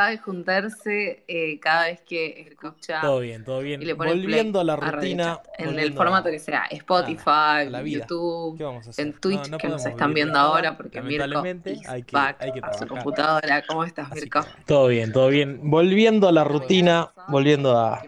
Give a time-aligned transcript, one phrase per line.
[0.00, 3.00] Sabe juntarse eh, cada vez que escucha.
[3.02, 3.82] Todo bien, todo bien.
[3.82, 5.40] Y le pone volviendo play a la rutina.
[5.58, 8.00] En el formato a- que sea, Spotify, la vida.
[8.00, 9.06] YouTube, ¿Qué vamos a hacer?
[9.06, 12.52] en Twitch, No, no que nos están viendo ahora, porque Mirko hay que- back hay
[12.52, 12.88] que a su trabajar.
[12.88, 13.62] computadora.
[13.66, 14.40] ¿Cómo estás, Así Mirko?
[14.66, 15.60] Todo bien, todo bien.
[15.70, 18.02] Volviendo a la rutina, volviendo a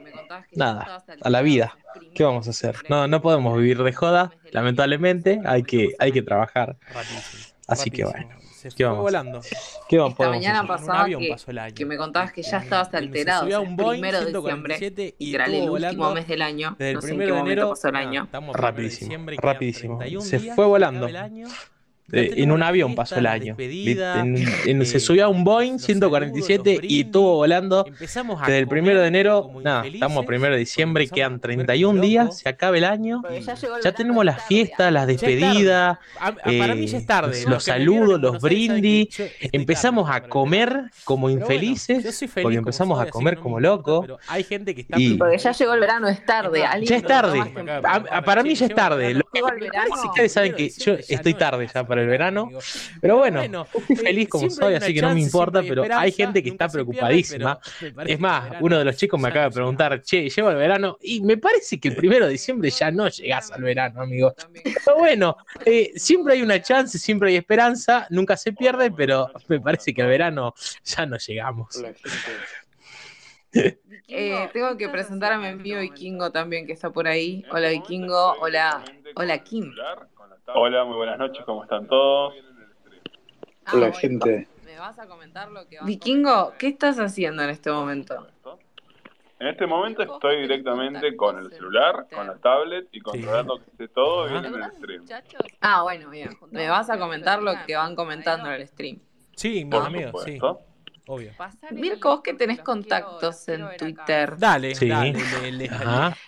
[0.53, 1.77] nada, a la vida.
[2.15, 2.77] ¿Qué vamos a hacer?
[2.89, 6.77] No, no podemos vivir de joda, lamentablemente, hay que, hay que trabajar.
[7.69, 8.29] Así que bueno,
[8.71, 9.41] Se ¿qué fue vamos volando.
[9.89, 10.61] ¿Qué vamos, Esta mañana?
[10.61, 11.75] En avión que, pasó el año.
[11.75, 13.47] que me contabas que ya estabas alterado.
[13.47, 16.77] Boeing primero de diciembre, 147 y literal, el último mes del año.
[16.79, 17.71] Desde el no sé en primero qué de momento enero.
[17.71, 18.25] pasó el año.
[18.25, 19.99] estamos a primero de Rapidísimo, rapidísimo.
[19.99, 21.09] 31 Se fue volando.
[22.11, 23.57] Eh, en un avión pasó el año.
[23.59, 28.43] En- se eh, subió a un Boeing los 147 saludos, los y estuvo volando Empezamos
[28.43, 29.51] a desde el primero de enero.
[29.63, 32.85] Nada, estamos a primero de diciembre, quedan a comer 31 como días, se acaba el
[32.85, 33.23] año.
[33.83, 37.45] Ya tenemos las fiestas, las despedidas, A- a- para mí ya es tarde.
[37.45, 37.51] ¿no?
[37.53, 39.23] los saludos, los brindis.
[39.53, 42.05] Empezamos a comer como bueno, infelices.
[42.05, 44.01] yo soy feliz porque empezamos a comer como locos.
[44.03, 46.63] pero hay gente que está Y- Porque ya llegó el verano, es tarde.
[46.83, 47.41] Ya es tarde.
[48.25, 49.17] para mí ya es tarde.
[50.05, 52.49] Ustedes saben que yo estoy tarde ya para el verano.
[53.03, 56.49] Pero bueno, estoy feliz como soy, así que no me importa, pero hay gente que
[56.49, 57.59] está preocupadísima.
[58.07, 61.21] Es más, uno de los chicos me acaba de preguntar, che, llevo el verano, y
[61.21, 64.35] me parece que el primero de diciembre ya no llegás al verano, amigo.
[64.65, 65.37] Pero bueno,
[65.67, 70.01] eh, siempre hay una chance, siempre hay esperanza, nunca se pierde, pero me parece que
[70.01, 71.83] al verano ya no llegamos.
[73.53, 77.45] Eh, tengo que presentar a mi amigo Vikingo también, que está por ahí.
[77.51, 78.83] Hola Vikingo, hola,
[79.15, 79.75] hola Kim.
[80.47, 82.35] Hola, muy buenas noches, ¿cómo están todos?
[83.65, 84.49] Ah, Hola gente.
[84.65, 88.27] ¿Me vas a comentar lo que vas Vikingo, ¿qué estás haciendo en este momento?
[89.39, 93.89] En este momento estoy directamente con el celular, con la tablet y controlando que esté
[93.89, 95.05] todo bien en el stream.
[95.61, 96.31] Ah, bueno, bien.
[96.51, 99.01] Me vas a comentar lo que van comentando en el stream.
[99.35, 100.72] Sí, mis amigos, sí, supuesto.
[101.15, 101.33] Obvio.
[101.73, 104.37] Mirko, vos que tenés contactos en Twitter.
[104.39, 104.89] Dale, Sí.
[104.89, 105.19] dale.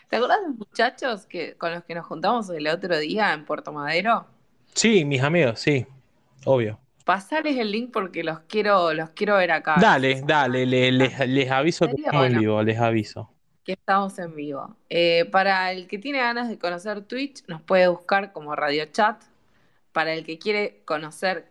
[0.09, 3.45] ¿Te acuerdas de los muchachos que, con los que nos juntamos el otro día en
[3.45, 4.27] Puerto Madero?
[4.75, 5.87] Sí, mis amigos, sí,
[6.45, 6.79] obvio.
[7.05, 9.77] Pasales el link porque los quiero, los quiero ver acá.
[9.79, 13.31] Dale, dale, le- les, les aviso que estamos en vivo, les aviso.
[13.63, 14.77] que estamos en vivo.
[14.91, 19.23] Eh, para el que tiene ganas de conocer Twitch, nos puede buscar como Radio Chat.
[19.93, 21.47] Para el que quiere conocer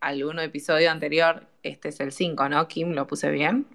[0.00, 2.66] algún episodio anterior, este es el 5, ¿no?
[2.68, 3.66] Kim, ¿lo puse bien?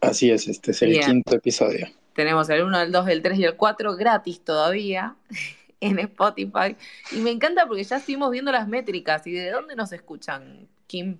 [0.00, 1.02] Así es, este es el Bien.
[1.06, 1.86] quinto episodio.
[2.14, 5.16] Tenemos el 1, el 2, el 3 y el 4 gratis todavía
[5.80, 6.76] en Spotify.
[7.12, 9.26] Y me encanta porque ya estuvimos viendo las métricas.
[9.26, 11.16] ¿Y de dónde nos escuchan, Kim?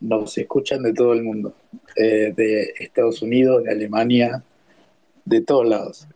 [0.00, 1.56] Nos escuchan de todo el mundo,
[1.96, 4.42] eh, de Estados Unidos, de Alemania,
[5.24, 6.06] de todos lados.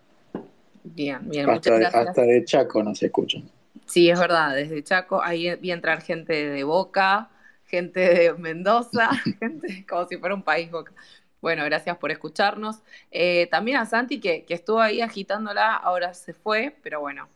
[0.85, 2.09] Bien, bien, muchas Hasta, gracias.
[2.09, 3.49] hasta de Chaco nos escuchan.
[3.89, 7.31] Sí, es verdad, desde Chaco, ahí vi entrar gente de Boca,
[7.65, 9.11] gente de Mendoza,
[9.41, 10.93] gente como si fuera un país Boca.
[11.41, 12.83] Bueno, gracias por escucharnos.
[13.11, 17.29] Eh, también a Santi, que, que estuvo ahí agitándola, ahora se fue, pero bueno,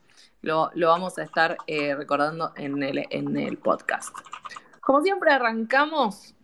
[0.43, 4.15] lo, lo vamos a estar eh, recordando en el, en el podcast.
[4.81, 6.35] Como siempre arrancamos,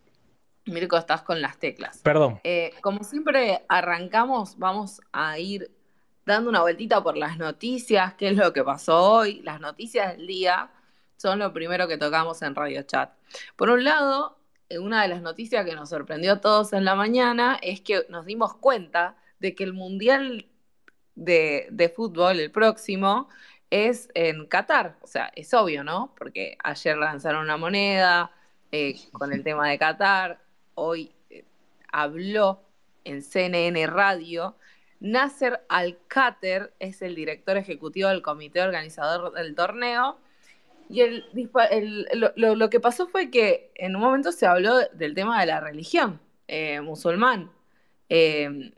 [0.65, 1.99] Mirko, estás con las teclas.
[1.99, 2.39] Perdón.
[2.43, 5.69] Eh, como siempre arrancamos, vamos a ir
[6.29, 9.41] dando una vueltita por las noticias, qué es lo que pasó hoy.
[9.41, 10.71] Las noticias del día
[11.17, 13.11] son lo primero que tocamos en Radio Chat.
[13.55, 14.37] Por un lado,
[14.69, 18.05] eh, una de las noticias que nos sorprendió a todos en la mañana es que
[18.09, 20.47] nos dimos cuenta de que el Mundial
[21.15, 23.29] de, de Fútbol, el próximo,
[23.69, 24.97] es en Qatar.
[25.01, 26.13] O sea, es obvio, ¿no?
[26.17, 28.31] Porque ayer lanzaron una moneda
[28.71, 30.41] eh, con el tema de Qatar,
[30.75, 31.43] hoy eh,
[31.91, 32.61] habló
[33.03, 34.55] en CNN Radio.
[34.99, 40.19] Nasser Al-Khater es el director ejecutivo del comité organizador del torneo.
[40.89, 41.25] Y el,
[42.35, 46.19] lo, que pasó fue que en un momento se habló del tema de la religión
[46.47, 47.51] eh, musulmán.
[48.09, 48.73] Eh,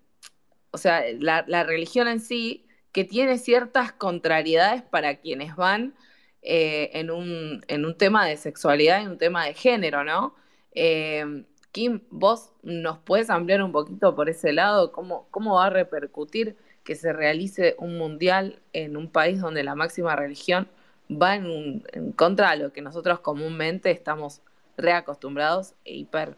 [0.72, 5.96] o sea, la, religión en sí, que tiene ciertas contrariedades para quienes van
[6.42, 10.36] eh, en, un, en, un, tema de sexualidad, en un tema de género, ¿no?
[10.74, 15.70] Eh, Kim, vos nos puedes ampliar un poquito por ese lado, ¿Cómo, cómo va a
[15.70, 20.68] repercutir que se realice un mundial en un país donde la máxima religión
[21.10, 21.84] va en,
[22.16, 24.42] contra de lo que nosotros comúnmente estamos
[24.78, 26.36] reacostumbrados e hiper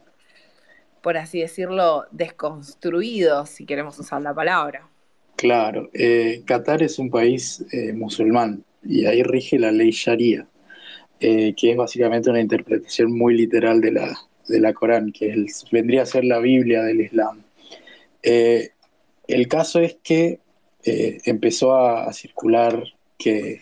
[1.02, 4.88] por así decirlo, desconstruidos, si queremos usar la palabra.
[5.36, 10.48] Claro, eh, Qatar es un país eh, musulmán y ahí rige la ley Sharia,
[11.20, 16.04] eh, que es básicamente una interpretación muy literal de la, de la Corán, que vendría
[16.04, 17.44] a ser la Biblia del Islam.
[18.24, 20.40] el caso es que
[20.84, 22.84] empezó a, circular
[23.18, 23.62] que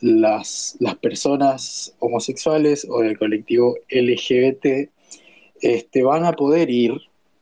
[0.00, 4.90] las, las personas homosexuales o del colectivo LGBT
[5.60, 6.92] este, van a poder ir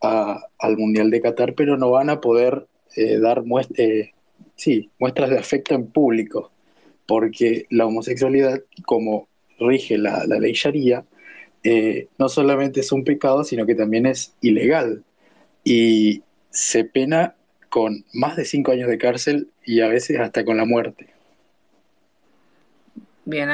[0.00, 2.66] al Mundial de Qatar, pero no van a poder
[2.96, 3.42] eh, dar
[3.76, 4.12] eh,
[4.98, 6.50] muestras de afecto en público,
[7.06, 9.28] porque la homosexualidad, como
[9.58, 11.04] rige la, ley Sharia,
[11.64, 15.02] eh, no solamente es un pecado, sino que también es ilegal.
[15.64, 17.34] Y se pena
[17.68, 21.08] con más de cinco años de cárcel y a veces hasta con la muerte.
[23.24, 23.48] Bien,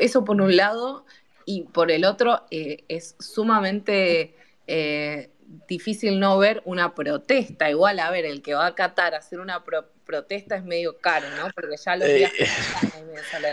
[0.00, 1.04] eso por un lado,
[1.46, 4.34] y por el otro eh, es sumamente
[4.66, 5.30] eh,
[5.68, 7.70] difícil no ver una protesta.
[7.70, 9.62] Igual, a ver, el que va a Qatar a hacer una
[10.04, 11.48] protesta es medio caro, ¿no?
[11.54, 13.44] Porque ya los eh, están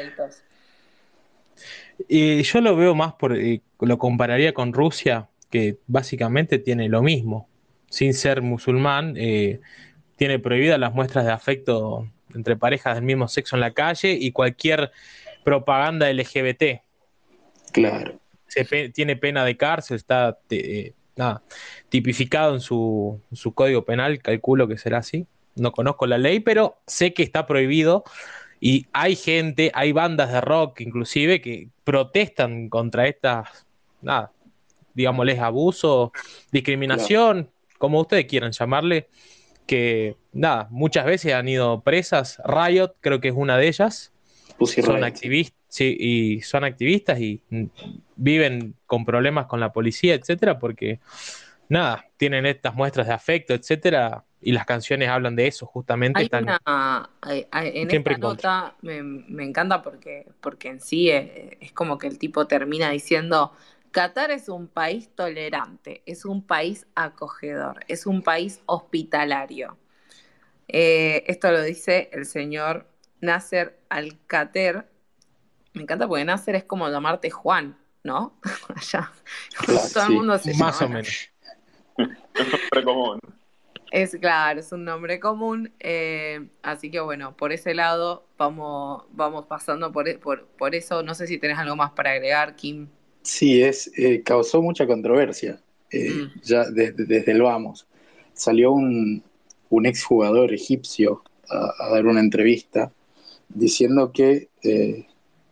[2.07, 3.37] Y yo lo veo más por,
[3.79, 7.47] lo compararía con Rusia, que básicamente tiene lo mismo.
[7.89, 9.15] Sin ser musulmán,
[10.15, 14.31] tiene prohibidas las muestras de afecto entre parejas del mismo sexo en la calle y
[14.31, 14.91] cualquier
[15.43, 16.81] propaganda LGBT.
[17.71, 18.19] Claro.
[18.47, 20.93] Se tiene pena de cárcel, está eh,
[21.89, 23.21] tipificado en su,
[23.55, 25.25] código penal, calculo que será así.
[25.55, 28.03] No conozco la ley, pero sé que está prohibido
[28.65, 33.65] y hay gente, hay bandas de rock inclusive que protestan contra estas,
[34.01, 34.31] nada,
[34.93, 36.13] digámosles abuso,
[36.49, 39.09] discriminación, como ustedes quieran llamarle,
[39.67, 42.41] que nada, muchas veces han ido presas.
[42.45, 44.13] Riot creo que es una de ellas.
[44.81, 47.41] son activistas Sí, y son activistas y
[48.15, 50.99] viven con problemas con la policía, etcétera, porque
[51.69, 56.21] nada, tienen estas muestras de afecto, etcétera, y las canciones hablan de eso, justamente.
[56.21, 62.45] están en esta nota me, encanta porque, porque en sí es, como que el tipo
[62.45, 63.53] termina diciendo,
[63.91, 69.77] Qatar es un país tolerante, es un país acogedor, es un país hospitalario.
[70.67, 72.87] Eh, esto lo dice el señor
[73.21, 74.87] Nasser Al-Qater,
[75.73, 78.39] me encanta porque Nasser es como llamarte Juan, ¿no?
[78.75, 79.11] Allá.
[79.93, 81.32] Todo el mundo se Más o menos.
[82.33, 83.19] es un nombre común.
[83.93, 85.71] Es claro, es un nombre común.
[85.79, 91.03] Eh, así que bueno, por ese lado vamos, vamos pasando por, por, eso.
[91.03, 92.87] No sé si tenés algo más para agregar, Kim.
[93.21, 95.61] Sí, es, eh, causó mucha controversia.
[95.91, 96.41] Eh, mm.
[96.41, 97.85] Ya desde, el vamos.
[98.33, 99.23] Salió un,
[99.69, 102.91] un exjugador egipcio a, dar una entrevista
[103.49, 104.49] diciendo que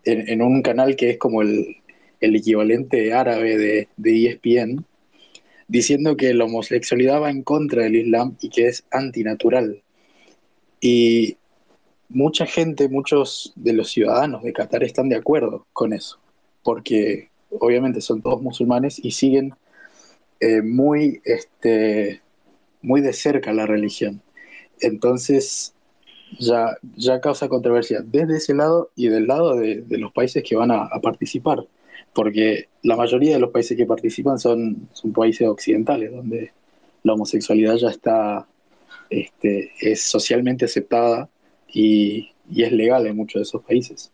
[0.03, 1.77] en, un canal que es como el,
[2.19, 4.83] equivalente árabe de, de, ESPN,
[5.71, 9.81] diciendo que la homosexualidad va en contra del Islam y que es antinatural.
[10.81, 11.37] Y
[12.09, 16.19] mucha gente, muchos de los ciudadanos de Qatar están de acuerdo con eso,
[16.61, 19.53] porque obviamente son todos musulmanes y siguen
[20.41, 22.21] eh, muy, este,
[22.81, 24.21] muy de cerca la religión.
[24.81, 25.73] Entonces,
[26.37, 30.71] ya, ya causa controversia desde ese lado y del lado de, los países que van
[30.71, 31.65] a, participar,
[32.13, 36.51] porque la mayoría de los países que participan son, son países occidentales, donde
[37.03, 38.47] la homosexualidad ya está,
[39.09, 41.29] este, es socialmente aceptada
[41.67, 44.11] y, y es legal en muchos de esos países.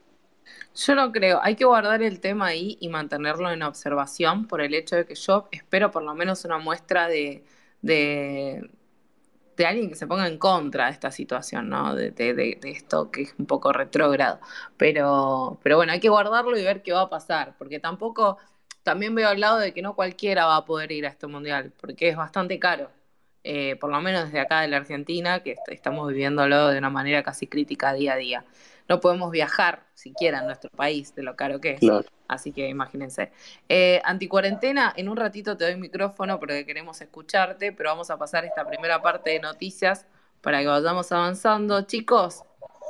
[0.75, 4.75] Yo no creo, hay que guardar el tema ahí y mantenerlo en observación por el
[4.75, 7.43] hecho de que yo espero por lo menos una muestra de,
[7.81, 8.69] de
[9.65, 11.95] alguien que se ponga en contra de esta situación, ¿no?
[11.95, 14.39] De, esto que es un poco retrógrado.
[14.77, 18.37] Pero, pero bueno, hay que guardarlo y ver qué va a pasar, porque tampoco,
[18.83, 21.73] también veo al lado de que no cualquiera va a poder ir a este mundial,
[21.81, 22.91] porque es bastante caro.
[23.43, 27.23] eh, por lo menos desde acá de la Argentina, que estamos viviéndolo de una manera
[27.23, 28.45] casi crítica día a día.
[28.89, 31.81] No podemos viajar siquiera en nuestro país, de lo caro que es.
[32.27, 33.31] Así que imagínense.
[33.69, 38.45] Eh, anticuarentena, en un ratito te doy micrófono porque queremos escucharte, pero vamos a pasar
[38.45, 40.05] esta primera parte de noticias
[40.41, 41.81] para que vayamos avanzando.
[41.81, 42.43] Chicos,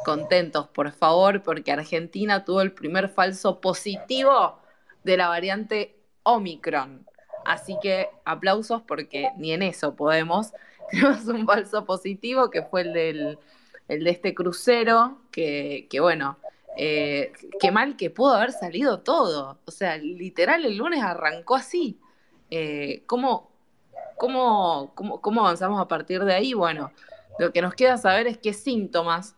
[0.05, 4.59] contentos, por favor, porque Argentina tuvo el primer falso positivo
[5.03, 7.05] de la variante Omicron.
[7.45, 10.51] Así que aplausos porque ni en eso podemos.
[10.91, 13.39] Tenemos un falso positivo que fue el, del,
[13.87, 16.37] el de este crucero, que, que bueno,
[16.75, 19.57] eh, qué mal que pudo haber salido todo.
[19.65, 21.99] O sea, literal el lunes arrancó así.
[22.51, 23.51] Eh, ¿cómo,
[24.17, 26.53] cómo, cómo, cómo avanzamos a partir de ahí?
[26.53, 26.91] Bueno,
[27.39, 29.35] lo que nos queda saber es qué síntomas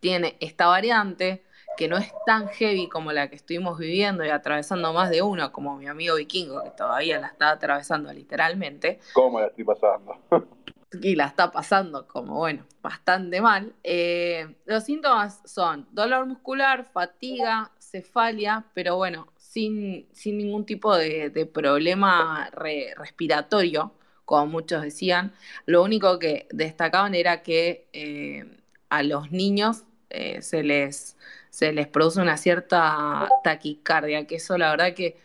[0.00, 1.44] tiene esta variante,
[1.76, 5.52] que no es tan heavy como la que estuvimos viviendo y atravesando más de uno,
[5.52, 8.98] como mi amigo vikingo, que todavía la está atravesando literalmente.
[9.12, 10.16] ¿Cómo la estoy pasando?
[10.92, 13.74] y la está pasando como, bueno, bastante mal.
[13.84, 21.30] Eh, los síntomas son dolor muscular, fatiga, cefalia, pero bueno, sin, sin ningún tipo de,
[21.52, 23.92] problema respiratorio,
[24.24, 25.32] como muchos decían.
[25.66, 31.16] Lo único que destacaban era que eh, a los niños eh, se les
[31.50, 35.16] se les produce una cierta taquicardia, que eso la verdad que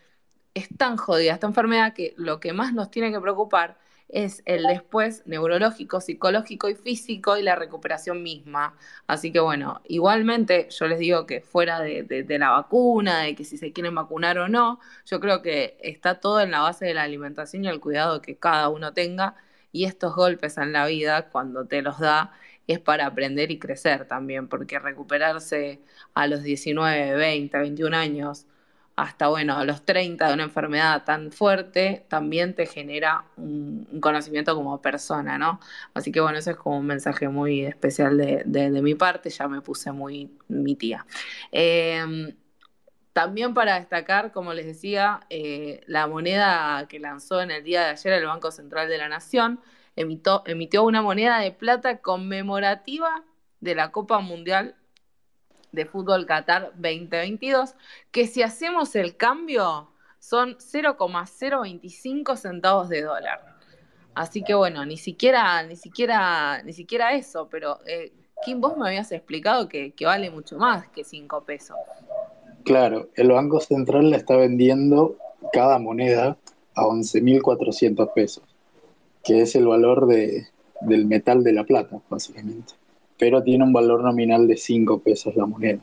[0.53, 3.77] es tan jodida esta enfermedad que lo que más nos tiene que preocupar
[4.09, 8.75] es el después neurológico, psicológico y físico y la recuperación misma.
[9.07, 13.57] Así que bueno, igualmente yo les digo que fuera de, la vacuna, de que si
[13.57, 17.03] se quieren vacunar o no, yo creo que está todo en la base de la
[17.03, 19.35] alimentación y el cuidado que cada uno tenga
[19.71, 22.31] y estos golpes en la vida, cuando te los da,
[22.67, 25.81] es para aprender y crecer también, porque recuperarse
[26.13, 28.45] a los 19, 20, 21 años
[28.95, 34.55] hasta, bueno, a los 30 de una enfermedad tan fuerte, también te genera un, conocimiento
[34.55, 35.59] como persona, ¿no?
[35.93, 39.61] Así que, bueno, eso es como un mensaje muy especial de, mi parte, ya me
[39.61, 41.05] puse muy mi tía.
[41.51, 42.35] Em,
[43.13, 47.89] también para destacar, como les decía, eh, la moneda que lanzó en el día de
[47.91, 49.59] ayer el Banco Central de la Nación,
[49.95, 53.23] emitió una moneda de plata conmemorativa
[53.59, 54.75] de la Copa Mundial
[55.73, 57.75] de Fútbol Qatar 2022,
[58.11, 59.89] que si hacemos el cambio
[60.19, 63.57] son 0,025 centavos de dólar.
[64.15, 68.13] Así que bueno, ni siquiera, ni siquiera, ni siquiera eso, pero eh,
[68.45, 71.75] Kim, vos me habías explicado que, que vale mucho más que 5 pesos.
[72.63, 75.17] Claro, el Banco Central la está vendiendo
[75.51, 76.37] cada moneda
[76.75, 78.43] a 11.400 pesos
[79.23, 80.47] que es el valor de,
[80.81, 82.73] del metal de la plata, básicamente.
[83.17, 85.79] Pero tiene un valor nominal de 5 pesos la moneda.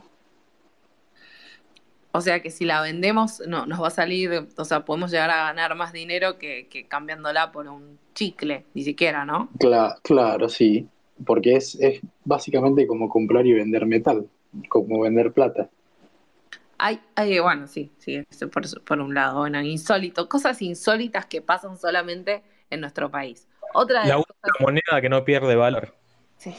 [2.13, 5.29] O sea que si la vendemos, no, nos va a salir, o sea, podemos llegar
[5.29, 9.49] a ganar más dinero que, cambiándola por un chicle, ni siquiera, ¿no?
[9.59, 10.87] Claro, claro sí.
[11.25, 14.27] Porque es, es básicamente como comprar y vender metal,
[14.67, 15.69] como vender plata.
[16.77, 21.77] Hay, hay bueno, sí, sí, por, por un lado, bueno, insólito, cosas insólitas que pasan
[21.77, 23.47] solamente en nuestro país.
[23.73, 25.95] Otra la única moneda que no pierde valor.
[26.37, 26.53] Sí,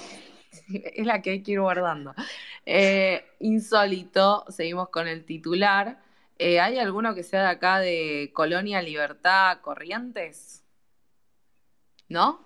[0.95, 2.15] es la que hay que ir guardando.
[2.67, 5.99] Eh, insólito, seguimos con el titular.
[6.39, 10.63] Eh, ¿Hay alguno que sea de acá de Colonia Libertad Corrientes?
[12.09, 12.41] ¿No?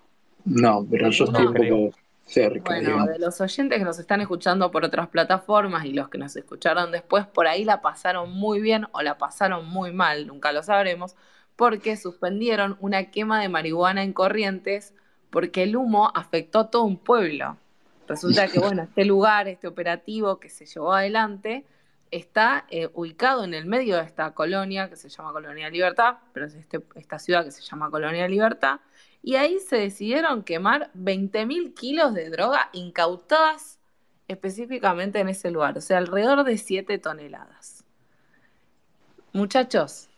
[0.45, 2.73] No, pero yo estoy un poco cerca.
[2.73, 6.35] Bueno, de los oyentes que nos están escuchando por otras plataformas y los que nos
[6.35, 10.63] escucharon después, por ahí la pasaron muy bien o la pasaron muy mal, nunca lo
[10.63, 11.15] sabremos
[11.57, 14.93] porque suspendieron una quema de marihuana en Corrientes
[15.29, 17.57] porque el humo afectó a todo un pueblo.
[18.07, 21.65] Resulta que, bueno, este lugar, este operativo que se llevó adelante,
[22.09, 26.45] está eh, ubicado en el medio de esta colonia que se llama Colonia Libertad, pero
[26.45, 28.79] es este, esta ciudad que se llama Colonia Libertad,
[29.21, 33.79] y ahí se decidieron quemar 20.000 kilos de droga incautadas
[34.27, 37.83] específicamente en ese lugar, o sea, alrededor de 7 toneladas.
[39.33, 40.09] Muchachos,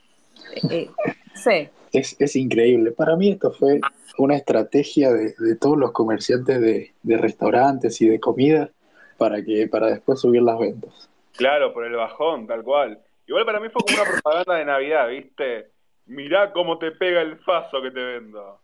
[0.70, 0.92] eh,
[1.34, 1.70] Sí.
[1.92, 2.92] Es, increíble.
[2.92, 3.80] Para mí esto fue
[4.18, 8.70] una estrategia de, todos los comerciantes de, restaurantes y de comida
[9.18, 11.10] para que para después subir las ventas.
[11.36, 13.00] Claro, por el bajón, tal cual.
[13.28, 15.72] Igual para mí fue como una propaganda de Navidad, ¿viste?
[16.06, 18.60] Mirá cómo te pega el faso que te vendo.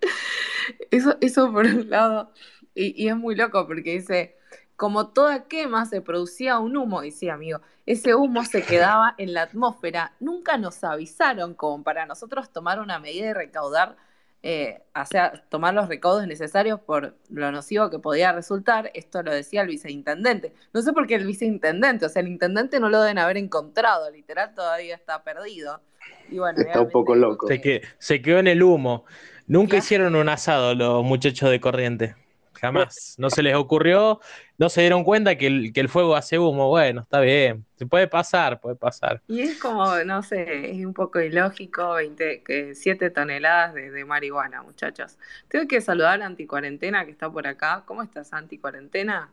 [0.90, 2.32] Eso, eso por un lado.
[2.74, 4.34] Y, y es muy loco porque dice,
[4.76, 9.42] como toda quema se producía un humo, decía amigo, ese humo se quedaba en la
[9.42, 10.12] atmósfera.
[10.20, 13.96] Nunca nos avisaron como para nosotros tomar una medida y recaudar,
[14.42, 18.90] eh, o sea, tomar los recaudos necesarios por lo nocivo que podía resultar.
[18.92, 20.52] Esto lo decía el viceintendente.
[20.74, 24.10] No sé por qué el viceintendente, o sea, el intendente no lo deben haber encontrado,
[24.10, 25.80] literal todavía está perdido.
[26.28, 27.46] Y bueno, está un poco loco.
[27.48, 29.04] Se, se quedó en el humo.
[29.46, 32.16] Nunca hicieron un asado los muchachos de corriente.
[32.60, 33.14] Jamás.
[33.18, 34.20] No se les ocurrió,
[34.58, 36.68] no se dieron cuenta que el, que el fuego hace humo.
[36.68, 37.64] Bueno, está bien.
[37.76, 39.20] Se puede pasar, puede pasar.
[39.28, 44.62] Y es como, no sé, es un poco ilógico, 20, que 7 toneladas de, marihuana,
[44.62, 45.18] muchachos.
[45.48, 47.82] Tengo que saludar a Anticuarentena que está por acá.
[47.86, 49.30] ¿Cómo estás, Anticuarentena?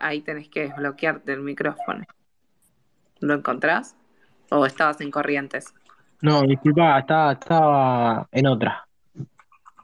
[0.00, 2.04] Ahí tenés que desbloquearte el micrófono.
[3.20, 3.96] ¿Lo encontrás?
[4.50, 5.72] ¿O estabas en corrientes?
[6.22, 8.86] No, disculpa, estaba, estaba en otra.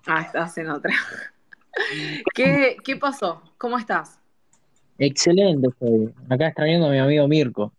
[0.06, 0.94] Ah, estás en otra.
[2.34, 3.42] ¿Qué, ¿Qué pasó?
[3.58, 4.20] ¿Cómo estás?
[4.98, 6.14] Excelente estoy.
[6.30, 7.72] Acá viendo a mi amigo Mirko.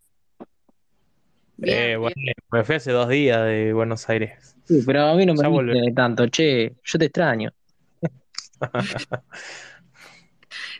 [1.61, 2.15] eh, bueno,
[2.51, 4.55] me fui hace dos días de Buenos Aires.
[4.65, 7.51] Sí, pero a mí no me gusta tanto, che, yo te extraño.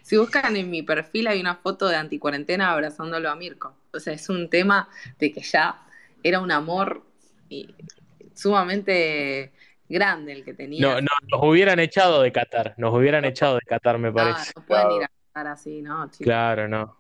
[0.04, 3.76] si buscan en mi perfil hay una foto de anticuarentena abrazándolo a Mirko.
[3.94, 5.88] O sea, es un tema de que ya
[6.22, 7.04] era un amor
[8.36, 9.54] sumamente
[9.90, 10.82] grande el que tenía.
[10.82, 14.52] No, no, nos hubieran echado de Qatar, nos hubieran echado de Qatar, me parece.
[14.56, 16.10] no pueden ir a Qatar así, ¿no?
[16.20, 16.98] Claro, no.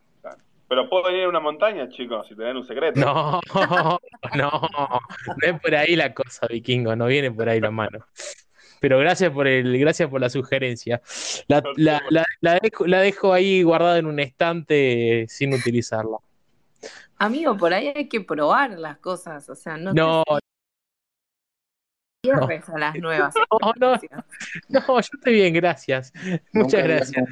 [0.69, 2.99] Pero puedo ir a una montaña, chicos, si tienen un secreto.
[2.99, 3.39] No,
[4.35, 4.99] no, no
[5.41, 8.05] es por ahí la cosa, vikingo, no viene por ahí la mano.
[8.79, 11.01] Pero gracias por el, gracias por la sugerencia.
[11.47, 12.01] La, la,
[12.41, 16.17] la, dejo, la dejo ahí guardada en un estante sin utilizarla.
[17.17, 19.93] Amigo, por ahí hay que probar las cosas, o sea, no.
[19.93, 20.23] No,
[22.35, 23.33] a las nuevas.
[23.61, 23.99] No, no,
[24.69, 26.13] no, yo estoy bien, gracias.
[26.53, 27.25] Muchas gracias.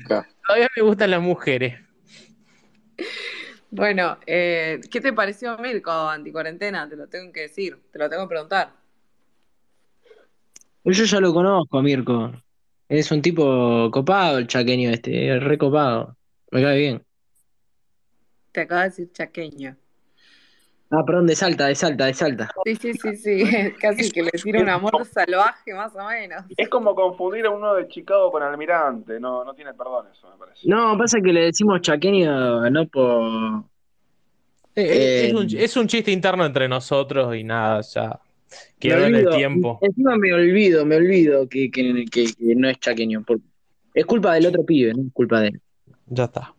[0.47, 1.79] Todavía me gustan las mujeres.
[3.71, 6.87] Bueno, eh, ¿qué te pareció Mirko anticuarentena?
[6.87, 8.71] Te lo tengo que decir, te lo tengo que preguntar.
[10.85, 12.31] Yo ya lo conozco a Mirko.
[12.87, 16.15] Es un tipo copado el chaqueño este, recopado.
[16.51, 17.03] Me cae bien.
[18.51, 19.75] Te acaba de decir chaqueño.
[20.91, 22.51] Ah, perdón, de Salta, de Salta, de Salta.
[22.63, 23.43] Sí, sí, sí, sí,
[23.81, 26.43] casi que le tira un amor salvaje más o menos.
[26.55, 30.37] Es como confundir a uno de Chicago con Almirante, no, no tiene perdón eso, me
[30.37, 30.67] parece.
[30.67, 33.63] No, pasa que le decimos chaqueño no por...
[34.75, 38.19] Eh, eh, es, un, es, un, chiste interno entre nosotros y nada, ya
[38.77, 39.79] quedó en el tiempo.
[39.81, 43.23] Encima me olvido, me olvido que, que, que, no es chaqueño.
[43.93, 45.61] es culpa del otro pibe, no es culpa de él.
[46.07, 46.54] Ya está.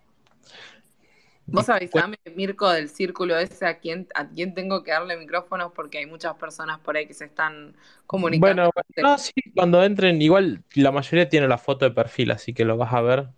[1.47, 5.99] Vos avisame, Mirko, del círculo ese, a quién, a quién tengo que darle micrófonos porque
[5.99, 7.75] hay muchas personas por ahí que se están
[8.07, 8.71] comunicando.
[8.97, 12.77] Bueno, sí, cuando entren, igual la mayoría tiene la foto de perfil, así que lo
[12.77, 13.29] vas a ver.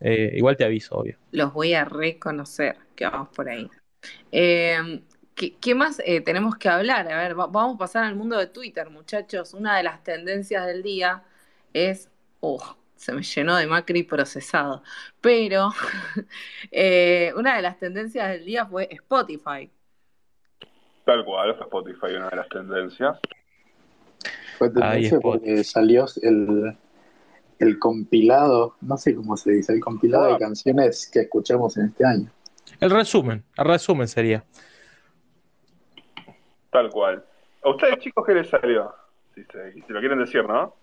[0.00, 1.16] Eh, igual te aviso, obvio.
[1.30, 3.68] Los voy a reconocer, que vamos por ahí.
[4.32, 5.00] Eh,
[5.60, 7.10] ¿qué, más eh, tenemos que hablar?
[7.12, 9.54] A ver, vamos a pasar al mundo de Twitter, muchachos.
[9.54, 11.22] Una de las tendencias del día
[11.72, 12.08] es...
[12.40, 14.82] Oh, se me llenó de Macri procesado.
[15.20, 15.70] Pero
[16.70, 19.70] eh, una de las tendencias del día fue Spotify.
[21.04, 23.18] Tal cual, fue Spotify una de las tendencias.
[24.58, 26.76] Fue tendencia porque salió el,
[27.60, 30.38] el compilado, no sé cómo se dice, el compilado de ah.
[30.38, 32.30] canciones que escuchamos en este año.
[32.80, 34.44] El resumen, el resumen sería.
[36.70, 37.24] Tal cual.
[37.62, 38.92] ¿A ustedes chicos qué les salió?
[39.34, 40.74] Si, si lo quieren decir, ¿no?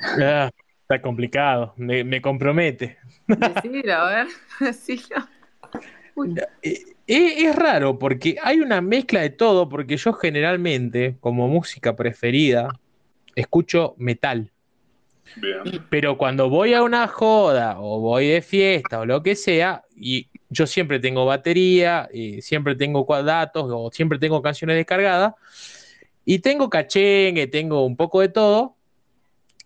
[0.00, 0.50] Ah,
[0.84, 2.98] Está complicado, me, compromete.
[3.26, 4.26] Decilo, a ver,
[4.60, 5.16] decilo.
[6.60, 11.96] Eh, eh, es, raro porque hay una mezcla de todo, porque yo generalmente, como música
[11.96, 12.68] preferida,
[13.34, 14.52] escucho metal.
[15.88, 20.28] Pero cuando voy a una joda o voy de fiesta o lo que sea, y
[20.50, 25.32] yo siempre tengo batería, y siempre tengo datos o siempre tengo canciones descargadas,
[26.26, 28.73] y tengo cachengue, tengo un poco de todo,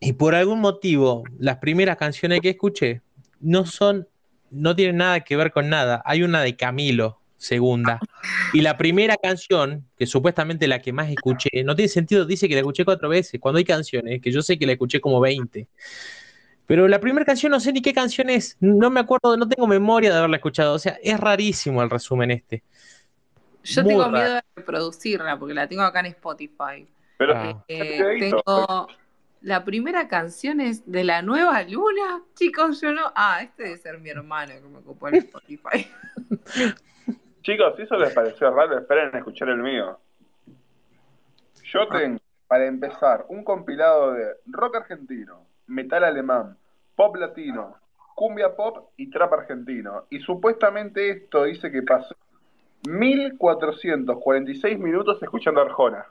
[0.01, 3.03] y por algún motivo, las primeras canciones que escuché
[3.41, 4.07] no son,
[4.51, 6.03] no tienen nada que ver con nada.
[6.05, 7.99] Hay una de Camilo, segunda.
[8.53, 12.55] Y la primera canción, que supuestamente la que más escuché, no tiene sentido, dice que
[12.55, 15.67] la escuché cuatro veces, cuando hay canciones, que yo sé que la escuché como 20.
[16.67, 19.67] Pero la primera canción no sé ni qué canción es, no me acuerdo, no tengo
[19.67, 20.75] memoria de haberla escuchado.
[20.75, 22.63] O sea, es rarísimo el resumen este.
[23.65, 26.87] Yo tengo miedo de reproducirla porque la tengo acá en Spotify.
[27.17, 27.65] Pero ah.
[27.69, 28.87] eh, tengo
[29.41, 32.23] la primera canción es de la nueva luna.
[32.35, 33.13] Chicos, yo no.
[33.15, 35.91] Ah, este debe ser mi hermano que me ocupó en Spotify.
[37.43, 39.99] Chicos, si eso les pareció raro, esperen a escuchar el mío.
[41.65, 41.89] Yo ah.
[41.91, 46.57] tengo, para empezar, un compilado de rock argentino, metal alemán,
[46.97, 47.77] pop latino,
[48.15, 50.07] cumbia pop y trap argentino.
[50.11, 52.17] Y supuestamente esto dice que pasó
[52.87, 56.07] 1446 minutos escuchando Arjona.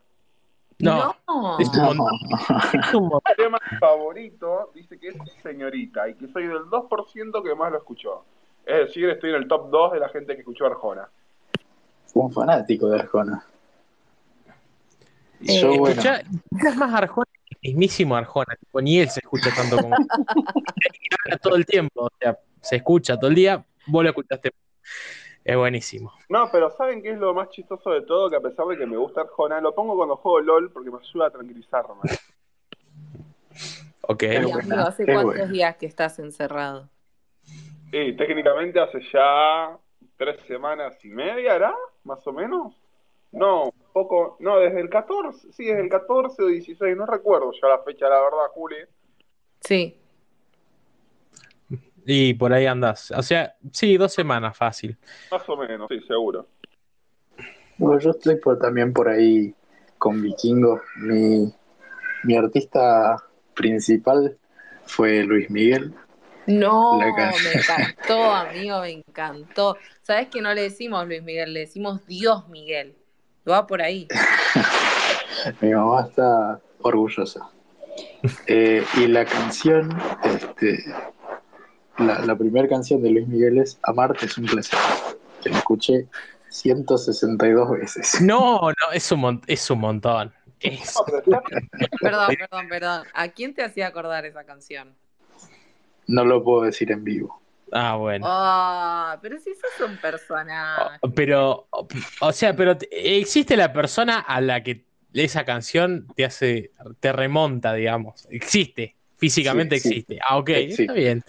[0.80, 1.16] No,
[1.60, 7.72] Es un tema favorito dice que es Señorita y que soy del 2% que más
[7.72, 8.24] lo escuchó.
[8.66, 11.10] Es decir, estoy en el top 2 de la gente que escuchó Arjona.
[12.06, 13.46] Fue un fanático de Arjona.
[15.40, 16.02] Yo, bueno.
[16.02, 19.96] es más Arjona el mismísimo Arjona, tipo, ni él se escucha tanto como.
[21.42, 24.52] todo el tiempo, o sea, se escucha todo el día, vos lo escuchaste.
[25.48, 26.12] Es buenísimo.
[26.28, 28.30] No, pero ¿saben qué es lo más chistoso de todo?
[28.30, 30.98] Que a pesar de que me gusta Arjona, lo pongo cuando juego LOL porque me
[30.98, 32.02] ayuda a tranquilizarme.
[34.02, 34.24] ok.
[34.78, 36.90] ¿hace cuántos días que estás encerrado?
[37.44, 39.78] Sí, técnicamente hace ya
[40.18, 41.74] tres semanas y media, ¿era?
[42.04, 42.76] Más o menos.
[43.32, 47.70] No, poco, no, desde el 14, sí, desde el 14 o 16, no recuerdo ya
[47.70, 48.76] la fecha, la verdad, Juli.
[49.62, 49.98] Sí.
[52.10, 53.12] Y por ahí andas.
[53.12, 54.98] O sea, sí, dos semanas fácil.
[55.30, 56.48] Más o menos, sí, seguro.
[57.78, 59.54] Bueno, yo estoy por, también por ahí
[59.98, 60.80] con Vikingo.
[60.96, 61.54] Mi,
[62.24, 63.22] mi artista
[63.54, 64.38] principal
[64.86, 65.94] fue Luis Miguel.
[66.46, 67.10] No, me
[67.54, 69.76] encantó, amigo, me encantó.
[70.02, 71.54] ¿Sabes que no le decimos Luis Miguel?
[71.54, 72.96] Le decimos Dios Miguel.
[73.48, 74.08] Va por ahí.
[75.60, 77.50] Mi mamá está orgullosa.
[78.48, 79.90] Eh, y la canción,
[80.24, 80.80] este,
[81.98, 84.80] la, primera canción de Luis Miguel es Amarte es un placer,
[85.42, 86.08] que la escuché
[86.50, 88.22] 162 veces.
[88.22, 90.34] No, no, es un, es un montón.
[92.02, 93.04] perdón, perdón, perdón.
[93.14, 94.96] ¿A quién te hacía acordar esa canción?
[96.08, 97.42] No lo puedo decir en vivo.
[97.72, 98.26] Ah, bueno.
[98.28, 100.98] Ah, pero si sos un personaje.
[101.02, 101.68] Oh, pero,
[102.22, 107.74] o sea, pero existe la persona a la que esa canción te hace, te remonta,
[107.74, 108.28] digamos.
[108.30, 110.20] Existe, físicamente existe.
[110.22, 111.24] Ah, ok, está bien.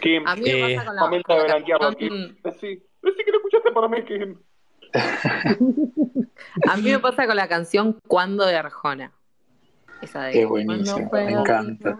[0.00, 2.36] Kim, a mí me pasa con la, momento de blanquearlo, Kim.
[2.60, 4.38] Sí, sí que lo escuchaste para mí, Kim.
[6.68, 9.12] a mí me pasa con la canción Cuando de Arjona.
[10.02, 11.98] Esa de Qué buenísimo, me encanta.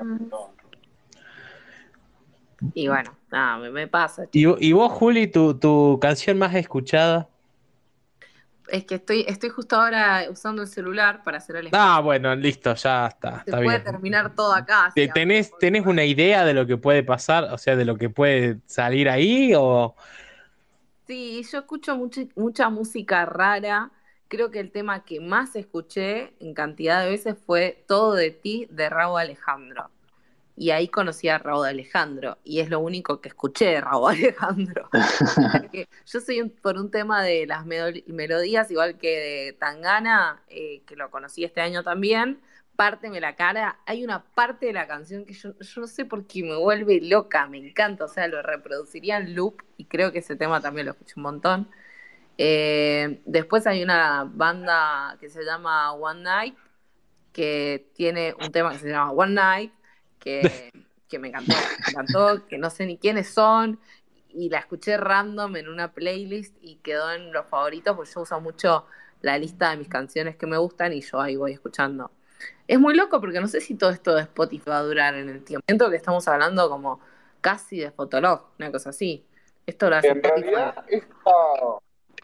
[2.74, 4.26] Y bueno, nada, me, pasa.
[4.32, 7.28] ¿Y, vos, Juli, tu, tu canción más escuchada?
[8.68, 12.74] Es que estoy, estoy justo ahora usando el celular para hacer el Ah, bueno, listo,
[12.74, 13.44] ya está.
[13.44, 14.92] Se puede terminar todo acá.
[15.14, 17.44] ¿Tenés, ¿Tenés una idea de lo que puede pasar?
[17.52, 19.94] O sea, de lo que puede salir ahí o.
[21.07, 21.96] Sí, yo escucho
[22.35, 23.90] mucha música rara.
[24.29, 28.66] Creo que el tema que más escuché en cantidad de veces fue Todo de ti
[28.70, 29.90] de Raúl Alejandro
[30.57, 34.88] y ahí conocí a Raúl Alejandro y es lo único que escuché de Raúl Alejandro.
[36.07, 41.11] yo soy por un tema de las melodías, igual que de Tangana, eh, que lo
[41.11, 42.40] conocí este año también,
[42.77, 46.42] Párteme la cara, hay una parte de la canción que yo, no sé por qué
[46.42, 50.37] me vuelve loca, me encanta, o sea, lo reproduciría en loop y creo que ese
[50.37, 51.71] tema también lo escuché un montón.
[52.37, 56.55] Eh, después hay una banda que se llama One Night,
[57.33, 59.73] que tiene un tema que se llama One Night,
[61.09, 63.79] que, me encantó, me encantó, que no sé ni quiénes son,
[64.29, 68.40] y la escuché random en una playlist y quedó en los favoritos, porque yo uso
[68.40, 68.87] mucho
[69.22, 72.11] la lista de mis canciones que me gustan y yo ahí voy escuchando.
[72.68, 75.29] Es muy loco porque no sé si todo esto de Spotify va a durar en
[75.29, 75.64] el tiempo.
[75.66, 77.00] Siento que estamos hablando como
[77.40, 79.24] casi de Fotolog, una cosa así.
[79.64, 81.31] Esto lo hace en realidad, esta,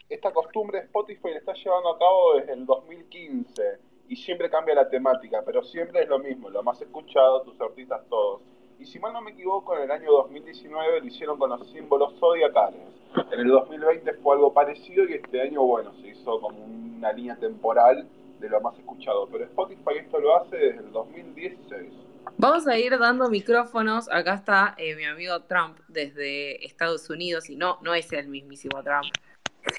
[0.07, 4.89] esta costumbre Spotify la está llevando a cabo desde el 2015 y siempre cambia la
[4.89, 8.41] temática, pero siempre es lo mismo, lo más escuchado, tus artistas todos.
[8.79, 12.13] Y si mal no me equivoco, en el año 2019 lo hicieron con los símbolos
[12.19, 12.81] zodiacales.
[13.31, 17.35] En el 2020 fue algo parecido y este año, bueno, se hizo como una línea
[17.37, 18.07] temporal
[18.39, 19.27] de lo más escuchado.
[19.31, 21.93] Pero Spotify esto lo hace desde el 2016.
[22.37, 24.09] Vamos a ir dando micrófonos.
[24.11, 28.83] Acá está eh, mi amigo Trump desde Estados Unidos y no, no es el mismísimo
[28.83, 29.05] Trump.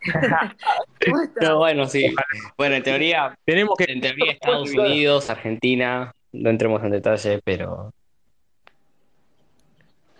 [1.35, 2.15] Pero bueno, sí.
[2.57, 3.85] Bueno, en teoría, tenemos que.
[3.93, 7.93] En teoría, Estados Unidos, Argentina, no entremos en detalle, pero.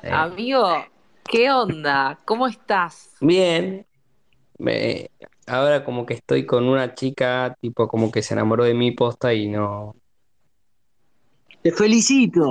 [0.03, 0.11] Eh.
[0.11, 0.85] Amigo,
[1.25, 2.19] ¿qué onda?
[2.25, 3.17] ¿Cómo estás?
[3.21, 3.87] Bien.
[4.59, 5.11] Me...
[5.47, 9.35] Ahora como que estoy con una chica, tipo como que se enamoró de mi posta
[9.35, 9.95] y no.
[11.63, 12.51] Te felicito.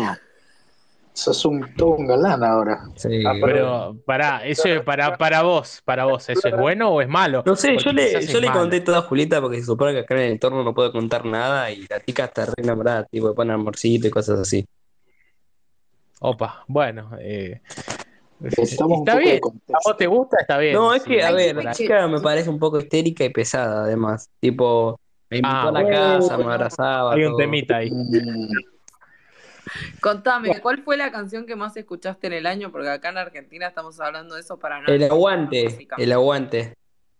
[1.13, 2.85] Sos un, todo un galán ahora.
[2.95, 3.23] Sí.
[3.25, 7.07] Ah, pero para eso es para, para vos, para vos, ¿eso es bueno o es
[7.07, 7.43] malo?
[7.45, 10.15] No sé, yo le, yo le conté todo a Julieta porque se supone que acá
[10.15, 13.35] en el entorno no puedo contar nada y la chica está re enamorada, tipo de
[13.35, 14.65] pone amorcito y cosas así.
[16.19, 17.61] Opa, bueno, eh,
[18.43, 19.39] está bien.
[19.73, 20.37] ¿A vos te gusta?
[20.39, 20.73] Está bien.
[20.73, 24.29] No, es que, a ver, la chica me parece un poco histérica y pesada, además.
[24.39, 24.99] Tipo,
[25.29, 27.13] me invitó ah, a la casa, me abrazaba.
[27.13, 27.91] Hay un temita ahí.
[29.99, 32.71] Contame, ¿cuál fue la canción que más escuchaste en el año?
[32.71, 34.87] Porque acá en Argentina estamos hablando de eso para no.
[34.87, 36.75] El aguante, el aguante.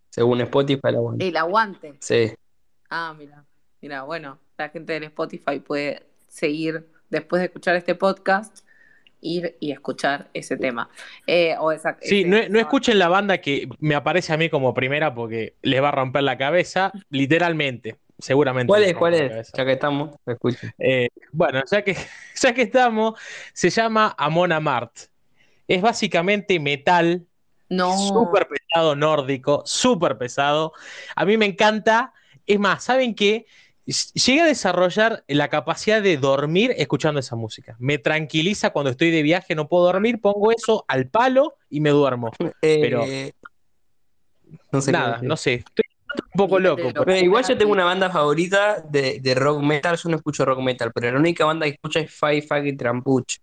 [0.10, 1.28] Según Spotify, el aguante.
[1.28, 1.94] El aguante.
[2.00, 2.34] Sí.
[2.90, 3.44] Ah, mira,
[3.82, 8.64] mira, bueno, la gente del Spotify puede seguir después de escuchar este podcast
[9.24, 10.90] ir y escuchar ese tema.
[11.26, 15.16] Eh, o esa, sí, no, escuchen la banda que me aparece a mí como primera
[15.16, 17.96] porque les va a romper la cabeza, literalmente.
[18.20, 18.68] Seguramente.
[18.68, 18.96] ¿Cuál es?
[18.96, 19.52] ¿Cuál es?
[19.56, 20.68] Ya que estamos, escucho.
[20.78, 21.96] Eh, bueno, ya que,
[22.36, 23.20] ya que estamos,
[23.54, 24.92] se llama Amon Mart.
[25.68, 27.26] Es básicamente metal.
[27.70, 27.98] No.
[27.98, 30.74] Súper pesado nórdico, súper pesado.
[31.16, 32.14] A mí me encanta.
[32.46, 33.46] Es más, ¿saben qué?
[33.86, 37.76] Llegué a desarrollar la capacidad de dormir escuchando esa música.
[37.80, 41.90] Me tranquiliza cuando estoy de viaje, no puedo dormir, pongo eso al palo y me
[41.90, 42.32] duermo.
[42.62, 43.06] Eh, Pero
[44.72, 45.56] no sé nada, no sé.
[45.56, 46.92] Estoy un poco loco.
[46.94, 50.60] Pero igual yo tengo una banda favorita de, de, rock metal, yo no escucho rock
[50.60, 53.38] metal, pero la única banda que escucho es Five Fucking Trampuch,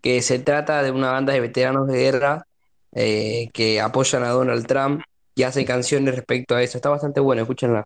[0.00, 2.46] que se trata de una banda de veteranos de guerra
[2.92, 5.02] eh, que apoyan a Donald Trump
[5.34, 6.78] y hace canciones respecto a eso.
[6.78, 7.84] Está bastante bueno, escúchenla.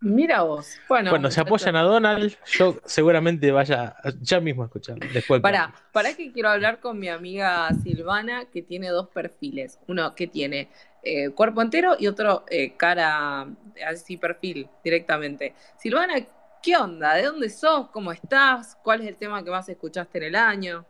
[0.00, 0.80] Mira vos.
[0.88, 5.06] Bueno, Cuando se apoyan a Donald, yo seguramente vaya ya mismo a escucharlo.
[5.12, 9.78] Después para, para que quiero hablar con mi amiga Silvana, que tiene dos perfiles.
[9.86, 10.70] Uno que tiene
[11.02, 13.46] eh, cuerpo entero y otro eh, cara,
[13.86, 15.54] así perfil directamente.
[15.76, 16.14] Silvana,
[16.62, 17.14] ¿qué onda?
[17.14, 17.88] ¿De dónde sos?
[17.90, 18.76] ¿Cómo estás?
[18.82, 20.86] ¿Cuál es el tema que más escuchaste en el año?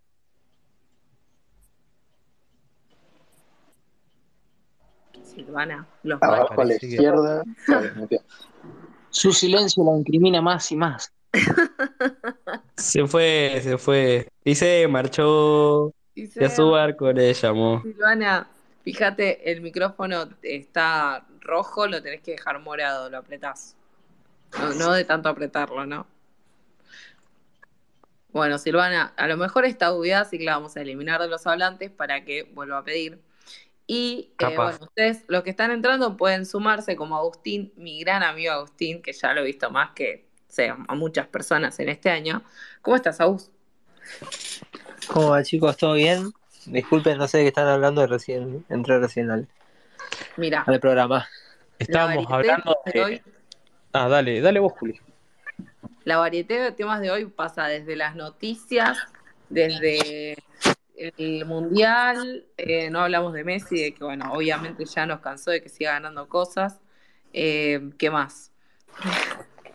[5.22, 7.42] Silvana, los Abajo a la izquierda.
[9.10, 11.12] Su silencio la incrimina más y más.
[12.76, 14.28] Se fue, se fue.
[14.44, 15.92] Y se marchó.
[16.14, 17.80] Y a su barco le llamó.
[17.82, 18.50] Silvana,
[18.82, 23.76] fíjate, el micrófono está rojo, lo tenés que dejar morado, lo apretás.
[24.58, 26.06] No, no de tanto apretarlo, ¿no?
[28.32, 31.46] Bueno, Silvana, a lo mejor está duda, así que la vamos a eliminar de los
[31.46, 33.20] hablantes para que vuelva a pedir.
[33.86, 38.52] Y eh, bueno, ustedes, los que están entrando, pueden sumarse como Agustín, mi gran amigo
[38.52, 42.42] Agustín, que ya lo he visto más que sea, a muchas personas en este año.
[42.80, 43.50] ¿Cómo estás, Agus?
[45.08, 45.76] ¿Cómo va, chicos?
[45.76, 46.32] ¿Todo bien?
[46.66, 49.48] Disculpen, no sé de qué están hablando, recién entré recién al,
[50.36, 51.28] Mira, al programa.
[51.78, 53.02] Estábamos hablando de...
[53.02, 53.22] Hoy,
[53.92, 55.00] ah, dale, dale vos, Juli.
[56.04, 58.98] La variedad de temas de hoy pasa desde las noticias,
[59.48, 60.36] desde
[60.96, 65.62] el Mundial, eh, no hablamos de Messi, de que, bueno, obviamente ya nos cansó de
[65.62, 66.80] que siga ganando cosas.
[67.32, 68.52] Eh, ¿Qué más?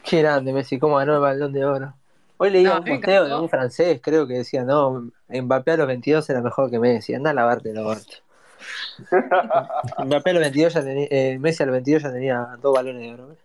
[0.04, 1.94] Qué grande Messi, cómo ganó el balón de oro.
[2.38, 6.30] Hoy leí un posteo de un francés, creo que decía, no, Mbappé a los 22
[6.30, 7.84] era mejor que Messi, anda a lavarte lo
[10.06, 13.02] Mbappé a los 22 ya tenía, eh, Messi a los 22 ya tenía dos balones
[13.02, 13.36] de oro.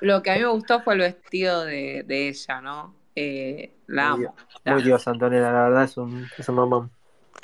[0.00, 2.94] Lo que a mí me gustó fue el vestido de, de ella, ¿no?
[3.14, 4.34] Eh, la amo.
[4.64, 6.90] Muy Dios, Antonella, la verdad es un, es un mamón.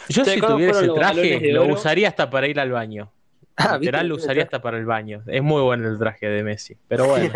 [0.09, 3.11] Yo si tuviera ese traje, lo usaría hasta para ir al baño.
[3.57, 5.23] Ah, Literal lo usaría hasta para el baño.
[5.27, 6.77] Es muy bueno el traje de Messi.
[6.88, 7.33] Pero bueno,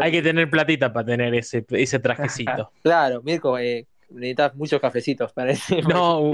[0.00, 2.72] hay que tener platita para tener ese, ese trajecito.
[2.82, 5.82] claro, Mirko, eh, necesitas muchos cafecitos para ese.
[5.82, 6.32] No,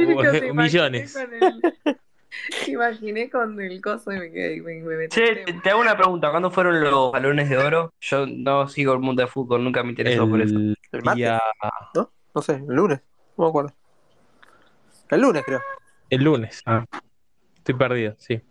[0.55, 1.19] millones.
[2.65, 4.61] Te imaginé con el coso y me quedé.
[4.61, 6.31] Me, che, te hago una pregunta.
[6.31, 7.95] ¿Cuándo fueron los balones de oro?
[8.01, 10.57] Yo no sigo el mundo de fútbol, nunca me interesó por eso.
[10.59, 10.77] ¿El
[11.15, 11.41] día...
[11.95, 12.11] ¿No?
[12.35, 13.01] No sé, el lunes.
[13.39, 13.73] No me acuerdo.
[15.11, 15.61] El lunes, creo.
[16.11, 16.61] El lunes.
[16.67, 16.85] Ah.
[17.57, 18.43] Estoy perdido, sí.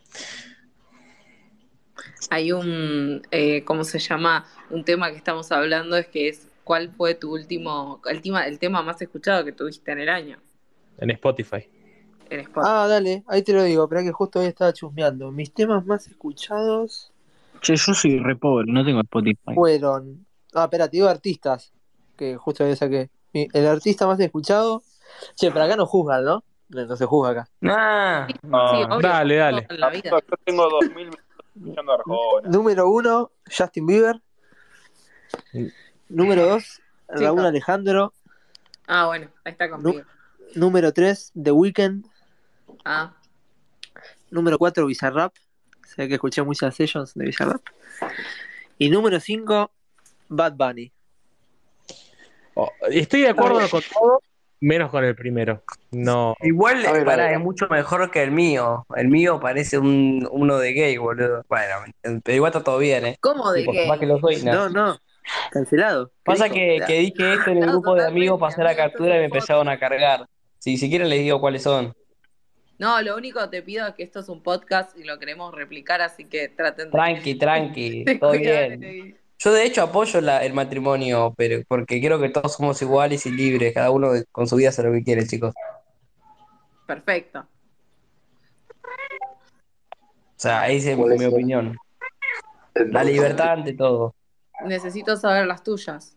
[2.29, 4.45] Hay un, eh, ¿cómo se llama?
[4.69, 8.59] Un tema que estamos hablando es que es cuál fue tu último, el tema, el
[8.59, 10.37] tema más escuchado que tuviste en el año.
[10.97, 11.67] En Spotify.
[12.55, 15.31] Ah, dale, ahí te lo digo, pero que justo hoy estaba chusmeando.
[15.31, 17.11] Mis temas más escuchados.
[17.61, 19.53] Che, yo soy re pobre, no tengo Spotify.
[19.53, 20.25] Fueron.
[20.53, 21.71] Ah, espera, te digo artistas.
[22.17, 23.09] Que justo hoy saqué.
[23.33, 24.81] El artista más escuchado.
[25.35, 26.43] Che, pero acá no juzgan, ¿no?
[26.69, 27.49] No se juzga acá.
[27.63, 28.27] Ah,
[29.01, 29.67] dale, dale.
[30.03, 31.09] Yo tengo 2000
[31.55, 32.49] escuchando Arjona.
[32.49, 34.21] Número uno, Justin Bieber.
[36.09, 38.13] Número dos, Raúl Alejandro.
[38.87, 40.03] Ah, bueno, ahí está conmigo.
[40.55, 42.05] Número tres, The Weeknd.
[42.85, 43.13] Ah.
[44.29, 45.35] Número 4, Bizarrap.
[45.85, 47.61] Sé que escuché muchas sessions de Bizarrap.
[48.79, 49.71] Y número 5,
[50.29, 50.91] Bad Bunny.
[52.55, 54.21] Oh, estoy de acuerdo con todo,
[54.63, 55.63] menos con el primero.
[55.91, 56.35] No.
[56.41, 58.85] Igual es mucho mejor que el mío.
[58.95, 61.43] El mío parece un, uno de gay, boludo.
[61.49, 61.75] Bueno,
[62.23, 63.17] pero igual está todo bien, ¿eh?
[63.19, 63.87] ¿Cómo de gay?
[64.43, 64.69] no.
[64.69, 64.97] no,
[65.51, 66.11] Cancelado.
[66.23, 69.25] Pasa que, que, dije esto en el grupo de amigos, pasé la captura y me
[69.25, 70.25] empezaron a cargar.
[70.59, 71.93] Si, si quieren les digo cuáles son.
[72.79, 75.53] No, lo único que te pido es que esto es un podcast y lo queremos
[75.53, 76.91] replicar, así que traten de...
[76.91, 79.17] Tranqui, tranqui, todo bien.
[79.43, 83.73] Yo de hecho apoyo el matrimonio, pero porque creo que todos somos iguales y libres,
[83.73, 85.53] cada uno con su vida hace lo que quiere, chicos.
[86.87, 87.41] Perfecto.
[87.41, 87.45] O
[90.37, 91.77] sea, esa es mi opinión.
[92.73, 94.15] La libertad ante todo.
[94.65, 96.15] Necesito saber las tuyas.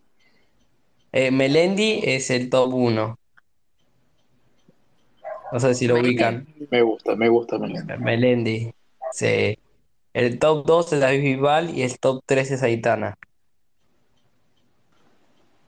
[1.10, 3.18] Eh, Melendi es el top 1.
[5.52, 6.46] No sé si lo ubican.
[6.70, 7.96] Me gusta, me gusta Melendi.
[7.98, 8.72] Melendi.
[9.12, 9.58] Sí.
[10.16, 13.18] El top 2 es David Bisbal y el top 3 es Aitana.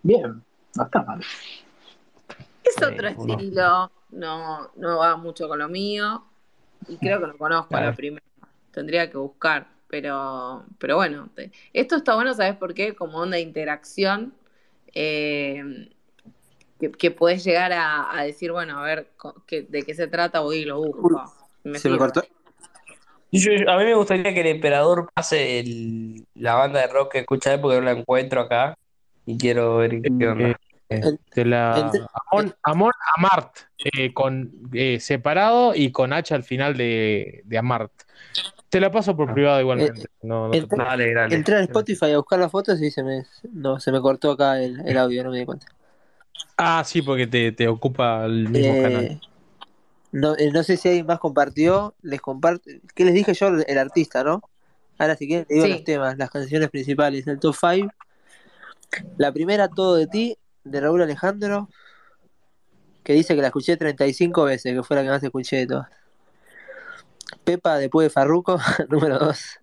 [0.03, 0.43] Bien,
[0.75, 1.21] no está mal.
[2.65, 6.25] Es otro estilo, no, no va mucho con lo mío
[6.89, 8.25] y creo que lo conozco a la primera.
[8.71, 11.29] Tendría que buscar, pero, pero bueno,
[11.75, 12.97] esto está bueno, ¿sabes por qué?
[12.97, 14.33] Como onda de interacción,
[14.95, 15.91] eh,
[16.97, 19.11] que, puedes llegar a, decir, bueno, a ver
[19.51, 21.35] de qué se trata, voy y lo busco.
[21.75, 22.23] ¿Se me cortó?
[23.33, 25.65] A mí me gustaría que el emperador pase
[26.35, 28.77] la banda de rock que escucha él porque no la encuentro acá
[29.27, 30.59] y quiero ver qué eh, onda.
[31.35, 31.93] De la
[32.65, 37.93] Amon, Amart, eh, con eh, separado y con H al final de, de Amart.
[38.71, 39.35] Te la paso por ah.
[39.35, 40.07] privado igualmente.
[40.23, 44.33] no, entré a Spotify a buscar las fotos y se me, no, se me cortó
[44.33, 45.67] acá el, el audio, no me di cuenta.
[46.57, 49.21] Ah, sí, porque te, te ocupa el mismo eh, canal.
[50.13, 51.95] No, no sé si alguien más compartió.
[52.03, 52.71] Les comparto.
[52.95, 53.49] ¿Qué les dije yo?
[53.49, 54.43] El artista, ¿no?
[54.99, 57.27] Ahora, si quieren, digo los temas, las canciones principales.
[57.27, 57.93] El top 5.
[59.17, 61.69] La primera, Todo de ti, de Raúl Alejandro,
[63.05, 65.89] que dice que la escuché 35 veces, que fue la que más escuché de todas.
[67.45, 69.61] Pepa después de Farruko, número 2.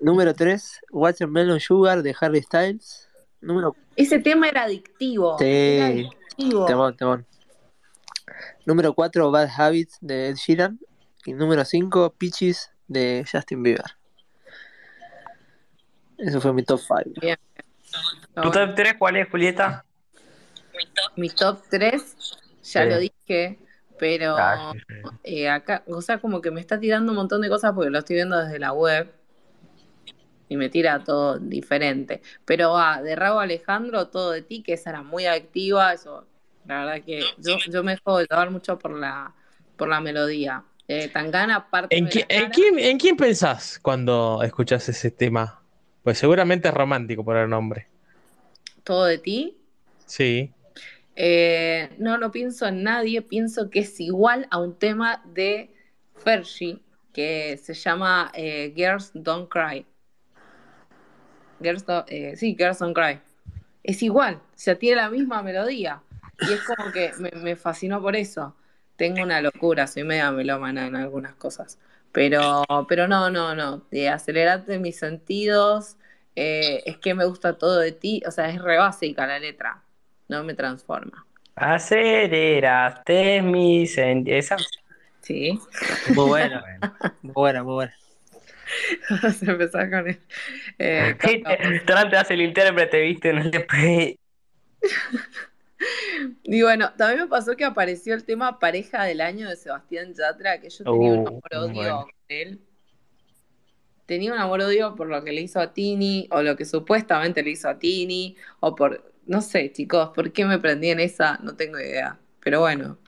[0.00, 3.08] Número 3, Watermelon Sugar de Harry Styles.
[3.40, 3.74] Número...
[3.96, 5.38] Ese tema era adictivo.
[5.38, 6.08] Sí,
[6.66, 7.26] Temón, temón.
[8.64, 10.78] Número 4, Bad Habits de Ed Sheeran.
[11.24, 13.96] Y número 5, Peaches de Justin Bieber.
[16.18, 17.20] Eso fue mi top 5.
[18.42, 19.84] ¿Tu top 3 cuál es, Julieta?
[21.16, 22.16] Mi top 3,
[22.62, 23.58] ya lo dije,
[23.98, 24.72] pero ah,
[25.24, 27.98] eh, acá, o sea, como que me está tirando un montón de cosas porque lo
[27.98, 29.10] estoy viendo desde la web
[30.48, 32.22] y me tira todo diferente.
[32.44, 36.26] Pero va, de Raúl Alejandro, todo de ti, que esa era muy activa, eso,
[36.66, 39.32] la verdad que yo, yo me dejo llevar mucho por la,
[39.76, 40.64] por la melodía.
[40.88, 45.62] Eh, Tangana, parte ¿En, ¿en, quién, ¿En quién pensás cuando escuchas ese tema?
[46.02, 47.88] Pues seguramente es romántico por el nombre.
[48.84, 49.58] ¿Todo de ti?
[50.06, 50.52] Sí.
[51.16, 55.74] Eh, no, no pienso en nadie, pienso que es igual a un tema de
[56.14, 56.78] Fergie
[57.12, 59.86] que se llama eh, Girls Don't Cry.
[61.60, 63.18] Girls eh, sí, Girls Don't Cry.
[63.82, 66.02] Es igual, o sea, tiene la misma melodía.
[66.40, 68.56] Y es como que me, fascinó por eso.
[68.96, 71.78] Tengo una locura, soy media melómana en algunas cosas.
[72.12, 73.86] Pero, pero no, no, no.
[73.90, 75.96] De acelerarte mis sentidos,
[76.34, 78.22] es que me gusta todo de ti.
[78.26, 79.82] O sea, es re básica la letra
[80.28, 81.26] no me transforma.
[81.54, 84.56] Aceleraste mi esa.
[85.22, 85.58] Sí.
[86.14, 86.64] Muy buena,
[87.22, 87.94] muy buena, muy buena.
[89.10, 90.18] Vamos a empezar con el.
[90.78, 91.16] Eh,
[91.86, 93.48] te hace el intérprete, viste, no le
[96.44, 100.60] Y bueno, también me pasó que apareció el tema pareja del año de Sebastián Yatra,
[100.60, 102.60] que yo tenía un uh, amor odio con él.
[104.06, 107.42] Tenía un amor odio por lo que le hizo a Tini, o lo que supuestamente
[107.42, 111.38] le hizo a Tini, o por no sé, chicos, ¿por qué me prendí en esa?
[111.42, 112.18] No tengo idea.
[112.40, 112.98] Pero bueno,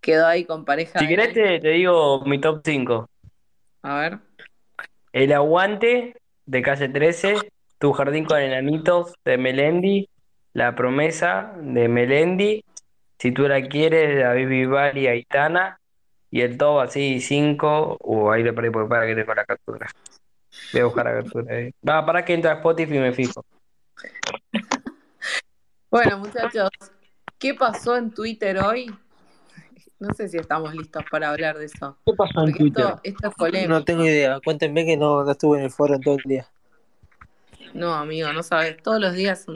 [0.00, 0.98] quedó ahí con pareja.
[0.98, 3.10] Si querés te, digo mi top 5.
[3.82, 4.18] A ver.
[5.12, 7.36] El aguante de calle 13,
[7.78, 10.08] Tu jardín con enanitos de Melendi,
[10.56, 12.64] La promesa de Melendi,
[13.18, 15.78] Si tú la quieres de David Vival y Aitana,
[16.30, 19.44] y el top así 5, o uh, ahí le perdí porque para que tengo la
[19.44, 19.86] captura.
[20.72, 21.54] Voy a buscar la captura.
[21.54, 21.74] ahí.
[21.86, 23.44] Va, para que entre a Spotify y me fijo.
[25.90, 26.70] Bueno, muchachos,
[27.38, 28.92] ¿qué pasó en Twitter hoy?
[30.00, 31.96] No sé si estamos listos para hablar de eso.
[32.04, 32.94] ¿Qué pasó en Twitter?
[33.02, 33.72] Esto, es polémico.
[33.72, 34.40] No tengo idea.
[34.44, 36.46] Cuéntenme que no, estuve en el foro en todo el día.
[37.76, 38.82] No, amigo, no sabes.
[38.82, 39.46] Todos los días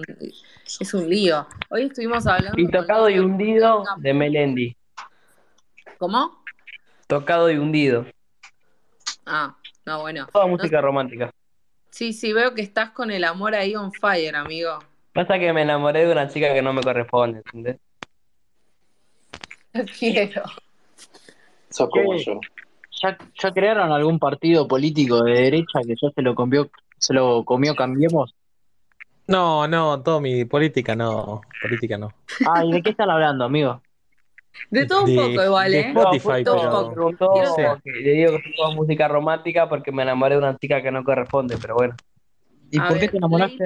[0.79, 1.47] es un, lío.
[1.71, 2.61] Hoy estuvimos hablando.
[2.61, 4.77] Y tocado y hundido de Melendi.
[5.97, 6.43] ¿Cómo?
[7.07, 8.05] Tocado y hundido.
[9.25, 9.57] Ah,
[9.87, 10.27] no, bueno.
[10.31, 11.31] Toda música romántica.
[11.89, 14.79] Sí, sí, veo que estás con el amor ahí on fire, amigo.
[15.15, 17.79] Pasa que me enamoré de una chica que no me corresponde, ¿entendés?
[19.99, 20.43] Quiero.
[21.71, 22.39] Sos como yo.
[23.03, 26.69] ¿Ya, ¿Ya crearon algún partido político de derecha que ya se lo comió,
[27.01, 28.35] se lo comió Cambiemos?
[29.27, 32.13] No, no, todo mi política no, política no.
[32.49, 33.81] Ah, ¿y de qué están hablando, amigo?
[34.71, 35.89] De todo un poco igual, ¿eh?
[35.89, 37.81] Spotify, no, pero...
[37.85, 41.57] Le digo que es música romántica porque me enamoré de una chica que no corresponde,
[41.61, 41.95] pero bueno.
[42.71, 43.65] ¿Y por qué te enamoraste?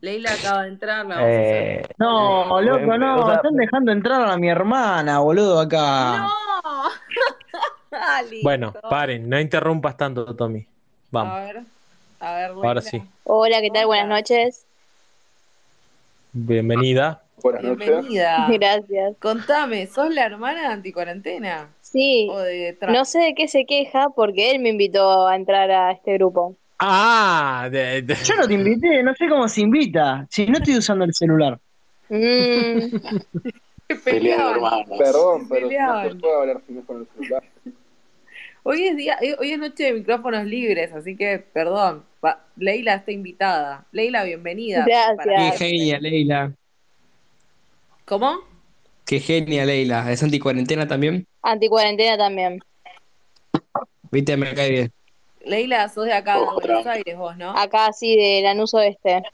[0.00, 1.06] Leila acaba de entrar.
[1.20, 3.32] Eh, no, loco, no.
[3.32, 6.28] están dejando entrar a mi hermana, boludo, acá.
[6.28, 6.90] No.
[8.42, 10.66] bueno, paren, no interrumpas tanto, Tommy.
[11.10, 11.32] Vamos.
[11.32, 11.62] A ver,
[12.24, 12.50] a ver.
[12.50, 13.02] Ahora sí.
[13.24, 13.86] Hola, ¿qué tal?
[13.86, 14.64] Buenas noches.
[16.32, 17.22] Bienvenida.
[17.42, 17.88] Buenas noches.
[17.88, 18.48] Bienvenida.
[18.52, 19.16] Gracias.
[19.20, 21.68] Contame, ¿sos la hermana de anticuarentena?
[21.82, 22.30] Sí.
[22.88, 26.56] no sé de qué se queja porque él me invitó a entrar a este grupo.
[26.78, 30.26] Ah, yo no te invité, no sé cómo se invita.
[30.28, 31.58] Si no estoy usando el celular.
[32.08, 32.96] Mm.
[34.04, 37.42] Perdón, pero no se puede hablar si no con el celular.
[38.66, 42.02] Hoy es día, hoy es noche de micrófonos libres, así que perdón.
[42.56, 43.84] Leila está invitada.
[43.92, 44.86] Leila, bienvenida.
[44.86, 45.58] Gracias.
[45.58, 46.50] Qué genia, Leila.
[48.06, 48.38] ¿Cómo?
[49.04, 50.10] Qué genia, Leila.
[50.10, 51.26] ¿Es anticuarentena también?
[51.42, 52.58] Anticuarentena también.
[54.10, 54.92] Viste, me cae bien.
[55.44, 57.50] Leila, sos de acá, de Buenos Aires, vos, ¿no?
[57.50, 59.24] Acá sí, de Lanús Oeste.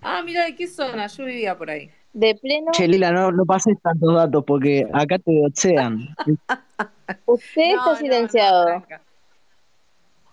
[0.00, 1.08] Ah, mira, ¿de qué zona?
[1.08, 1.90] Yo vivía por ahí.
[2.12, 2.72] De pleno.
[2.72, 6.14] Che, Leila, no, no pases tantos datos porque acá te doxean.
[7.26, 8.84] Usted está silenciado.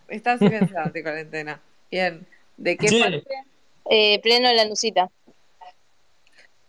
[0.07, 1.61] está silenciado de cuarentena.
[1.91, 2.25] Bien.
[2.57, 3.23] ¿De qué parte?
[3.89, 5.09] Eh, pleno la Lanusita.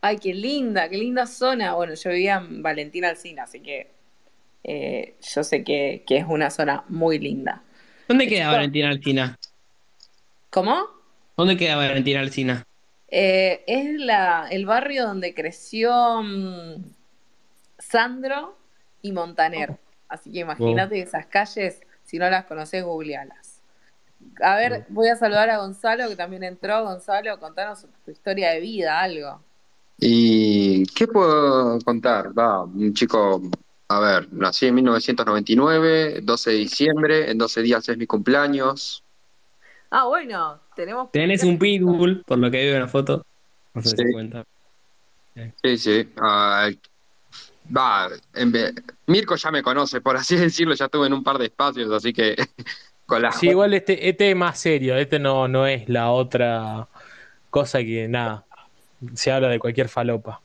[0.00, 1.74] Ay, qué linda, qué linda zona.
[1.74, 3.90] Bueno, yo vivía en Valentina Alcina, así que
[4.62, 7.62] eh, yo sé que, es una zona muy linda.
[8.09, 9.38] ¿Dónde queda Valentina Alcina?
[10.50, 10.76] ¿Cómo?
[11.36, 12.64] ¿Dónde queda Valentina Alcina?
[13.09, 16.84] Eh, es la, el barrio donde creció mm,
[17.78, 18.57] Sandro
[19.02, 19.78] y Montaner.
[20.09, 23.61] Así que imagínate esas calles, si no las conoces, googlealas.
[24.42, 26.84] A ver, voy a saludar a Gonzalo, que también entró.
[26.84, 29.40] Gonzalo, contanos tu historia de vida, algo.
[29.98, 32.36] ¿Y qué puedo contar?
[32.38, 33.40] Va, un chico,
[33.88, 39.02] a ver, nací en 1999, 12 de diciembre, en 12 días es mi cumpleaños.
[39.90, 41.11] Ah, bueno, tenemos...
[41.11, 43.24] Tenés un pitbull, por lo que veo en la foto.
[43.74, 44.45] No sé si cuenta.
[45.62, 46.09] Sí, sí.
[47.77, 48.09] Va,
[49.07, 52.12] Mirko ya me conoce, por así decirlo, ya estuve en un par de espacios, así
[52.12, 52.37] que
[53.07, 53.33] con la...
[53.33, 56.89] Sí, igual este, este es más serio, este no, no es la otra
[57.51, 58.45] cosa que nada,
[59.14, 60.41] se habla de cualquier falopa.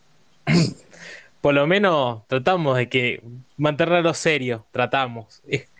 [1.41, 3.23] por lo menos tratamos de que
[3.57, 5.41] mantenerlo serio, tratamos.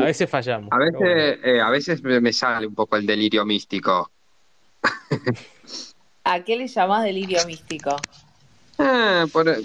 [0.00, 0.68] a veces fallamos.
[0.72, 4.10] A veces, eh, a veces me sale un poco el delirio místico.
[6.24, 7.96] ¿A qué le llamas delirio místico?
[8.78, 9.56] Ah, por,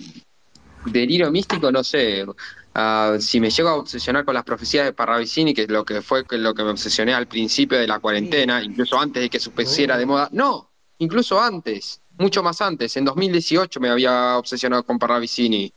[0.86, 2.26] delirio místico, no sé.
[2.74, 6.02] Ah, si me llego a obsesionar con las profecías de Parravicini, que es lo que
[6.02, 9.50] fue lo que me obsesioné al principio de la cuarentena, incluso antes de que se
[9.50, 10.30] pusiera de moda.
[10.32, 12.96] No, incluso antes, mucho más antes.
[12.96, 15.74] En 2018 me había obsesionado con Parravicini.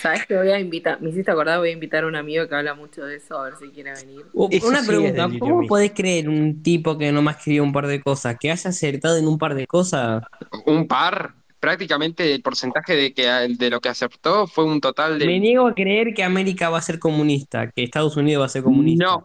[0.00, 1.00] ¿Sabes que voy a invitar?
[1.00, 3.44] Me hiciste acordar, voy a invitar a un amigo que habla mucho de eso, a
[3.44, 4.24] ver si quiere venir.
[4.32, 8.36] Una pregunta, ¿cómo podés creer un tipo que no me escribió un par de cosas,
[8.38, 10.22] que haya acertado en un par de cosas?
[10.66, 11.34] ¿Un par?
[11.62, 15.26] prácticamente el porcentaje de que de lo que aceptó fue un total de.
[15.26, 18.48] Me niego a creer que América va a ser comunista, que Estados Unidos va a
[18.48, 19.04] ser comunista.
[19.04, 19.24] No,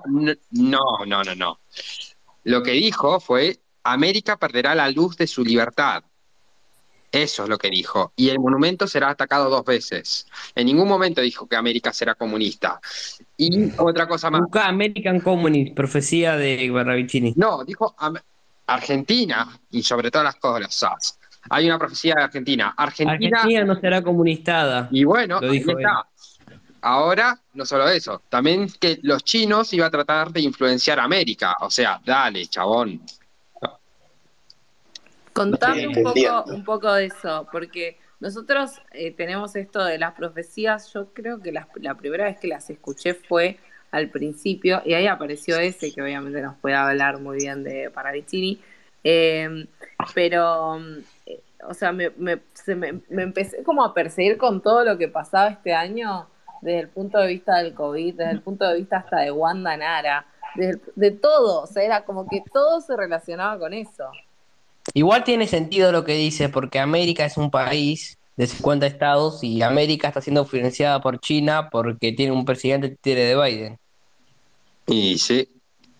[0.52, 1.60] no, no, no, no.
[2.44, 6.04] Lo que dijo fue América perderá la luz de su libertad.
[7.24, 8.12] Eso es lo que dijo.
[8.16, 10.28] Y el monumento será atacado dos veces.
[10.56, 12.80] En ningún momento dijo que América será comunista.
[13.38, 14.42] Y otra cosa más.
[14.42, 17.34] Busca American Communist, profecía de Barravicini.
[17.36, 17.96] No, dijo
[18.68, 21.18] Argentina y sobre todas las cosas
[21.50, 22.74] hay una profecía de Argentina.
[22.78, 24.88] Argentina, no será comunistada.
[24.92, 26.08] Y bueno, ahí está.
[26.82, 31.56] Ahora, no solo eso, también que los chinos iban a tratar de influenciar a América.
[31.62, 33.02] O sea, dale, chabón.
[35.38, 40.92] Contame un poco, un poco de eso, porque nosotros eh, tenemos esto de las profecías.
[40.94, 43.58] Yo creo que la, primera vez que las escuché fue
[43.92, 48.60] al principio, y ahí apareció ese que obviamente nos puede hablar muy bien de Paravicini.
[49.04, 49.68] Eh,
[50.14, 50.80] pero
[51.66, 52.40] o sea, me, me,
[53.10, 56.28] me, empecé como a perseguir con todo lo que pasaba este año
[56.62, 59.78] desde el punto de vista del COVID, desde el punto de vista hasta de Wanda
[59.78, 60.26] Nara,
[60.56, 64.10] de, todo, o sea, era como que todo se relacionaba con eso.
[64.94, 69.62] Igual tiene sentido lo que dice, porque América es un país de 50 estados y
[69.62, 73.80] América está siendo financiada por China porque tiene un presidente tiene de Biden.
[74.86, 75.50] Y sí,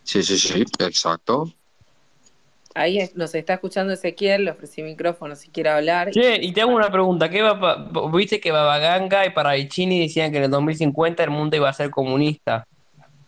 [0.04, 1.52] sí, sí, sí, exacto.
[2.76, 6.14] Ahí nos está escuchando Ezequiel, le ofrecí micrófono si quiere hablar.
[6.14, 7.28] Sí, y te hago una pregunta.
[7.28, 11.68] ¿Qué va, ¿Viste que Babaganga y Paravicini decían que en el 2050 el mundo iba
[11.70, 12.68] a ser comunista?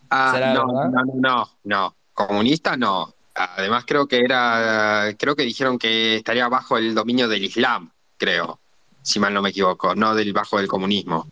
[0.08, 3.12] Ah, no, no, no, no, comunista no.
[3.56, 8.60] Además creo que era, creo que dijeron que estaría bajo el dominio del Islam, creo,
[9.02, 11.28] si mal no me equivoco, no del bajo del comunismo.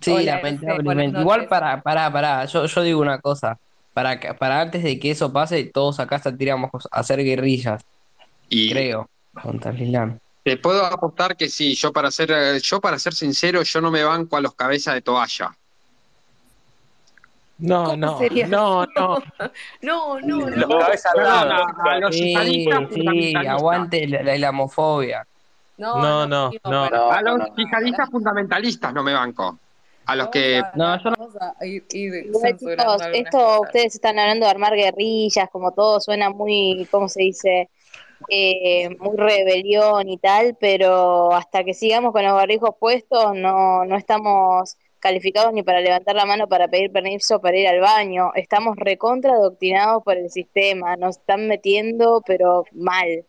[0.00, 1.20] Sí, lamentablemente.
[1.20, 3.58] Igual para, para, para, yo, yo digo una cosa
[3.96, 7.82] para, para antes de que eso pase, todos acá saldríamos a hacer guerrillas.
[8.46, 9.08] Y creo,
[9.42, 9.74] contra
[10.42, 13.90] Te puedo apostar que sí, yo para ser, eh, yo para ser sincero, yo no
[13.90, 15.56] me banco a los cabezas de toalla.
[17.58, 18.86] No, no, no,
[19.80, 22.34] no, no, no, Los cabezas A los sí,
[22.92, 25.26] sí, aguante la, islamofobia.
[25.78, 29.58] No, no, no, A los yihadistas fundamentalistas no me banco.
[30.04, 30.62] a los que...
[30.74, 31.28] no, yo no...
[33.12, 37.70] esto ustedes están hablando de armar guerrillas, como todo suena muy, ¿cómo se dice?
[38.28, 43.96] Eh, muy rebelión y tal, pero hasta que sigamos con los barbijos puestos no, no
[43.96, 44.76] estamos
[45.06, 48.32] calificados ni para levantar la mano para pedir permiso para ir al baño.
[48.34, 53.24] Estamos recontra adoctrinados por el sistema, nos están metiendo, pero mal.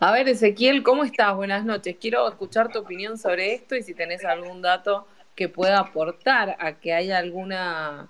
[0.00, 1.36] A ver, Ezequiel, ¿cómo estás?
[1.36, 1.94] Buenas noches.
[2.00, 6.72] Quiero escuchar tu opinión sobre esto y si tenés algún dato que pueda aportar a
[6.72, 8.08] que haya alguna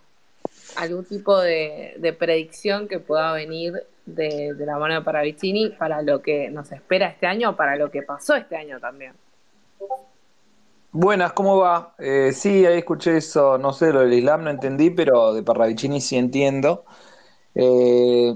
[0.77, 3.75] algún tipo de, predicción que pueda venir
[4.07, 7.91] de, la mano de Paravicini para lo que nos espera este año o para lo
[7.91, 9.13] que pasó este año también.
[10.97, 11.97] Buenas, ¿cómo va?
[11.99, 16.01] Eh, sí, ahí escuché eso, no sé, lo del Islam no entendí, pero de Parravicini
[16.01, 16.85] sí entiendo.
[17.53, 18.33] Eh,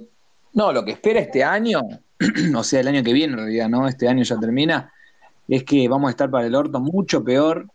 [0.55, 1.81] no, lo que espera este año,
[2.57, 3.87] o sea, el año que viene en realidad, ¿no?
[3.87, 4.93] Este año ya termina,
[5.47, 7.69] es que vamos a estar para el orto mucho peor.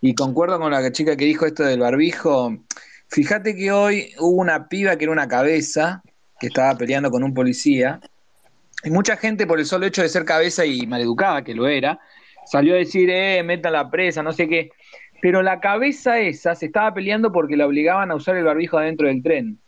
[0.00, 2.56] Y concuerdo con la chica que dijo esto del barbijo.
[3.06, 6.02] Fíjate que hoy hubo una piba que era una cabeza,
[6.40, 8.00] que estaba peleando con un policía,
[8.82, 12.00] y mucha gente por el solo hecho de ser cabeza y maleducada, que lo era,
[12.46, 14.70] salió a decir, eh, metan la presa, no sé qué.
[15.20, 19.08] Pero la cabeza esa se estaba peleando porque la obligaban a usar el barbijo adentro
[19.08, 19.58] del tren.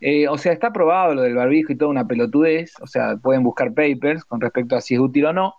[0.00, 2.72] Eh, o sea, está probado lo del barbijo y toda una pelotudez.
[2.80, 5.54] O sea, pueden buscar papers con respecto a si es útil o no.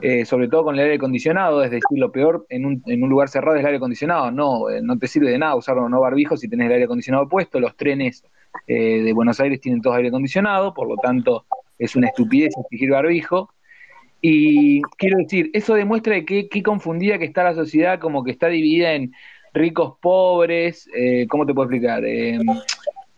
[0.00, 3.10] Eh, sobre todo con el aire acondicionado, es decir, lo peor en un, en un
[3.10, 4.30] lugar cerrado es el aire acondicionado.
[4.30, 7.28] No, eh, no te sirve de nada usar no barbijo si tenés el aire acondicionado
[7.28, 7.60] puesto.
[7.60, 8.24] Los trenes
[8.66, 11.46] de Buenos Aires tienen todos aire acondicionado, por lo tanto
[11.78, 13.50] es una estupidez exigir barbijo.
[14.24, 18.46] Y quiero decir, eso demuestra de qué, confundida que está la sociedad, como que está
[18.46, 19.12] dividida en
[19.52, 22.04] ricos, pobres, eh, ¿cómo te puedo explicar?
[22.04, 22.38] Eh,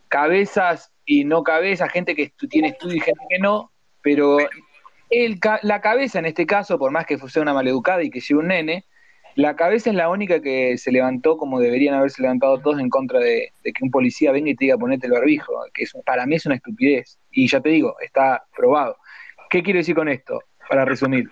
[0.09, 4.39] cabezas y no cabezas, gente que tiene estudio y gente que no, pero
[5.63, 8.49] la cabeza en este caso, por más que sea una maleducada y que sea un
[8.49, 8.87] nene,
[9.37, 13.19] la cabeza es la única que se levantó como deberían haberse levantado todos en contra
[13.19, 16.47] de, que un policía venga y te diga ponete el barbijo, que para mí es
[16.47, 17.19] una estupidez.
[17.33, 18.97] Y ya te digo, está probado.
[19.51, 20.41] ¿Qué quiero decir con esto?
[20.75, 21.31] Para resumir.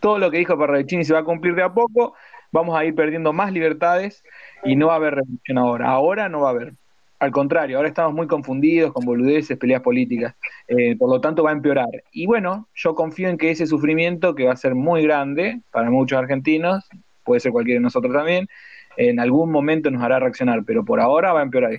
[0.00, 2.14] Todo lo que dijo Parravicini se va a cumplir de a poco,
[2.50, 4.24] vamos a ir perdiendo más libertades
[4.64, 5.88] y no va a haber revolución ahora.
[5.88, 6.74] Ahora no va a haber.
[7.20, 10.34] Al contrario, ahora estamos muy confundidos con boludeces, peleas políticas,
[10.66, 11.86] eh, por lo tanto va a empeorar.
[12.10, 15.88] Y bueno, yo confío en que ese sufrimiento, que va a ser muy grande para
[15.90, 16.88] muchos argentinos,
[17.22, 18.48] puede ser cualquiera de nosotros también,
[18.96, 21.78] en algún momento nos hará reaccionar, pero por ahora va a empeorar.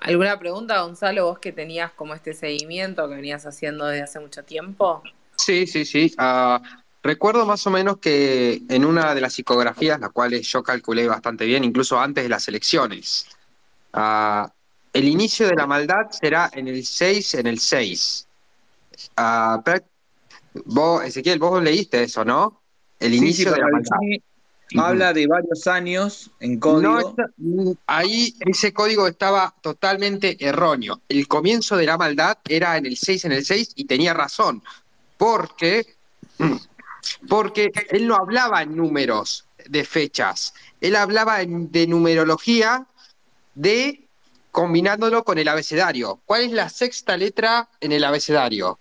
[0.00, 4.44] ¿Alguna pregunta, Gonzalo, vos que tenías como este seguimiento que venías haciendo desde hace mucho
[4.44, 5.02] tiempo?
[5.36, 6.14] Sí, sí, sí.
[6.18, 6.62] Ah,
[7.02, 11.44] recuerdo más o menos que en una de las psicografías, las cuales yo calculé bastante
[11.46, 13.26] bien, incluso antes de las elecciones,
[13.92, 14.52] ah,
[14.92, 18.26] el inicio de la maldad será en el 6, en el 6.
[19.16, 19.62] Ah,
[20.64, 22.62] vos, Ezequiel, vos leíste eso, ¿no?
[22.98, 23.96] El inicio de la maldad
[24.76, 27.14] habla de varios años en código.
[27.86, 31.00] ahí ese código estaba totalmente erróneo.
[31.08, 34.62] El comienzo de la maldad era en el 6 en el 6 y tenía razón.
[35.16, 35.94] Porque,
[37.28, 40.54] porque él no hablaba en números de fechas.
[40.80, 42.86] Él hablaba de numerología
[43.54, 44.06] de
[44.50, 46.20] combinándolo con el abecedario.
[46.24, 48.78] ¿Cuál es la sexta letra en el abecedario?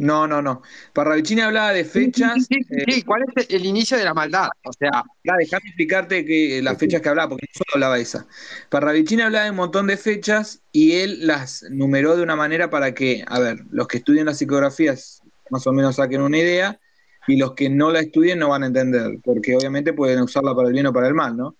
[0.00, 0.62] No, no, no.
[0.94, 2.46] Parravicini hablaba de fechas.
[2.48, 4.48] Sí, eh, ¿cuál es el inicio de la maldad?
[4.64, 8.26] O sea, déjame explicarte que las fechas que hablaba, porque no solo hablaba esa.
[8.70, 12.94] Parravicini hablaba de un montón de fechas y él las numeró de una manera para
[12.94, 16.80] que, a ver, los que estudian las psicografías más o menos saquen una idea
[17.26, 20.68] y los que no la estudien no van a entender, porque obviamente pueden usarla para
[20.68, 21.56] el bien o para el mal, ¿no?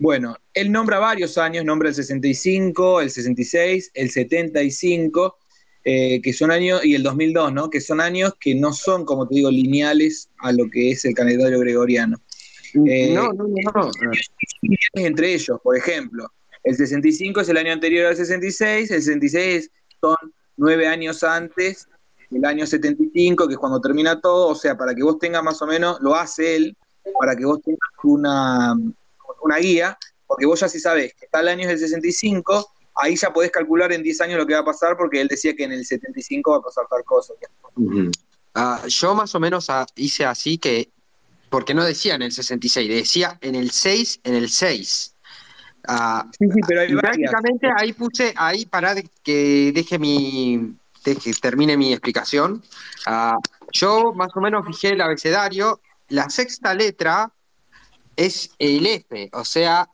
[0.00, 5.36] Bueno, él nombra varios años, nombra el 65, el 66, el 75
[5.84, 7.70] eh, que son años, y el 2002, ¿no?
[7.70, 11.14] Que son años que no son, como te digo, lineales a lo que es el
[11.14, 12.20] calendario gregoriano.
[12.86, 13.90] Eh, no, no, no.
[14.94, 16.30] Entre ellos, por ejemplo,
[16.64, 19.70] el 65 es el año anterior al 66, el 66
[20.00, 20.16] son
[20.56, 21.88] nueve años antes
[22.30, 25.62] del año 75, que es cuando termina todo, o sea, para que vos tengas más
[25.62, 26.76] o menos, lo hace él,
[27.18, 28.74] para que vos tengas una,
[29.42, 33.32] una guía, porque vos ya sí sabés que tal año es el 65, ahí ya
[33.32, 35.72] podés calcular en 10 años lo que va a pasar porque él decía que en
[35.72, 37.32] el 75 va a pasar tal cosa.
[38.54, 40.90] Ah, yo más o menos ah, hice así que,
[41.48, 45.14] porque no decía en el 66, decía en el 6, en el 6.
[45.86, 51.76] Ah, sí, sí, pero hay prácticamente ahí puse, ahí para que deje mi, deje, termine
[51.76, 52.62] mi explicación.
[53.72, 57.30] yo más o menos fijé el abecedario, la sexta letra
[58.16, 59.88] es el F, o sea,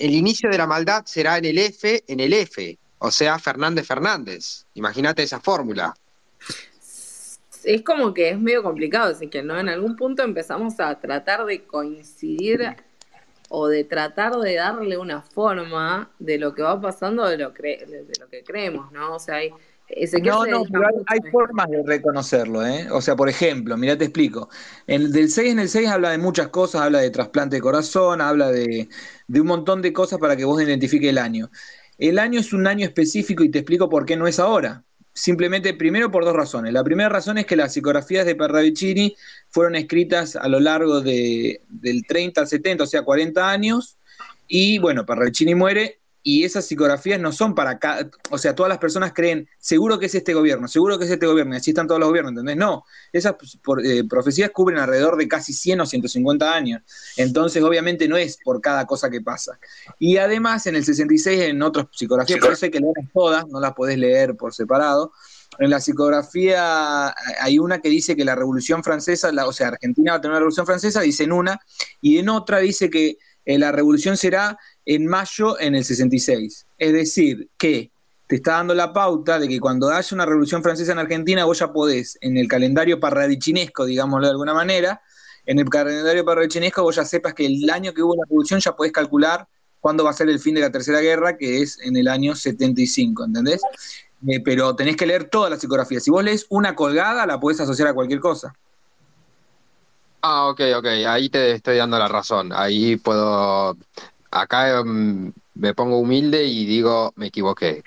[0.00, 3.86] el inicio de la maldad será en el F, en el F, o sea, Fernández
[3.86, 4.66] Fernández.
[4.74, 5.94] Imagínate esa fórmula.
[7.64, 9.58] es como que es medio complicado, así que ¿no?
[9.58, 12.76] En algún punto empezamos a tratar de coincidir
[13.50, 18.12] o de tratar de darle una forma de lo que va pasando de lo, de
[18.18, 19.14] lo que creemos, ¿no?
[19.14, 19.52] O sea, hay,
[20.22, 20.64] no, no,
[21.06, 22.88] hay, formas de reconocerlo, ¿eh?
[22.92, 24.48] O sea, por ejemplo, mira, te explico.
[24.86, 28.20] En, del 6 en el 6 habla de muchas cosas, habla de trasplante de corazón,
[28.20, 28.88] habla de,
[29.30, 31.52] de un montón de cosas para que vos identifique el año.
[31.98, 34.82] El año es un año específico y te explico por qué no es ahora.
[35.12, 36.72] Simplemente, primero por dos razones.
[36.72, 39.14] La primera razón es que las psicografías de Parravicini
[39.48, 43.98] fueron escritas a lo largo de, del 30 al 70, o sea, 40 años,
[44.48, 48.78] y bueno, Parravicini muere y esas psicografías no son para cada, o sea, todas las
[48.78, 51.86] personas creen, seguro que es este gobierno, seguro que es este gobierno, y así están
[51.86, 52.56] todos los gobiernos, ¿entendés?
[52.56, 53.34] No, esas
[53.84, 56.82] eh, profecías cubren alrededor de casi 100 o 150 años,
[57.16, 59.58] entonces obviamente no es por cada cosa que pasa.
[59.98, 63.60] Y además en el 66 en otras psicografías, por eso hay que leerlas todas, no
[63.60, 65.12] las podés leer por separado,
[65.58, 70.18] en la psicografía hay una que dice que la Revolución Francesa, o sea, Argentina va
[70.18, 71.60] a tener una Revolución Francesa, dice en una,
[72.00, 76.66] y en otra dice que eh, la revolución será en mayo en el 66.
[76.78, 77.90] Es decir, que
[78.26, 81.58] te está dando la pauta de que cuando haya una revolución francesa en Argentina, vos
[81.58, 85.02] ya podés, en el calendario parradichinesco, digámoslo de alguna manera,
[85.46, 88.76] en el calendario parradichinesco vos ya sepas que el año que hubo la revolución ya
[88.76, 89.48] podés calcular
[89.80, 92.36] cuándo va a ser el fin de la Tercera Guerra, que es en el año
[92.36, 93.62] 75, ¿entendés?
[94.28, 95.98] Eh, pero tenés que leer toda la psicografía.
[95.98, 98.54] Si vos lees una colgada, la podés asociar a cualquier cosa.
[100.22, 102.52] Ah, ok, ok, ahí te estoy dando la razón.
[102.52, 103.76] Ahí puedo
[104.30, 107.82] acá mm, me pongo humilde y digo, me equivoqué.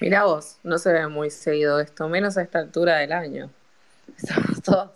[0.00, 3.50] Mira vos, no se ve muy seguido esto, menos a esta altura del año.
[4.16, 4.90] Estamos todos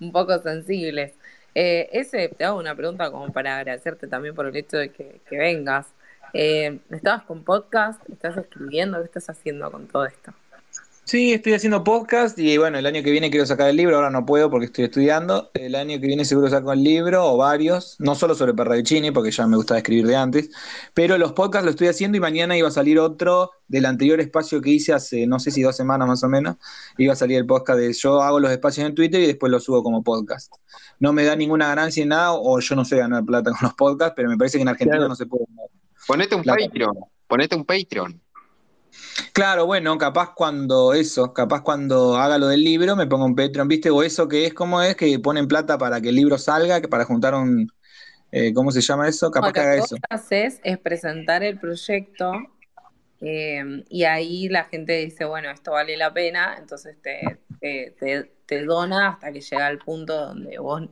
[0.00, 1.12] un poco sensibles.
[1.54, 5.20] Eh, ese, te hago una pregunta como para agradecerte también por el hecho de que,
[5.30, 5.88] vengas.
[6.32, 8.00] Eh, ¿Estabas con podcast?
[8.08, 8.98] ¿Estás escribiendo?
[9.00, 10.32] ¿Qué estás haciendo con todo esto?
[11.10, 14.10] Sí, estoy haciendo podcast y bueno, el año que viene quiero sacar el libro, ahora
[14.10, 15.50] no puedo porque estoy estudiando.
[15.54, 19.32] El año que viene seguro saco el libro o varios, no solo sobre Parravicini, porque
[19.32, 20.50] ya me gustaba escribir de antes,
[20.94, 24.60] pero los podcasts lo estoy haciendo y mañana iba a salir otro del anterior espacio
[24.60, 26.58] que hice hace no sé si dos semanas más o menos,
[26.96, 29.64] iba a salir el podcast de yo hago los espacios en Twitter y después los
[29.64, 30.54] subo como podcast.
[31.00, 33.74] No me da ninguna ganancia en nada o yo no sé ganar plata con los
[33.74, 35.46] podcasts, pero me parece que en Argentina no se puede.
[36.06, 36.94] Ponete un Patreon,
[37.26, 38.29] ponete un Patreon.
[39.32, 43.68] Claro, bueno, capaz cuando eso, capaz cuando haga lo del libro me pongo un Patreon,
[43.68, 43.90] ¿viste?
[43.90, 46.88] O eso que es como es, que ponen plata para que el libro salga, que
[46.88, 47.70] para juntar un,
[48.32, 49.30] eh, ¿cómo se llama eso?
[49.30, 49.96] Capaz que haga eso.
[49.96, 52.32] Lo que haces es presentar el proyecto
[53.20, 59.10] eh, y ahí la gente dice, bueno, esto vale la pena, entonces te, te, dona
[59.10, 60.82] hasta que llega al punto donde vos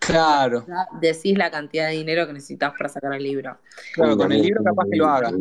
[0.00, 0.64] Claro.
[1.00, 3.58] Decís la cantidad de dinero que necesitas para sacar el libro.
[3.92, 5.32] Claro, con el libro capaz que lo haga.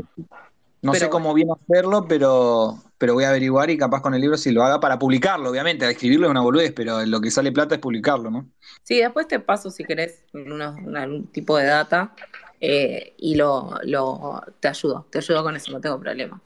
[0.82, 4.38] No sé cómo viene hacerlo, pero, pero voy a averiguar y capaz con el libro
[4.38, 5.86] si lo haga para publicarlo, obviamente.
[5.86, 8.48] A escribirlo es una boludez, pero lo que sale plata es publicarlo, ¿no?
[8.84, 12.14] Sí, después te paso si querés algún tipo de data
[12.62, 16.42] eh, y lo, lo, te ayudo, te ayudo con eso, no tengo problema.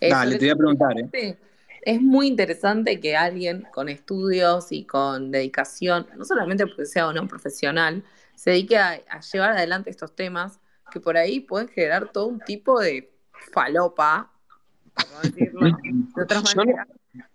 [0.00, 1.38] Eh, Dale, te voy a preguntar, ¿eh?
[1.82, 7.12] Es muy interesante que alguien con estudios y con dedicación, no solamente porque sea o
[7.12, 8.02] no profesional,
[8.34, 10.60] se dedique a, a llevar adelante estos temas
[10.90, 13.13] que por ahí pueden generar todo un tipo de
[13.52, 14.30] falopa,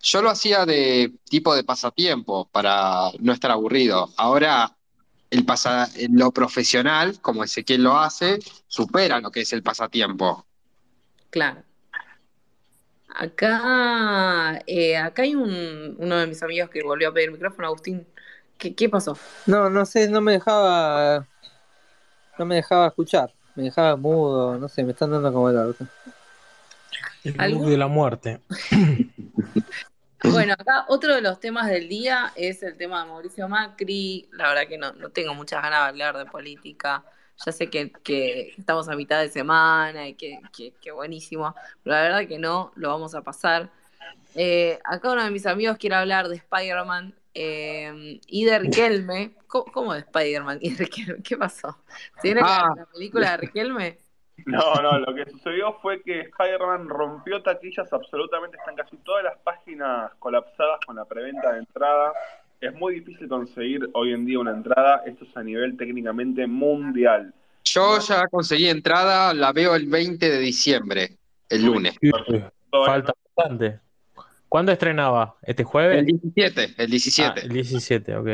[0.00, 4.10] Yo, lo hacía de tipo de pasatiempo para no estar aburrido.
[4.16, 4.76] Ahora
[5.30, 5.46] el
[6.10, 10.46] lo profesional, como Ezequiel lo hace, supera lo que es el pasatiempo.
[11.30, 11.62] Claro.
[13.14, 18.06] Acá, eh, acá hay un, uno de mis amigos que volvió a pedir micrófono, Agustín.
[18.56, 19.16] ¿Qué, ¿Qué pasó?
[19.46, 21.26] No, no sé, no me dejaba,
[22.38, 25.86] no me dejaba escuchar me dejaba mudo, no sé, me están dando como el orto.
[27.22, 28.40] El bug de la muerte.
[30.22, 34.28] Bueno, acá otro de los temas del día es el tema de Mauricio Macri.
[34.32, 37.02] La verdad que no, no tengo muchas ganas de hablar de política.
[37.42, 42.02] Ya sé que, que estamos a mitad de semana y que, que, buenísimo, pero la
[42.02, 43.70] verdad que no, lo vamos a pasar.
[44.34, 49.34] Eh, acá uno de mis amigos quiere hablar de Spider-Man eh, y de Riquelme.
[49.46, 51.22] ¿Cómo, de Spider-Man y Riquelme?
[51.22, 51.76] ¿Qué pasó?
[52.22, 52.72] ¿Tiene ah.
[52.76, 53.98] la película de Riquelme?
[54.46, 59.38] No, no, lo que sucedió fue que Spider-Man rompió taquillas absolutamente, están casi todas las
[59.38, 62.12] páginas colapsadas con la preventa de entrada.
[62.60, 67.34] Es muy difícil conseguir hoy en día una entrada, esto es a nivel técnicamente mundial.
[67.64, 71.18] Yo ya conseguí entrada, la veo el 20 de diciembre,
[71.48, 71.98] el lunes.
[72.70, 73.80] Falta bastante.
[74.50, 75.36] ¿Cuándo estrenaba?
[75.42, 75.98] ¿Este jueves?
[75.98, 77.40] El 17, el 17.
[77.40, 78.28] Ah, el 17, ok.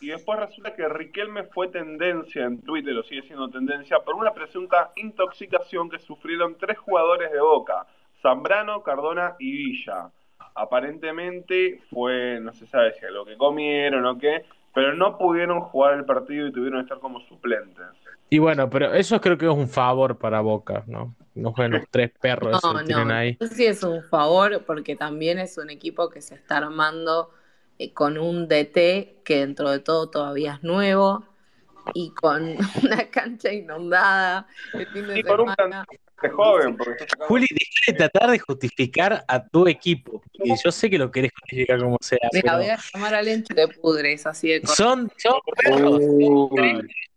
[0.00, 4.32] Y después resulta que Riquelme fue tendencia en Twitter, o sigue siendo tendencia, por una
[4.34, 7.86] presunta intoxicación que sufrieron tres jugadores de Boca,
[8.20, 10.10] Zambrano, Cardona y Villa.
[10.56, 15.94] aparentemente fue, no se sabe si lo que comieron o qué, pero no pudieron jugar
[15.94, 17.86] el partido y tuvieron que estar como suplentes.
[18.30, 21.14] Y bueno, pero eso creo que es un favor para Boca, ¿no?
[21.34, 23.36] No juegan los tres perros no, que tienen ahí.
[23.40, 27.30] No sé es un favor porque también es un equipo que se está armando
[27.78, 31.24] eh, con un DT que dentro de todo todavía es nuevo
[31.94, 35.86] y con una cancha inundada el fin de semana
[36.28, 36.76] joven.
[37.20, 40.22] Juli, deja de tratar de justificar a tu equipo.
[40.32, 42.18] Y yo sé que lo querés justificar como sea.
[42.32, 46.00] Mira, voy a llamar al Encho de Pudres, así de Son, son perros.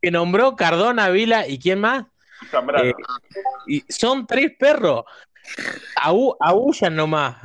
[0.02, 2.06] que nombró Cardona, Vila y quién más.
[2.84, 2.94] Eh,
[3.68, 5.06] y son tres perros.
[6.40, 7.38] Aullan nomás.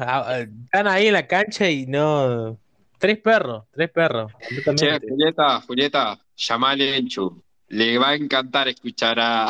[0.65, 2.59] Están ahí en la cancha y no.
[2.99, 4.33] Tres perros, tres perros.
[4.75, 9.49] Che, Julieta, Julieta, llamale Enchu le va a encantar escuchar a,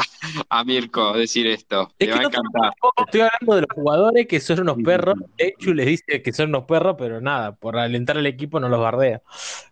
[0.48, 1.92] a Mirko decir esto.
[1.98, 2.72] le va a encantar.
[3.04, 5.16] Estoy hablando de los jugadores que son unos perros.
[5.36, 8.80] Echu les dice que son unos perros, pero nada, por alentar al equipo no los
[8.80, 9.22] bardea.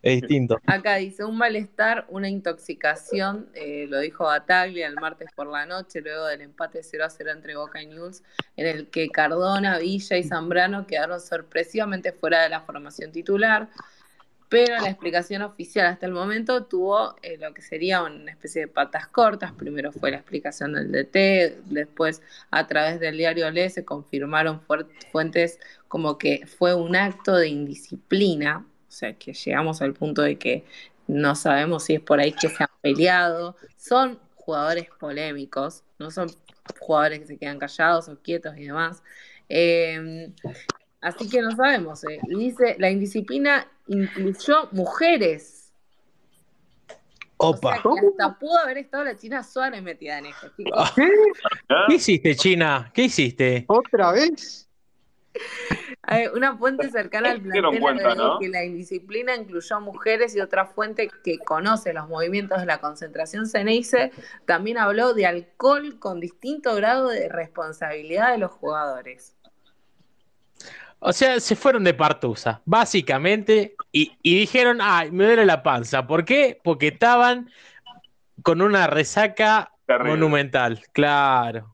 [0.03, 0.59] Es distinto.
[0.67, 6.01] Acá dice un malestar, una intoxicación, eh, lo dijo Bataglia el martes por la noche,
[6.01, 8.23] luego del empate 0 a 0 entre Boca y News,
[8.57, 13.69] en el que Cardona, Villa y Zambrano quedaron sorpresivamente fuera de la formación titular
[14.49, 18.69] pero la explicación oficial hasta el momento tuvo eh, lo que sería una especie de
[18.69, 19.53] patas cortas.
[19.53, 24.61] Primero fue la explicación del DT, después a través del diario Le se confirmaron
[25.11, 30.37] fuentes como que fue un acto de indisciplina, o sea que llegamos al punto de
[30.39, 30.65] que
[31.07, 33.57] no sabemos si es por ahí que se han peleado.
[33.77, 36.31] Son jugadores polémicos, no son
[36.81, 39.03] jugadores que se quedan callados o quietos y demás.
[39.49, 40.33] Eh,
[41.05, 42.03] Así que no sabemos.
[42.05, 42.19] Eh.
[42.27, 45.73] dice, la indisciplina incluyó mujeres.
[47.37, 47.81] Opa.
[47.85, 50.93] O sea, hasta pudo haber estado la China Suárez metida en esto, chicos.
[50.95, 51.09] ¿Qué?
[51.89, 52.91] ¿Qué hiciste, China?
[52.95, 53.65] ¿Qué hiciste?
[53.69, 54.65] ¿Otra vez?
[56.35, 61.39] una fuente cercana al plantel cuenta, que la indisciplina incluyó mujeres y otra fuente que
[61.39, 64.13] conoce los movimientos de la concentración Ceneice
[64.45, 69.35] también habló de alcohol con distinto grado de responsabilidad de los jugadores.
[71.07, 76.07] O sea, se fueron de partusa, básicamente, y, dijeron, ay, me duele la panza.
[76.07, 76.59] ¿Por qué?
[76.65, 77.51] Porque estaban
[78.43, 81.71] con una resaca monumental, claro.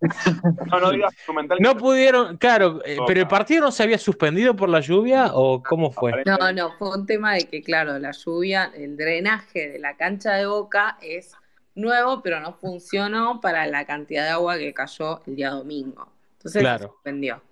[0.66, 1.58] No, no digas monumental.
[1.60, 5.62] No pudieron, claro, eh, pero el partido no se había suspendido por la lluvia o
[5.62, 6.24] cómo fue?
[6.26, 10.32] No, no, fue un tema de que, claro, la lluvia, el drenaje de la cancha
[10.32, 11.36] de Boca es
[11.76, 16.08] nuevo, pero no funcionó para la cantidad de agua que cayó el día domingo.
[16.44, 17.42] Entonces se suspendió.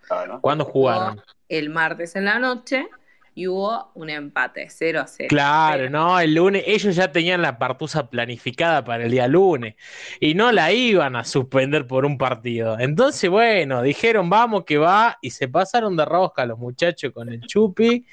[0.40, 1.20] ¿Cuándo jugaron?
[1.48, 2.88] El martes en la noche
[3.34, 5.28] y hubo un empate, 0 a 0.
[5.28, 9.76] Claro, no, el lunes ellos ya tenían la partusa planificada para el día lunes
[10.20, 12.80] y no la iban a suspender por un partido.
[12.80, 17.42] Entonces, bueno, dijeron vamos que va y se pasaron de rosca los muchachos con el
[17.42, 18.06] chupi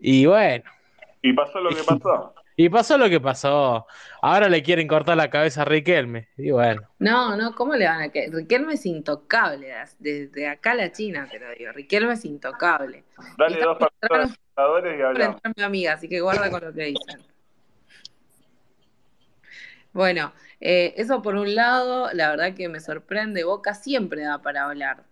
[0.00, 0.64] y bueno.
[1.22, 2.34] Y pasó lo que pasó.
[2.56, 3.86] Y pasó lo que pasó.
[4.22, 6.28] Ahora le quieren cortar la cabeza a Riquelme.
[6.36, 6.82] Y bueno.
[7.00, 8.32] No, no, ¿cómo le van a querer?
[8.32, 9.74] Riquelme es intocable.
[9.98, 11.72] Desde acá a la China, te lo digo.
[11.72, 13.04] Riquelme es intocable.
[13.36, 13.78] Dale dos
[14.54, 15.40] jugadores y hablamos.
[15.56, 17.22] mi amiga, así que guarda con lo que dicen.
[19.92, 23.42] Bueno, eh, eso por un lado, la verdad que me sorprende.
[23.44, 25.04] Boca siempre da para hablar.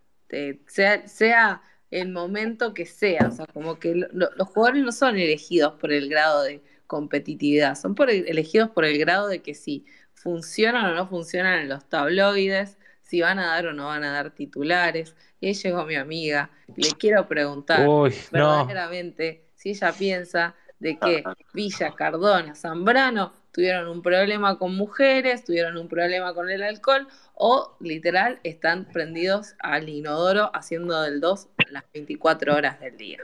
[0.67, 3.29] sea, sea el momento que sea.
[3.29, 6.63] O sea, como que los jugadores no son elegidos por el grado de
[6.93, 11.71] competitividad, son por, elegidos por el grado de que si funcionan o no funcionan en
[11.71, 15.17] los tabloides, si van a dar o no van a dar titulares.
[15.41, 17.89] Y ahí llegó mi amiga, le quiero preguntar
[18.31, 21.25] verdaderamente si ella piensa de que
[21.55, 27.75] Villa, Cardona, Zambrano tuvieron un problema con mujeres, tuvieron un problema con el alcohol o
[27.81, 33.19] literal están prendidos al inodoro haciendo del 2 las 24 horas del día.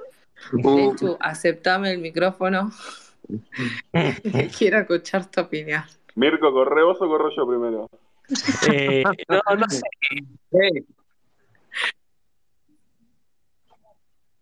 [0.53, 2.73] De hecho, aceptame el micrófono.
[4.59, 5.83] Quiero escuchar tu opinión.
[6.15, 7.91] Mirko, ¿corre vos o corro yo primero?
[8.71, 9.83] Eh, no, no sé.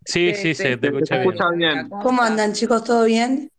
[0.03, 1.89] Sí, sí, se te, escucha, bien.
[1.89, 2.83] ¿Cómo andan, chicos?
[2.83, 3.51] ¿Todo bien?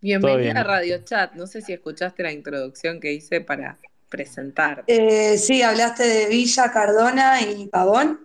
[0.00, 1.34] Bienvenida a Radio Chat.
[1.34, 4.84] No sé si escuchaste la introducción que hice para presentar.
[4.86, 8.23] Eh, sí, hablaste de Villa, Cardona y Pavón.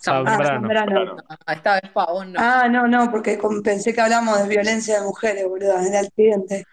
[0.00, 1.16] Zambrano.
[1.46, 2.40] Ah, esta vez Pavón no.
[2.40, 6.64] Ah, no, no, porque pensé que hablamos de violencia de mujeres, boludo, en el siguiente.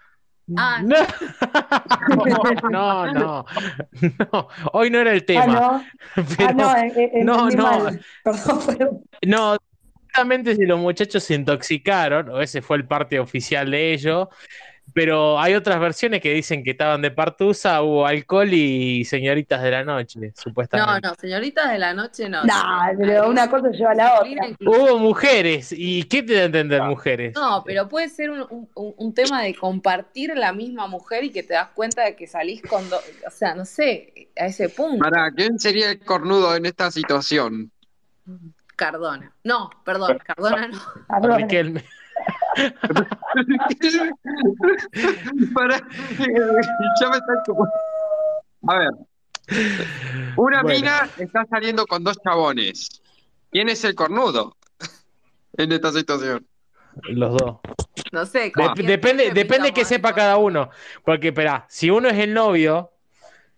[0.56, 0.96] Ah, no.
[2.70, 3.44] no, no,
[4.32, 5.44] no, hoy no era el tema.
[5.44, 5.82] Ah,
[6.16, 7.90] no, ah, no, eh, no, no.
[8.24, 9.02] Perdón, pero...
[9.26, 9.56] no,
[10.04, 14.28] justamente si los muchachos se intoxicaron, o ese fue el parte oficial de ellos,
[14.98, 19.70] pero hay otras versiones que dicen que estaban de partusa, hubo alcohol y señoritas de
[19.70, 21.00] la noche, supuestamente.
[21.00, 22.42] No, no, señoritas de la noche no.
[22.42, 22.54] No,
[22.98, 24.48] pero una cosa lleva a la otra.
[24.58, 27.32] Hubo mujeres, ¿y qué te da a entender mujeres?
[27.36, 31.54] No, pero puede ser un, un, tema de compartir la misma mujer y que te
[31.54, 34.98] das cuenta de que salís con dos, o sea, no sé, a ese punto.
[34.98, 37.70] ¿Para quién sería el cornudo en esta situación?
[38.74, 39.32] Cardona.
[39.44, 40.80] No, perdón, Cardona no.
[45.54, 45.78] Para...
[45.78, 47.66] ya me está como...
[48.66, 48.90] A ver.
[50.36, 53.02] Una mina está saliendo con dos chabones.
[53.50, 54.56] ¿Quién es el cornudo
[55.56, 56.46] en esta situación?
[57.04, 57.58] Los dos.
[58.12, 58.52] No sé.
[58.76, 60.70] depende, depende que sepa cada uno.
[61.04, 62.90] Porque, espera, si uno es el novio,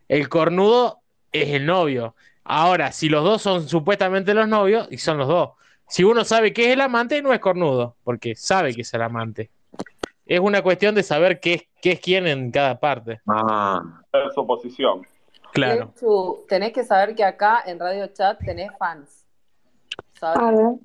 [0.09, 1.01] el cornudo
[1.32, 2.14] es el novio.
[2.45, 5.51] Ahora, si los dos son supuestamente los novios, y son los dos.
[5.91, 9.03] Si uno sabe que es el amante, no es cornudo, porque sabe que es el
[9.03, 9.51] amante.
[10.24, 13.20] Es una cuestión de saber qué es, qué es quién en cada parte.
[13.26, 13.82] Ah.
[14.12, 15.05] Es su posición.
[15.53, 15.93] Claro.
[16.49, 19.26] tenés que saber que acá en Radio Chat tenés fans.
[20.18, 20.41] ¿sabes?
[20.41, 20.76] A ver.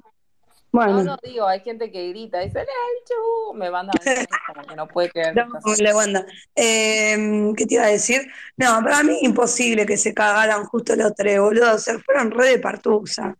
[0.71, 0.93] Bueno.
[0.95, 3.93] No, no digo, hay gente que grita, dice, Lenchu, me manda
[4.47, 5.35] como que no puede creer.
[5.35, 5.47] No,
[5.77, 6.25] le manda.
[6.55, 8.21] Eh, ¿Qué te iba a decir?
[8.57, 11.77] No, para mí imposible que se cagaran justo los tres, boludo.
[11.77, 13.37] Se fueron re de partusa.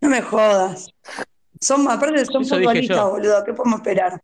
[0.00, 0.92] No me jodas.
[1.60, 3.44] Son, aparte son futbolistas, boludo.
[3.44, 4.20] ¿Qué podemos esperar?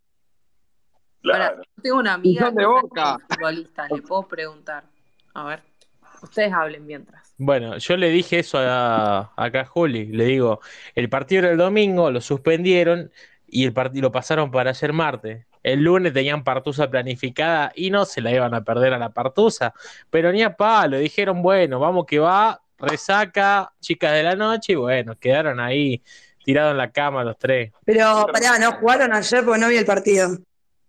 [1.21, 1.63] Claro.
[1.83, 3.19] tengo una amiga de boca.
[3.29, 4.85] futbolista, le puedo preguntar.
[5.35, 5.63] A ver,
[6.23, 7.35] ustedes hablen mientras.
[7.37, 10.61] Bueno, yo le dije eso a, acá a Juli, le digo,
[10.95, 13.11] el partido era el domingo, lo suspendieron
[13.47, 15.47] y el partido lo pasaron para ayer martes.
[15.63, 19.75] El lunes tenían Partusa planificada y no se la iban a perder a la Partusa,
[20.09, 24.77] pero ni a palo, dijeron, bueno, vamos que va, resaca, chicas de la noche, y
[24.77, 26.03] bueno, quedaron ahí
[26.45, 27.73] tirados en la cama los tres.
[27.85, 30.39] Pero pará, ¿no jugaron ayer porque no vi el partido?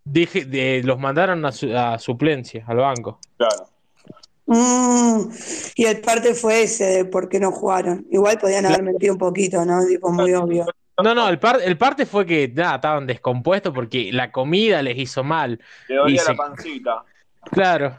[0.04, 3.18] Dije, los mandaron a, suplencia, al banco.
[3.36, 3.68] Claro.
[4.46, 5.30] Mm,
[5.74, 8.06] y el parte fue ese de por qué no jugaron.
[8.10, 9.84] Igual podían haber mentido un poquito, ¿no?
[9.86, 10.64] Tipo, muy obvio.
[11.02, 15.22] No, no, el, el parte fue que nada, estaban descompuestos porque la comida les hizo
[15.22, 15.60] mal.
[15.88, 17.04] Le dolía la pancita.
[17.50, 17.96] Claro.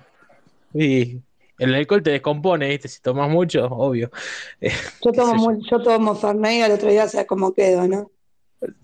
[0.73, 1.21] Y
[1.59, 2.87] el alcohol te descompone, ¿viste?
[2.87, 4.09] Si tomas mucho, obvio.
[5.03, 5.59] Yo tomo, yo.
[5.69, 8.11] yo tomo Fernet y al otro día sé cómo quedo, ¿no?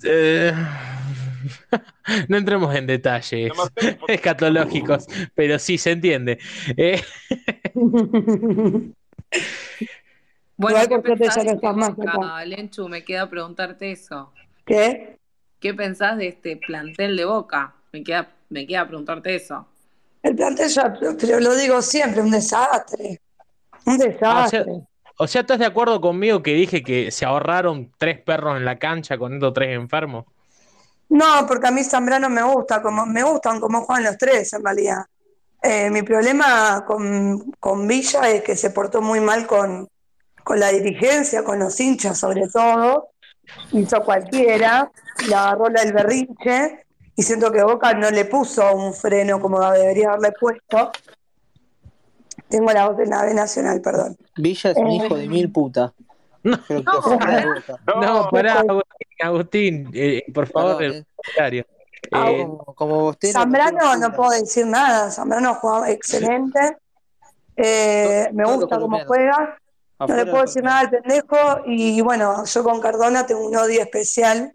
[0.03, 0.53] Eh,
[2.29, 3.51] no entremos en detalles
[4.07, 6.39] escatológicos, pero sí se entiende.
[6.77, 7.01] Eh,
[10.57, 14.31] bueno, ¿qué pensás de Boca, Lenchu, me queda preguntarte eso.
[14.65, 15.17] ¿Qué?
[15.59, 17.75] ¿Qué pensás de este plantel de Boca?
[17.91, 19.67] Me queda, me queda preguntarte eso.
[20.25, 23.21] El plantel ya, pero lo digo siempre, un desastre.
[23.85, 24.65] Un desastre.
[25.19, 28.79] o, sea, ¿estás de acuerdo conmigo que dije que se ahorraron tres perros en la
[28.79, 30.25] cancha con estos tres enfermos?
[31.09, 34.65] No, porque a mí Zambrano me gusta, como, me gustan como juegan los tres en
[34.65, 35.05] realidad.
[35.61, 39.87] Eh, mi problema con, con, Villa es que se portó muy mal con,
[40.43, 43.09] con la dirigencia, con los hinchas sobre todo.
[43.73, 44.91] Hizo cualquiera,
[45.29, 46.84] la agarró la del berrinche
[47.15, 50.91] y siento que Boca no le puso un freno como debería haberle puesto.
[52.49, 54.17] Tengo la voz de nave nacional, perdón.
[54.35, 55.93] Villa es un eh, hijo de mil puta.
[56.43, 56.59] No,
[58.01, 58.63] no, pará,
[59.19, 61.05] Agustín, eh, por favor, el eh.
[61.15, 61.65] comentario.
[62.11, 62.29] Ah,
[62.75, 66.77] como, Zambrano no puedo decir nada, Zambrano jugado excelente,
[67.55, 69.57] me gusta cómo juega,
[69.99, 71.37] no le puedo decir nada al pendejo.
[71.65, 74.51] Y bueno, yo con Cardona tengo un odio especial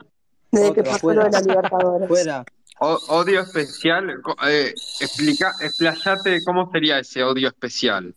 [0.51, 2.09] desde que pasó lo de la Libertadores.
[2.09, 2.45] Fuera.
[2.81, 8.15] odio especial, eh, explica, explayate cómo sería ese odio especial.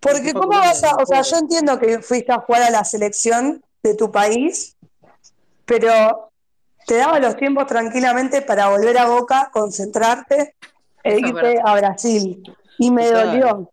[0.00, 3.62] Porque cómo vas a, o sea, yo entiendo que fuiste a jugar a la selección
[3.82, 4.76] de tu país,
[5.64, 6.30] pero
[6.86, 10.56] te daba los tiempos tranquilamente para volver a Boca, concentrarte
[11.02, 12.42] e irte a Brasil.
[12.78, 13.70] Y me dolió.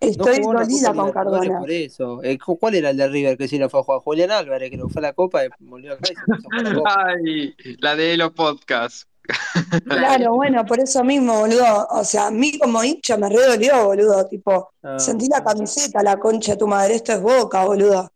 [0.00, 1.58] Estoy dolida con Cardona.
[1.60, 2.22] Por eso.
[2.22, 4.00] Eh, ¿Cuál era el de River que sí lo fue a jugar?
[4.02, 6.62] Julián Álvarez, que lo fue a la Copa y volvió acá y se puso a
[6.62, 7.06] la Copa.
[7.06, 9.08] Ay, la de los podcasts.
[9.88, 11.88] Claro, bueno, por eso mismo, boludo.
[11.90, 14.24] O sea, a mí como hincha me redolió, boludo.
[14.26, 16.94] Tipo, ah, sentí la camiseta, la concha de tu madre.
[16.94, 18.10] Esto es boca, boludo.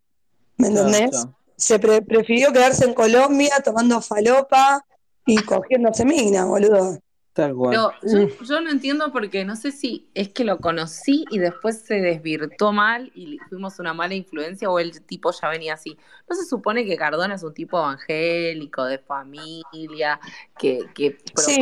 [0.57, 1.27] ¿Me entendés?
[1.57, 4.85] Se prefirió quedarse en Colombia tomando falopa
[5.27, 6.99] y cogiéndose mina, boludo.
[7.33, 8.45] Pero mm.
[8.45, 12.73] yo, no entiendo porque no sé si es que lo conocí y después se desvirtó
[12.73, 15.97] mal y fuimos una mala influencia o el tipo ya venía así.
[16.29, 20.21] ¿No se supone que Cardona es un tipo evangélico, de familia,
[20.59, 21.61] que, que sí.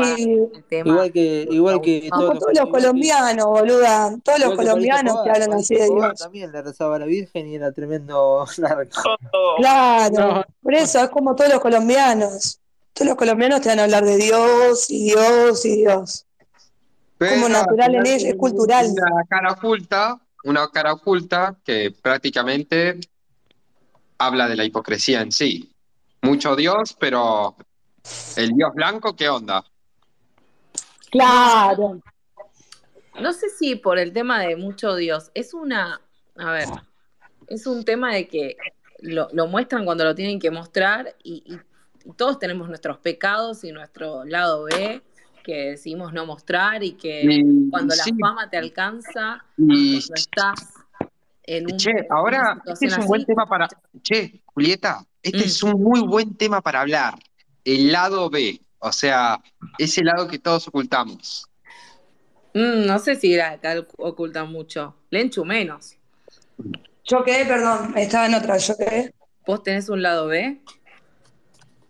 [0.54, 0.90] el tema?
[0.90, 4.16] Igual que, igual que todos, los, colombianos, boluda.
[4.24, 6.18] Todos los colombianos que hablan así de Dios.
[6.18, 8.46] También le rezaba a la Virgen y era tremendo
[9.58, 12.57] Claro, por eso es como todos los colombianos.
[12.98, 16.26] Todos los colombianos te van a hablar de Dios y Dios y Dios.
[17.16, 18.88] como natural en ella, es cultural.
[18.90, 22.98] Una cara oculta, una cara oculta que prácticamente
[24.18, 25.72] habla de la hipocresía en sí.
[26.22, 27.54] Mucho Dios, pero
[28.34, 29.64] el Dios blanco, ¿qué onda?
[31.12, 32.00] Claro.
[33.20, 36.00] No sé si por el tema de mucho Dios, es una,
[36.36, 36.68] a ver,
[37.46, 38.56] es un tema de que
[38.98, 41.44] lo, muestran cuando lo tienen que mostrar y,
[42.16, 45.02] todos tenemos nuestros pecados y nuestro lado B
[45.42, 50.74] que decidimos no mostrar y que cuando la fama te alcanza, y, cuando estás
[51.44, 51.78] en un...
[51.78, 53.66] Che, ahora, este es un buen tema para...
[54.02, 55.68] Che, Julieta, este es mm.
[55.68, 57.14] un muy buen tema para hablar.
[57.64, 59.40] El lado B, o sea,
[59.78, 61.48] ese lado que todos ocultamos.
[62.52, 64.94] Mm, no sé si acá ocultan mucho.
[65.10, 65.96] Lenchu menos.
[67.04, 67.44] ¿Yo qué?
[67.46, 68.58] Perdón, estaba en otra.
[68.58, 69.14] ¿Yo qué?
[69.46, 70.60] ¿Vos tenés un lado B?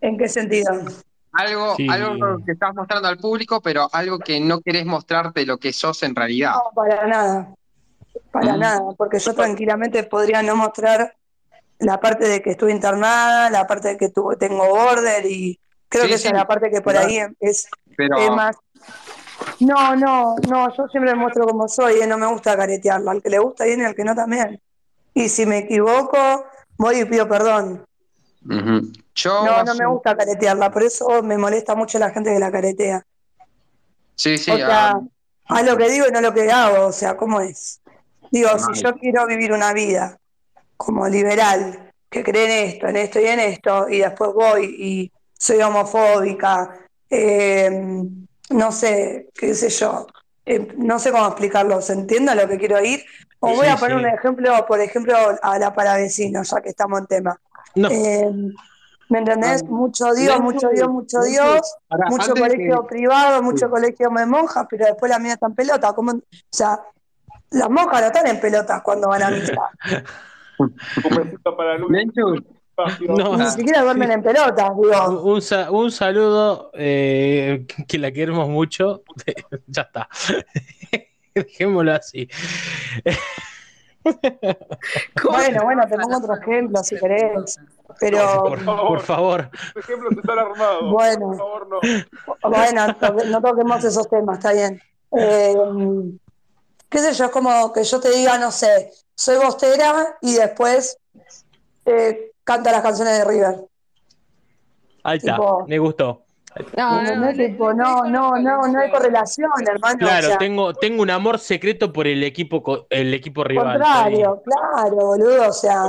[0.01, 0.73] ¿En qué sentido?
[1.33, 5.73] Algo, algo que estás mostrando al público, pero algo que no querés mostrarte lo que
[5.73, 6.53] sos en realidad.
[6.55, 7.55] No, para nada.
[8.31, 8.59] Para mm.
[8.59, 11.15] nada, porque yo tranquilamente podría no mostrar
[11.79, 16.15] la parte de que estuve internada, la parte de que tengo border y creo que
[16.15, 17.69] esa es la parte que por ahí es,
[18.35, 18.57] más
[19.61, 22.07] no, no, no, yo siempre me muestro como soy, y ¿eh?
[22.07, 24.61] no me gusta caretearlo, al que le gusta bien y al que no también.
[25.15, 26.45] Y si me equivoco,
[26.77, 27.85] voy y pido perdón.
[28.49, 33.05] No, no me gusta caretearla, por eso me molesta mucho la gente que la caretea.
[34.15, 34.51] Sí, sí.
[34.51, 34.99] O sea,
[35.49, 37.81] a lo que digo y no lo que hago, o sea, ¿cómo es?
[38.31, 40.19] Digo, si yo quiero vivir una vida
[40.77, 45.13] como liberal, que cree en esto, en esto y en esto, y después voy y
[45.39, 46.75] soy homofóbica,
[47.11, 48.03] eh,
[48.51, 50.07] no sé, qué sé yo,
[50.47, 53.05] eh, no sé cómo explicarlo, ¿se entiende a lo que quiero ir?
[53.41, 57.01] O voy a poner un ejemplo, por ejemplo, a la para vecinos, ya que estamos
[57.01, 57.41] en tema.
[57.75, 58.31] Eh,
[59.09, 59.65] ¿Me entendés?
[59.65, 61.61] mucho Dios, mucho Dios, mucho Dios,
[62.11, 65.93] mucho colegio privado, mucho colegio de monjas, pero después la mía está en pelota.
[65.95, 66.13] ¿Cómo?
[66.13, 66.81] O sea,
[67.51, 69.55] las monjas no están en pelotas cuando van a misa.
[71.57, 75.23] para no, Ni siquiera duermen en pelotas, digo.
[75.23, 79.03] Un, un saludo, eh, que la queremos mucho.
[79.67, 80.09] ya está.
[81.35, 82.29] Dejémoslo así.
[84.05, 87.59] Bueno, bueno, te pongo otro ejemplo si querés.
[88.01, 88.45] Pero.
[88.45, 89.51] Por, por favor.
[89.73, 90.93] Por ejemplo, están armados.
[90.93, 91.81] Bueno, por favor, no.
[92.49, 92.87] Bueno,
[93.27, 94.81] no toquemos esos temas, está bien.
[95.17, 95.55] Eh,
[96.89, 100.99] qué sé yo, es como que yo te diga, no sé, soy bostera y después
[101.87, 103.65] eh, canta las canciones de River.
[105.03, 106.25] Ahí está, me gustó.
[106.77, 109.99] No, no, no, no, no, hay correlación, hermano.
[109.99, 113.79] Claro, tengo, tengo un amor secreto por el equipo, el equipo rival.
[113.79, 115.85] Contrario, claro, boludo, o sea,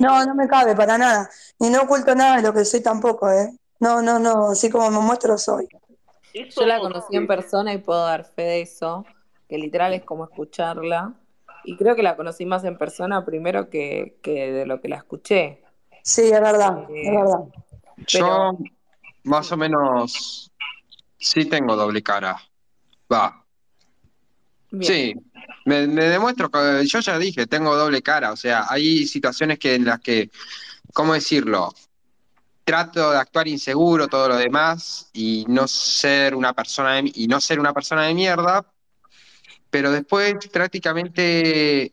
[0.00, 1.30] no, no, me cabe para nada.
[1.58, 3.52] Y no oculto nada de lo que soy tampoco, ¿eh?
[3.80, 5.68] No, no, no, así como me muestro soy.
[6.32, 9.04] Yo la conocí en persona y puedo dar fe de eso,
[9.48, 11.14] que literal es como escucharla.
[11.64, 15.62] Y creo que la conocí más en persona primero que, de lo que la escuché.
[16.02, 17.44] Sí, es verdad, es eh, verdad.
[18.06, 18.58] Yo
[19.24, 20.50] más o menos
[21.18, 22.40] sí tengo doble cara.
[23.12, 23.44] Va.
[24.80, 25.14] Sí,
[25.64, 28.32] me, demuestro que yo ya dije, tengo doble cara.
[28.32, 30.30] O sea, hay situaciones que en las que,
[30.92, 31.72] ¿cómo decirlo?
[32.64, 37.60] Trato de actuar inseguro, todo lo demás, y no ser una persona y no ser
[37.60, 38.64] una persona de mierda,
[39.70, 41.90] pero después prácticamente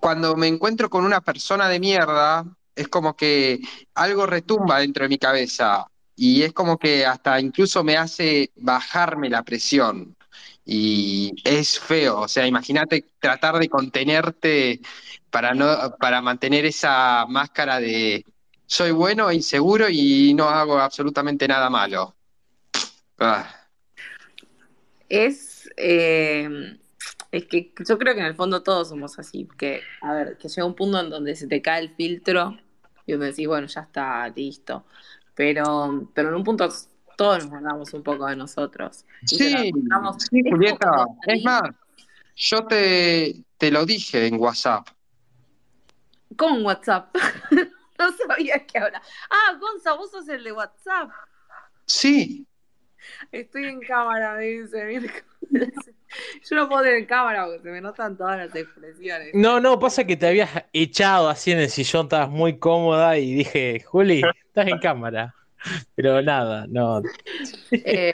[0.00, 2.44] cuando me encuentro con una persona de mierda,
[2.74, 3.60] es como que
[3.94, 5.86] algo retumba dentro de mi cabeza
[6.16, 10.16] y es como que hasta incluso me hace bajarme la presión.
[10.64, 14.80] Y es feo, o sea, imagínate tratar de contenerte
[15.30, 18.24] para no para mantener esa máscara de
[18.66, 22.16] soy bueno, inseguro y no hago absolutamente nada malo.
[23.18, 23.48] Ah.
[25.08, 26.78] Es eh,
[27.36, 30.48] es que yo creo que en el fondo todos somos así, que, a ver, que
[30.48, 32.58] llega un punto en donde se te cae el filtro
[33.04, 34.86] y donde decís, bueno, ya está, listo.
[35.36, 36.68] Pero, pero en un punto
[37.16, 39.04] todos nos mandamos un poco de nosotros.
[39.24, 39.72] Sí,
[40.18, 41.06] sí, Julieta.
[41.26, 41.62] Es más,
[42.34, 44.88] yo te, te lo dije en WhatsApp.
[46.36, 47.14] ¿Cómo en WhatsApp?
[47.98, 49.00] no sabía que ahora.
[49.30, 51.10] Ah, Gonza, vos sos el de WhatsApp.
[51.84, 52.46] Sí.
[53.30, 55.24] Estoy en cámara, me dice.
[55.50, 59.34] Yo no puedo tener en cámara porque se me notan todas las expresiones.
[59.34, 63.34] No, no, pasa que te habías echado así en el sillón, estabas muy cómoda y
[63.34, 65.34] dije, Juli, estás en cámara.
[65.94, 67.02] Pero nada, no.
[67.72, 68.12] Eh,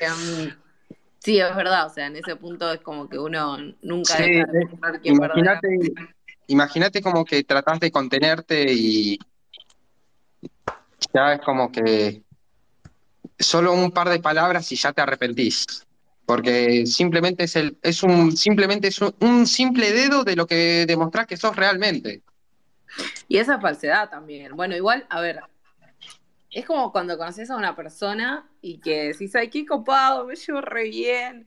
[1.18, 4.68] sí, es verdad, o sea, en ese punto es como que uno nunca sí, de
[5.04, 5.68] imagínate,
[6.46, 9.18] imagínate como que tratás de contenerte y
[11.12, 12.22] ya es como que
[13.38, 15.86] solo un par de palabras y ya te arrepentís.
[16.32, 21.26] Porque simplemente es el, es un, simplemente es un, simple dedo de lo que demostrás
[21.26, 22.22] que sos realmente.
[23.28, 24.56] Y esa falsedad también.
[24.56, 25.40] Bueno, igual, a ver,
[26.50, 30.62] es como cuando conoces a una persona y que decís, ay, qué copado, me llevo
[30.62, 31.46] re bien.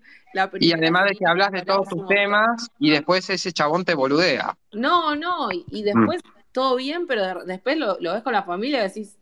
[0.59, 4.55] y además de que hablas de todos tus temas y después ese chabón te boludea.
[4.71, 6.39] No, no, y, después mm.
[6.51, 9.17] todo bien, pero después lo, ves con la familia y decís,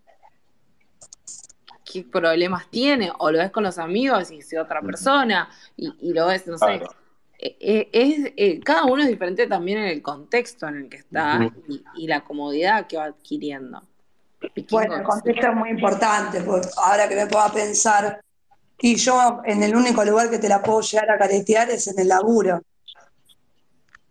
[1.83, 6.27] qué problemas tiene, o lo ves con los amigos y es otra persona, y, lo
[6.27, 6.81] ves, no sé.
[7.37, 10.97] E, e, es, eh, cada uno es diferente también en el contexto en el que
[10.97, 11.51] está
[11.95, 13.83] y la comodidad que va adquiriendo.
[14.71, 18.21] Bueno, el contexto es muy importante, porque ahora que me puedo pensar,
[18.79, 21.99] y yo en el único lugar que te la puedo llegar a caretear es en
[21.99, 22.61] el laburo.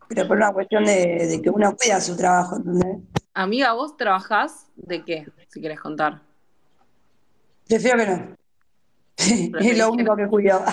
[0.09, 2.99] Pero por una cuestión de, que uno cuida su trabajo, ¿entendés?
[3.35, 5.27] Amiga, ¿vos trabajás de qué?
[5.49, 6.21] Si quieres contar.
[7.69, 8.37] Prefiero que no.
[9.61, 10.65] es lo único que cuido.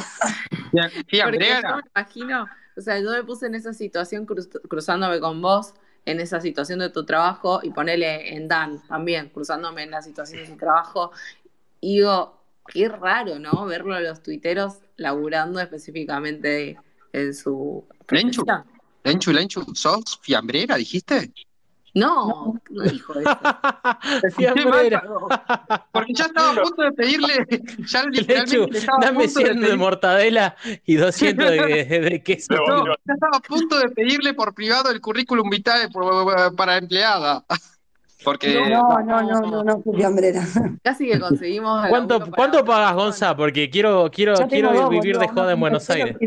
[0.72, 5.74] Porque yo me imagino, o sea, yo me puse en esa situación cruzándome con vos
[6.06, 10.42] en esa situación de tu trabajo y ponerle en Dan también, cruzándome en la situación
[10.42, 11.12] de su trabajo.
[11.82, 13.66] Y digo, qué raro, ¿no?
[13.66, 16.78] Verlo a los tuiteros laburando específicamente
[17.14, 17.86] en su.
[18.10, 18.44] Lenchu,
[19.04, 21.32] Lenchu, Lenchu, ¿sos fiambrera, dijiste?
[21.94, 23.30] No, no dijo eso.
[25.92, 27.48] Porque ya estaba a punto de pedirle,
[27.88, 32.54] ya literalmente estaba dame 100 de, mortadela y 200 de, queso.
[32.54, 35.90] ya estaba a punto de pedirle por privado el currículum vitae
[36.56, 37.44] para empleada.
[38.24, 38.70] Porque...
[38.70, 40.46] No, no, no, no, no, no hambrera.
[40.84, 41.88] Casi que conseguimos.
[41.88, 43.36] ¿Cuánto, ¿cuánto pagas, Gonza?
[43.36, 46.18] Porque quiero, quiero, quiero vivir de joda en Buenos Aires.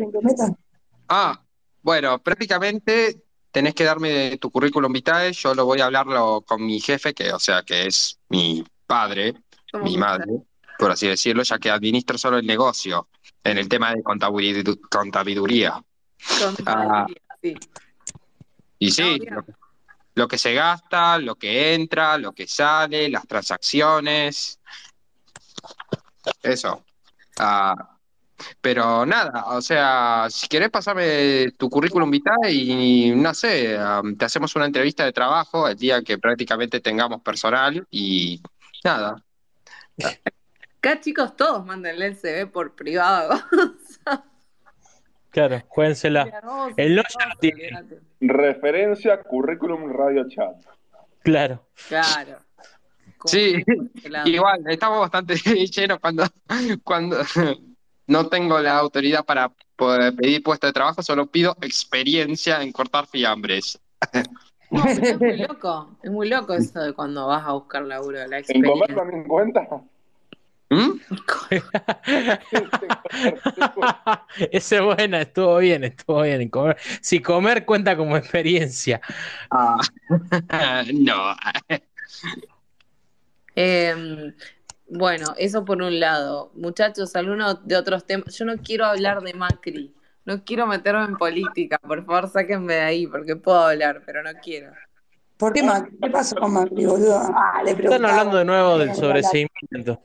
[1.09, 1.39] Ah,
[1.83, 3.22] bueno, prácticamente
[3.53, 7.33] tenés que darme tu currículum vitae, yo lo voy a hablarlo con mi jefe, que
[7.33, 9.35] o sea que es mi padre,
[9.75, 10.43] mi madre,
[10.79, 13.09] por así decirlo, ya que administro solo el negocio
[13.45, 15.83] en el tema de contabiduría.
[16.67, 17.07] Ah,
[17.41, 17.55] sí.
[18.79, 19.21] Y sí,
[20.15, 24.59] lo, que se gasta, lo que entra, lo que sale, las transacciones.
[26.43, 26.85] Eso.
[27.39, 27.99] Ah,
[28.61, 33.79] pero nada, o sea, si querés pasarme tu currículum vitae y no sé,
[34.19, 38.41] te hacemos una entrevista de trabajo el día que prácticamente tengamos personal y
[38.85, 39.23] nada.
[40.79, 43.41] Acá chicos todos mándenle el CV por privado.
[45.31, 46.25] claro, juéguensela.
[46.77, 47.71] El no ya tiene.
[48.21, 50.57] Referencia currículum radio chat.
[51.23, 51.65] Claro.
[51.89, 52.39] Claro.
[53.25, 53.63] Sí,
[54.25, 55.35] igual, estamos bastante
[55.71, 56.25] llenos cuando,
[56.83, 57.23] cuando
[58.07, 63.07] no tengo la autoridad para poder pedir puesto de trabajo, solo pido experiencia en cortar
[63.07, 63.79] fiambres.
[64.71, 68.39] No, es muy loco, es muy loco eso de cuando vas a buscar laburo, la
[68.39, 68.73] experiencia.
[68.73, 69.69] ¿En comer también cuenta?
[70.71, 70.93] ¿Mm?
[74.51, 76.49] Esa es buena, estuvo bien, estuvo bien.
[76.49, 76.79] Comer.
[77.03, 79.03] Si comer cuenta como experiencia.
[79.51, 79.79] Ah,
[80.95, 81.37] no.
[83.55, 84.33] eh,
[84.95, 86.51] bueno, eso por un lado.
[86.55, 88.37] Muchachos, algunos de otros temas.
[88.37, 89.95] Yo no quiero hablar de Macri.
[90.27, 91.79] No quiero meterme en política.
[91.79, 94.71] Por favor, sáquenme de ahí porque puedo hablar, pero no quiero.
[95.39, 95.97] ¿Por qué Macri?
[96.01, 97.21] ¿Qué pasó con Macri, boludo?
[97.35, 99.99] Ah, Están hablando de nuevo del sobreseimiento.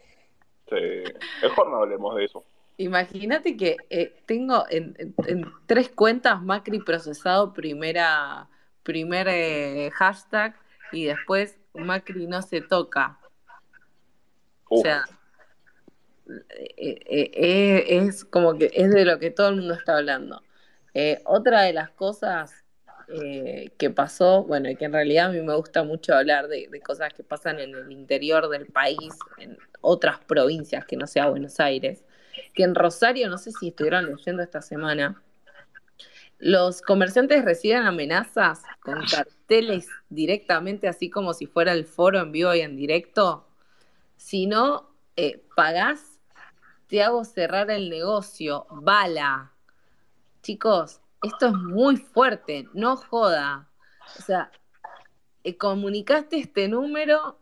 [0.70, 1.04] Sí,
[1.42, 2.46] mejor no hablemos de eso.
[2.78, 4.96] Imagínate que eh, tengo en,
[5.66, 8.48] tres cuentas Macri procesado primera,
[8.84, 10.56] primer eh, hashtag
[10.94, 13.20] y después Macri no se toca.
[14.70, 15.06] O sea,
[16.30, 20.42] eh, eh, eh, es como que es de lo que todo el mundo está hablando.
[21.26, 22.66] otra de las cosas
[23.78, 27.14] que pasó, bueno, y que en realidad a mí me gusta mucho hablar de, cosas
[27.14, 32.04] que pasan en el interior del país, en otras provincias que no sea Buenos Aires,
[32.54, 35.22] que en Rosario, no sé si estuvieron leyendo esta semana,
[36.40, 42.54] los comerciantes reciben amenazas con carteles directamente, así como si fuera el foro en vivo
[42.54, 43.47] y en directo,
[44.18, 46.20] si no eh, pagás,
[46.88, 48.68] te hago cerrar el negocio.
[48.70, 49.54] Bala.
[50.42, 53.70] Chicos, esto es muy fuerte, no joda.
[54.18, 54.52] O sea,
[55.44, 57.40] eh, comunicaste este número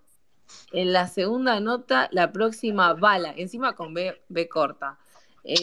[0.71, 4.99] en la segunda nota, la próxima bala, encima con B, corta.
[5.43, 5.55] Eh,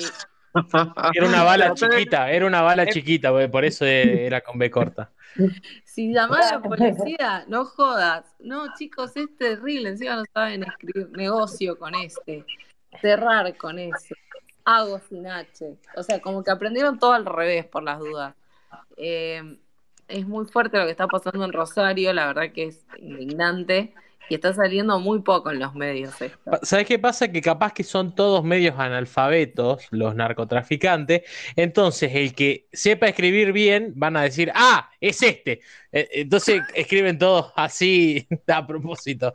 [1.14, 5.10] era una bala chiquita, era una bala chiquita, por eso era con B corta.
[5.84, 8.24] Si llamás a la policía, no jodas.
[8.38, 9.90] No, chicos, es terrible.
[9.90, 12.44] Encima no saben escribir negocio con este.
[13.00, 14.14] Cerrar con eso.
[14.64, 15.78] Hago sin H.
[15.96, 18.34] O sea, como que aprendieron todo al revés por las dudas.
[18.96, 19.58] Eh,
[20.08, 23.94] es muy fuerte lo que está pasando en Rosario, la verdad que es indignante.
[24.28, 26.50] Y está saliendo muy poco en los medios esto.
[26.62, 27.30] ¿Sabes qué pasa?
[27.30, 31.22] Que capaz que son todos medios analfabetos, los narcotraficantes.
[31.56, 35.60] Entonces, el que sepa escribir bien, van a decir, ah, es este.
[35.90, 39.32] E, entonces escriben todos así a propósito.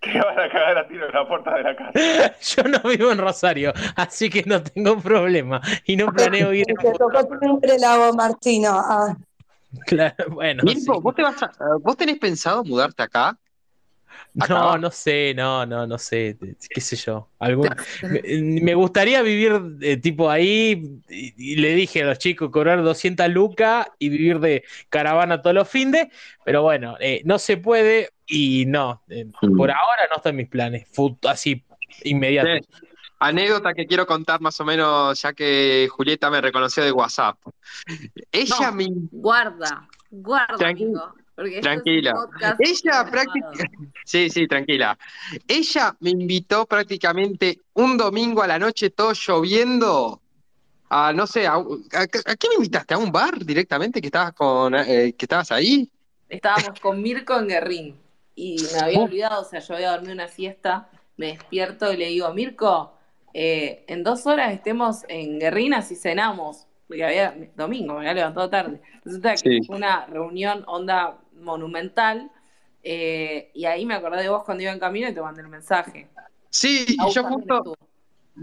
[0.00, 2.34] Que van a cagar a tiro en la puerta de la casa.
[2.40, 5.60] Yo no vivo en Rosario, así que no tengo problema.
[5.86, 6.66] Y no planeo ir.
[6.66, 8.70] Te tocó siempre la voz, Martino.
[8.72, 9.16] Ah.
[9.86, 10.62] Claro, bueno.
[11.02, 11.36] ¿vos, te vas
[11.82, 13.36] ¿vos tenés pensado mudarte acá?
[14.34, 16.36] No, no sé, no, no, no sé,
[16.70, 17.28] qué sé yo.
[18.02, 23.86] me, gustaría vivir eh, tipo ahí, y, le dije a los chicos cobrar 200 lucas
[23.98, 26.08] y vivir de caravana todos los fines,
[26.44, 29.56] pero bueno, eh, no se puede y no, eh, mm.
[29.56, 30.86] por ahora no está en mis planes,
[31.28, 31.64] así
[32.04, 32.64] inmediato.
[33.20, 37.36] Anécdota que quiero contar más o menos, ya que Julieta me reconoció de WhatsApp.
[38.30, 38.86] Ella me...
[39.10, 41.14] Guarda, guarda, amigo.
[41.60, 42.14] Tranquila.
[42.58, 43.92] Ella prácticamente.
[44.04, 44.98] Sí, sí, tranquila.
[45.46, 50.20] Ella me invitó prácticamente un domingo a la noche, todo lloviendo.
[50.90, 51.62] A, no sé, a,
[52.10, 52.94] qué me invitaste?
[52.94, 55.88] ¿A un bar directamente que estabas con eh, que estabas ahí?
[56.28, 57.96] Estábamos con Mirko en Guerrín
[58.34, 62.06] y me había olvidado, o sea, yo había dormido una siesta, me despierto y le
[62.06, 62.92] digo, Mirko,
[63.34, 68.48] eh, en dos horas estemos en Guerrín así cenamos, porque había domingo, me había levantado
[68.48, 68.80] tarde.
[69.04, 72.30] Resulta que fue una reunión onda monumental.
[72.82, 75.48] Eh, y ahí me acordé de vos cuando iba en camino y te mandé el
[75.48, 76.08] mensaje.
[76.50, 77.76] Sí, yo justo.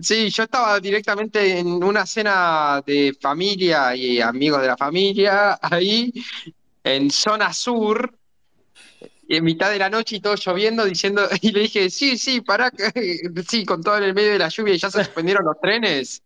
[0.01, 6.11] Sí, yo estaba directamente en una cena de familia y amigos de la familia, ahí,
[6.83, 8.13] en zona sur,
[9.27, 12.71] en mitad de la noche y todo lloviendo, diciendo, y le dije, sí, sí, para
[13.47, 16.21] sí, con todo en el medio de la lluvia y ya se suspendieron los trenes.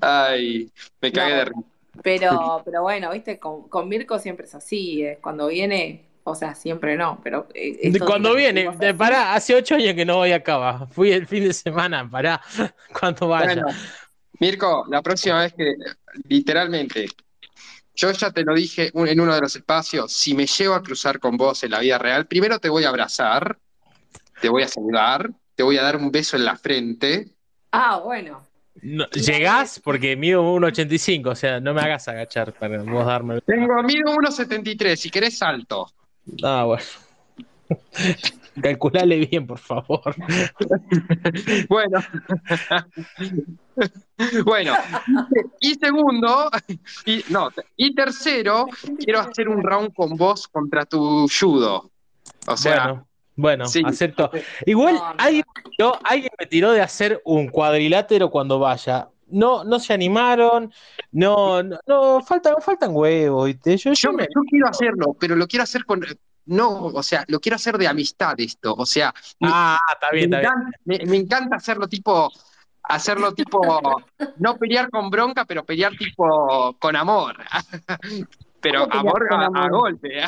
[0.00, 1.77] Ay, me cagué de risa.
[2.02, 6.54] Pero, pero bueno, viste, con, con Mirko siempre es así, eh, cuando viene, o sea,
[6.54, 7.48] siempre no, pero...
[7.54, 11.44] Eh, cuando viene, de, pará, hace ocho años que no voy acá, fui el fin
[11.44, 12.40] de semana, pará,
[12.98, 13.64] cuando vaya.
[14.40, 15.74] Mirko, la próxima vez que,
[16.28, 17.08] literalmente,
[17.94, 21.18] yo ya te lo dije en uno de los espacios, si me llevo a cruzar
[21.18, 23.58] con vos en la vida real, primero te voy a abrazar,
[24.40, 27.34] te voy a saludar, te voy a dar un beso en la frente.
[27.72, 28.47] Ah, bueno.
[28.82, 29.80] ¿Llegás?
[29.80, 33.40] Porque mido 1,85, o sea, no me hagas agachar para vos darme.
[33.42, 35.90] Tengo, mido 1,73, si querés salto.
[36.42, 36.84] Ah, bueno.
[38.62, 40.14] Calculale bien, por favor.
[41.68, 41.98] bueno.
[44.44, 44.74] bueno.
[45.60, 46.50] Y segundo,
[47.04, 48.66] y, no, y tercero,
[48.98, 51.90] quiero hacer un round con vos contra tu judo.
[52.46, 53.07] O sea, bueno,
[53.84, 54.30] acepto.
[54.66, 55.44] Igual alguien,
[56.04, 59.08] alguien me tiró de hacer un cuadrilátero cuando vaya.
[59.30, 60.72] No, no se animaron,
[61.12, 63.50] no, no, faltan, faltan huevos.
[63.62, 64.10] Yo, yo,
[64.48, 66.02] quiero hacerlo, pero lo quiero hacer con,
[66.48, 69.12] no, o sea, lo quiero hacer de amistad esto, o sea,
[69.42, 71.10] ah, está bien, me, está encanta, bien.
[71.10, 72.30] Me, encanta hacerlo tipo,
[72.84, 73.60] hacerlo tipo,
[74.38, 77.36] no pelear con bronca, pero pelear tipo con amor,
[78.60, 80.22] pero amor, a, golpe.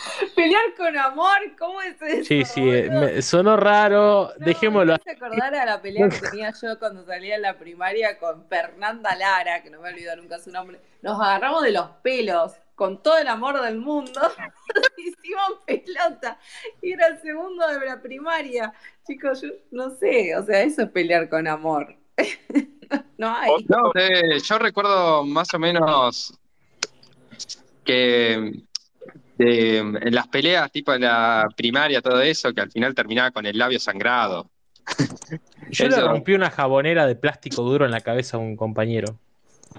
[0.34, 2.24] Pelear con amor, ¿cómo es eso?
[2.24, 4.96] Sí, sí, me, sonó raro, dejémoslo.
[5.04, 9.14] Me acordar a la pelea que tenía yo cuando salía en la primaria con Fernanda
[9.16, 10.80] Lara, que no me he olvidado nunca su nombre.
[11.02, 14.20] Nos agarramos de los pelos con todo el amor del mundo.
[14.96, 16.38] Hicimos pelota.
[16.80, 18.72] Y era el segundo de la primaria.
[19.06, 21.94] Chicos, yo no sé, o sea, eso es pelear con amor.
[23.18, 23.50] no hay.
[23.68, 23.92] No,
[24.42, 26.34] yo recuerdo más o menos
[27.84, 28.62] que
[29.40, 33.56] en las peleas, tipo en la primaria, todo eso, que al final terminaba con el
[33.56, 34.50] labio sangrado.
[35.70, 39.18] Yo le rompí una jabonera de plástico duro en la cabeza a un compañero.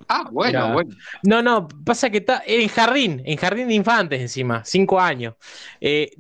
[0.08, 0.96] Ah, bueno, bueno.
[1.24, 5.36] No, no, pasa que está en jardín, en jardín de infantes encima, cinco años.
[5.80, 6.12] Eh,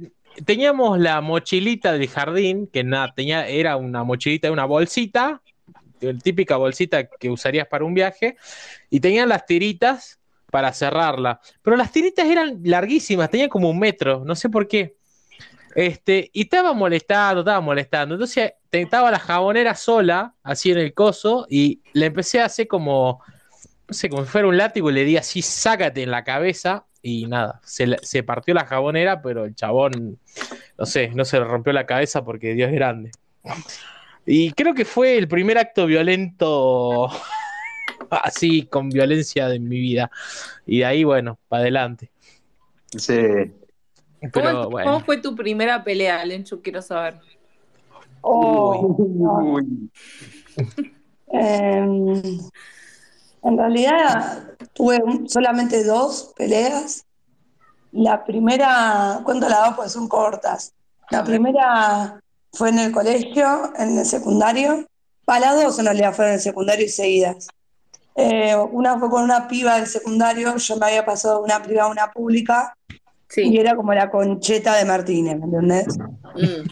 [0.45, 5.41] teníamos la mochilita del jardín, que nada, tenía, era una mochilita de una bolsita,
[6.21, 8.37] típica bolsita que usarías para un viaje,
[8.89, 10.20] y tenían las tiritas
[10.51, 11.39] para cerrarla.
[11.63, 14.95] Pero las tiritas eran larguísimas, tenían como un metro, no sé por qué.
[15.73, 18.15] Este, y estaba molestando, estaba molestando.
[18.15, 23.23] Entonces estaba la jabonera sola, así en el coso, y le empecé a hacer como,
[23.87, 26.85] no sé, como si fuera un látigo, y le di así, sácate en la cabeza,
[27.01, 30.19] y nada, se, se partió la jabonera, pero el chabón,
[30.77, 33.11] no sé, no se le rompió la cabeza porque Dios es grande.
[34.25, 37.09] Y creo que fue el primer acto violento
[38.23, 40.11] así con violencia de mi vida.
[40.65, 42.11] Y de ahí, bueno, para adelante.
[42.97, 43.51] Sí.
[44.31, 46.61] ¿Cómo, fue tu primera pelea, Lenchu?
[46.61, 47.19] Quiero saber.
[48.21, 49.59] Oh,
[51.31, 52.39] em,
[53.43, 57.03] en realidad tuve solamente dos peleas.
[57.91, 60.73] la primera, cuento las dos pues son cortas.
[61.09, 62.21] La primera
[62.53, 64.85] fue en el colegio, en el secundario.
[65.25, 67.47] Para las dos en realidad fueron en el secundario y seguidas.
[68.15, 71.87] Eh, una fue con una piba del secundario, yo me había pasado de una privada
[71.87, 72.75] a una pública
[73.35, 75.97] y era como la concheta de Martínez, ¿me entendés?
[75.97, 76.67] Mm.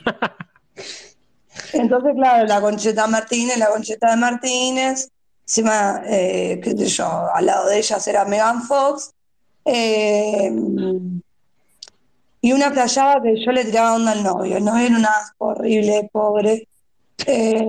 [1.73, 5.09] Entonces, claro, la concheta Martínez, la concheta de Martínez,
[5.43, 9.13] encima, eh, qué sé yo, al lado de ellas era Megan Fox,
[9.65, 10.51] eh,
[12.41, 16.09] y una playada que yo le tiraba onda al novio, el novio era una horrible,
[16.11, 16.67] pobre.
[17.25, 17.65] Eh,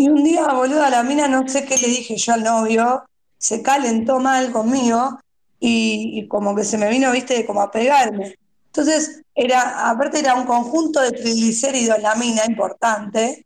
[0.00, 3.04] y un día, boludo, a la mina no sé qué le dije yo al novio,
[3.36, 5.20] se calentó mal conmigo
[5.58, 8.34] y, como que se me vino, viste, como a pegarme.
[8.68, 13.44] Entonces, era, aparte era un conjunto de triglicéridos en la mina importante,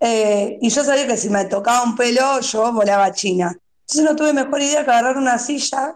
[0.00, 3.56] eh, y yo sabía que si me tocaba un pelo, yo volaba a China.
[3.82, 5.94] Entonces no tuve mejor idea que agarrar una silla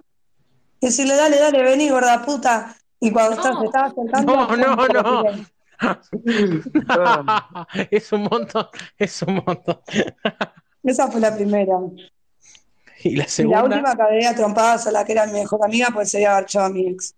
[0.81, 2.77] y decirle, dale, dale, vení, gorda puta.
[3.01, 4.37] Y cuando estás, te estaba acercando...
[4.37, 5.25] No, no, no.
[7.91, 8.67] es un montón,
[8.99, 9.81] es un montón.
[10.83, 11.77] Esa fue la primera.
[13.05, 13.59] Y la segunda.
[13.59, 16.33] Y la última que había trompadas a la que era mi mejor amiga, pues sería
[16.33, 17.15] agarchado a mi ex.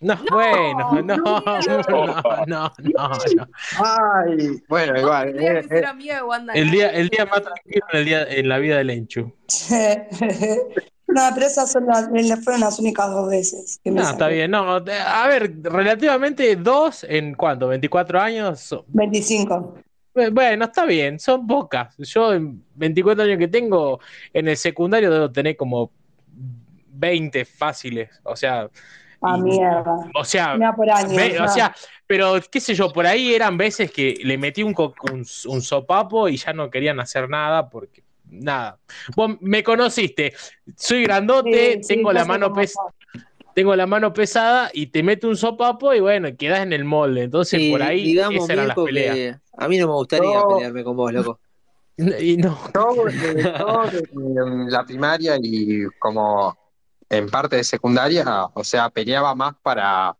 [0.00, 5.40] No, bueno, no, no, no, no, no, Ay, bueno, igual.
[5.40, 5.84] Eh, eh.
[5.86, 8.78] amiga de Wanda el día, el día más tranquilo en, el día, en la vida
[8.78, 9.32] del Enchu.
[11.06, 12.08] No, pero esas son las,
[12.42, 13.80] fueron las únicas dos veces.
[13.84, 14.50] Que me no, está bien.
[14.50, 18.74] No, a ver, relativamente dos en cuánto, 24 años.
[18.88, 19.74] 25.
[20.32, 21.94] Bueno, está bien, son pocas.
[21.98, 24.00] Yo en 24 años que tengo,
[24.32, 25.90] en el secundario debo tener como
[26.94, 28.10] 20 fáciles.
[28.22, 28.70] O sea.
[29.20, 29.96] Ah, mierda.
[30.14, 31.74] O sea, por años, o sea,
[32.06, 34.74] pero qué sé yo, por ahí eran veces que le metí un,
[35.10, 38.03] un, un sopapo y ya no querían hacer nada porque
[38.34, 38.78] nada.
[39.16, 40.34] Vos me conociste,
[40.76, 42.90] soy grandote, tengo la mano pesada.
[43.54, 47.24] Tengo la mano pesada y te meto un sopapo y bueno, quedas en el molde.
[47.24, 49.40] Entonces por ahí digamos, esas eran las peleas.
[49.56, 51.38] a mí no me gustaría pelearme con vos, loco.
[51.96, 52.58] Y no.
[52.72, 56.58] Todo, en la primaria y como
[57.08, 60.16] en parte de secundaria, o sea, peleaba más para,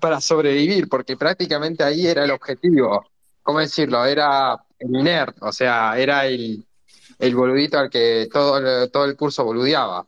[0.00, 3.04] para sobrevivir, porque prácticamente ahí era el objetivo.
[3.42, 4.04] ¿Cómo decirlo?
[4.04, 6.64] Era el nerd, o sea, era el,
[7.22, 10.04] el boludito al que todo, todo el curso boludeaba.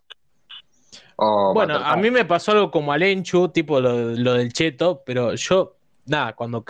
[1.17, 5.77] bueno, a mí me pasó algo como al Enchu, tipo lo, del cheto, pero yo,
[6.07, 6.65] nada, cuando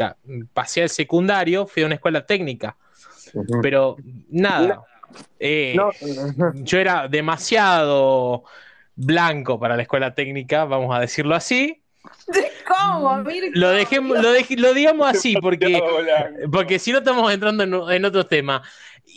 [0.52, 2.76] pasé al secundario fui a una escuela técnica,
[3.62, 3.96] pero
[4.28, 4.82] nada,
[5.40, 5.76] eh,
[6.56, 8.44] yo era demasiado
[8.94, 11.80] blanco para la escuela técnica, vamos a decirlo así.
[12.68, 13.24] ¿Cómo?
[13.54, 15.80] Lo dejemos, lo, lo digamos así, porque,
[16.52, 18.60] porque si no estamos entrando en, en otros temas.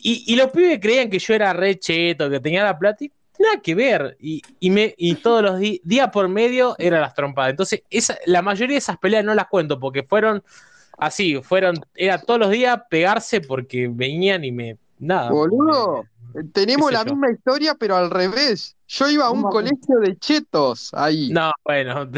[0.04, 3.60] Y, los pibes creían que yo era re cheto, que tenía la plata y nada
[3.62, 4.18] que ver.
[4.20, 7.52] Y, me, y todos los días, día por medio, eran las trompadas.
[7.52, 10.44] Entonces, esa, la mayoría de esas peleas no las cuento porque fueron
[10.98, 14.78] así, fueron, era todos los días pegarse porque venían y me.
[15.00, 15.30] Nada.
[15.30, 16.06] Boludo,
[16.54, 18.77] tenemos la misma historia, pero al revés.
[18.90, 21.30] Yo iba a un colegio de chetos ahí.
[21.30, 22.10] No, bueno.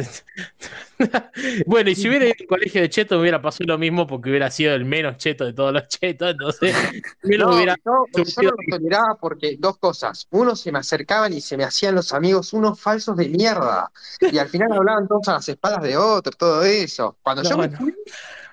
[1.65, 4.29] bueno, y si hubiera ido a un colegio de chetos, hubiera pasado lo mismo porque
[4.29, 6.29] hubiera sido el menos cheto de todos los chetos.
[6.29, 6.75] Entonces,
[7.23, 7.75] no, hubiera.
[7.83, 10.27] No, yo no lo toleraba porque dos cosas.
[10.29, 13.91] Uno, se me acercaban y se me hacían los amigos unos falsos de mierda.
[14.31, 17.17] Y al final hablaban todos a las espaldas de otros, todo eso.
[17.23, 17.95] Cuando yo me fui.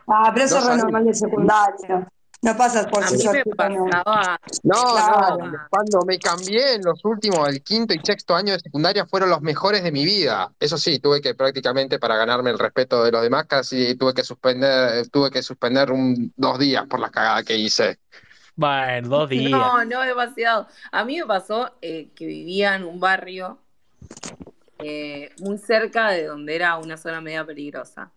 [0.08, 2.08] Ah, pero eso es normal de secundaria.
[2.42, 4.04] No pasas por su No,
[4.62, 9.30] no, cuando me cambié en los últimos, el quinto y sexto año de secundaria fueron
[9.30, 10.52] los mejores de mi vida.
[10.60, 14.22] Eso sí, tuve que prácticamente para ganarme el respeto de los demás, casi tuve que
[14.22, 17.98] suspender, tuve que suspender un, dos días por la cagada que hice.
[18.54, 19.50] Bueno, dos días.
[19.50, 20.68] No, no demasiado.
[20.92, 23.58] A mí me pasó eh, que vivía en un barrio
[24.78, 28.12] eh, muy cerca de donde era una zona media peligrosa.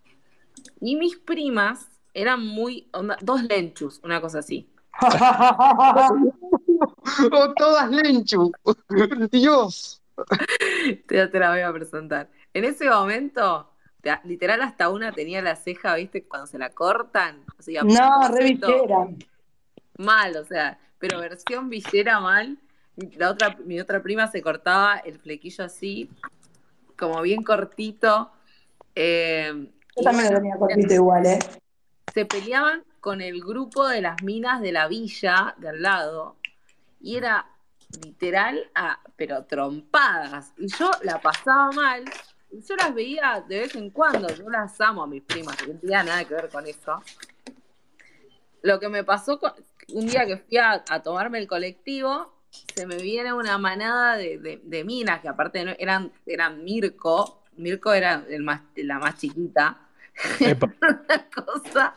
[0.81, 2.89] Y mis primas eran muy,
[3.21, 4.69] dos lenchus, una cosa así.
[7.31, 8.51] oh, todas lenchus,
[9.31, 10.01] Dios.
[11.07, 12.29] Te, te la voy a presentar.
[12.53, 13.69] En ese momento,
[14.23, 16.23] literal hasta una tenía la ceja, ¿viste?
[16.23, 17.45] Cuando se la cortan.
[17.83, 18.59] no, re
[19.97, 22.57] Mal, o sea, pero versión villera mal.
[23.17, 26.09] La otra, mi otra prima se cortaba el flequillo así,
[26.97, 28.31] como bien cortito.
[28.95, 31.39] Eh, Yo también lo tenía cortito igual, ¿eh?
[32.13, 36.35] Se peleaban con el grupo de las minas de la villa de al lado
[37.01, 37.47] y era
[38.03, 40.53] literal, a, pero trompadas.
[40.57, 42.05] Y yo la pasaba mal.
[42.51, 44.27] Y yo las veía de vez en cuando.
[44.33, 47.01] Yo las amo a mis primas, que no tenía nada que ver con eso.
[48.61, 49.39] Lo que me pasó
[49.93, 52.33] un día que fui a, tomarme el colectivo,
[52.75, 58.43] se me viene una manada de, minas que aparte eran, eran Mirko, Mirko era el
[58.43, 59.88] más, la más chiquita.
[60.81, 61.95] una cosa.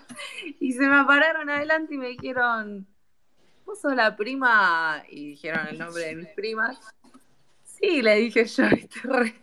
[0.61, 2.87] Y se me pararon adelante y me dijeron,
[3.65, 5.03] ¿vos sos la prima?
[5.09, 6.79] Y dijeron el nombre de mis primas.
[7.65, 8.65] Sí, le dije yo,
[9.05, 9.35] re...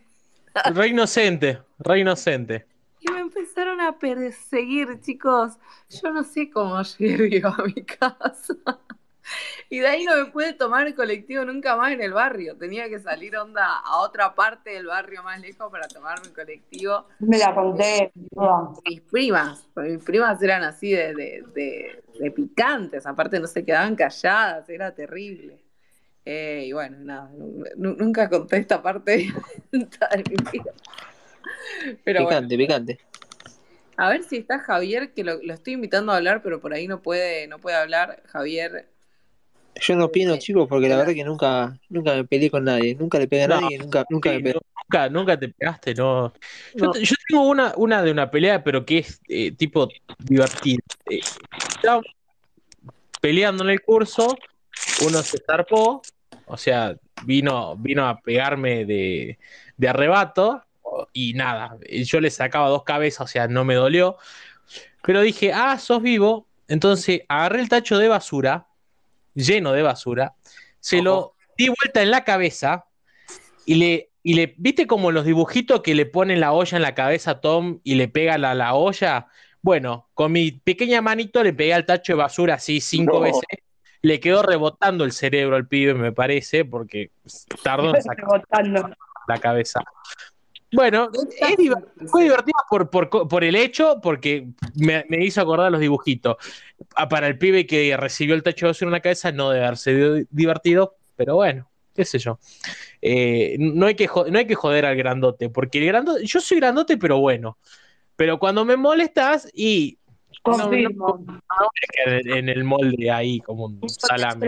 [0.73, 2.65] re inocente, re inocente.
[3.01, 5.53] Y me empezaron a perseguir, chicos.
[5.89, 8.56] Yo no sé cómo llegué a mi casa.
[9.69, 12.56] Y de ahí no me pude tomar el colectivo nunca más en el barrio.
[12.57, 17.06] Tenía que salir onda a otra parte del barrio más lejos para tomarme el colectivo.
[17.19, 18.11] Me la conté.
[18.85, 21.14] Mis primas, mis primas eran así de,
[21.53, 25.60] de, picantes, aparte no se quedaban calladas, era terrible.
[26.26, 27.31] Eh, y bueno, nada,
[27.76, 29.31] nunca conté esta parte
[29.72, 30.73] de mi vida.
[32.03, 32.99] picante, picante.
[33.97, 36.88] A ver si está Javier, que lo, lo, estoy invitando a hablar, pero por ahí
[36.88, 38.23] no puede, no puede hablar.
[38.27, 38.88] Javier
[39.76, 43.20] yo no opino, chicos, porque la verdad que nunca, nunca me peleé con nadie, nunca
[43.20, 44.60] le pegué a nadie, nunca, nunca me pegué.
[44.84, 46.34] Nunca, nunca te pegaste, no.
[46.74, 46.91] Yo,
[47.28, 49.88] tengo una, una de una pelea, pero que es eh, tipo
[50.18, 50.82] divertida.
[51.10, 51.20] Eh,
[53.22, 54.38] peleando en el curso,
[55.06, 56.02] uno se zarpó,
[56.46, 59.38] o sea, vino, vino a pegarme de,
[59.78, 60.64] de arrebato,
[61.14, 64.18] y nada, yo le sacaba dos cabezas, o sea, no me dolió.
[65.04, 66.48] Pero dije, ah, sos vivo.
[66.68, 68.68] Entonces agarré el tacho de basura
[69.40, 70.34] lleno de basura,
[70.80, 72.86] se lo di vuelta en la cabeza
[73.66, 76.95] y le, y le, ¿viste como los dibujitos que le ponen la olla en la
[76.95, 79.28] cabeza a Tom y le pega la, la olla?
[79.61, 83.44] Bueno, con mi pequeña manito le pegué al tacho de basura así cinco veces.
[84.02, 87.11] Le quedó rebotando el cerebro al pibe, me parece, porque
[87.64, 88.95] tardó en sacar
[89.28, 89.82] la cabeza.
[90.72, 91.10] Bueno,
[92.08, 96.38] fue divertido por, el hecho, porque me, hizo acordar los dibujitos.
[97.10, 100.96] Para el pibe que recibió el techo de en la cabeza, no debe haberse divertido,
[101.16, 102.40] pero bueno, qué sé yo.
[103.02, 106.60] Eh, no, hay que no hay que joder al grandote, porque el grandote, yo soy
[106.60, 107.58] grandote, pero bueno.
[108.16, 109.98] Pero cuando me molestas y.
[112.26, 114.48] en el molde ahí, como un salame.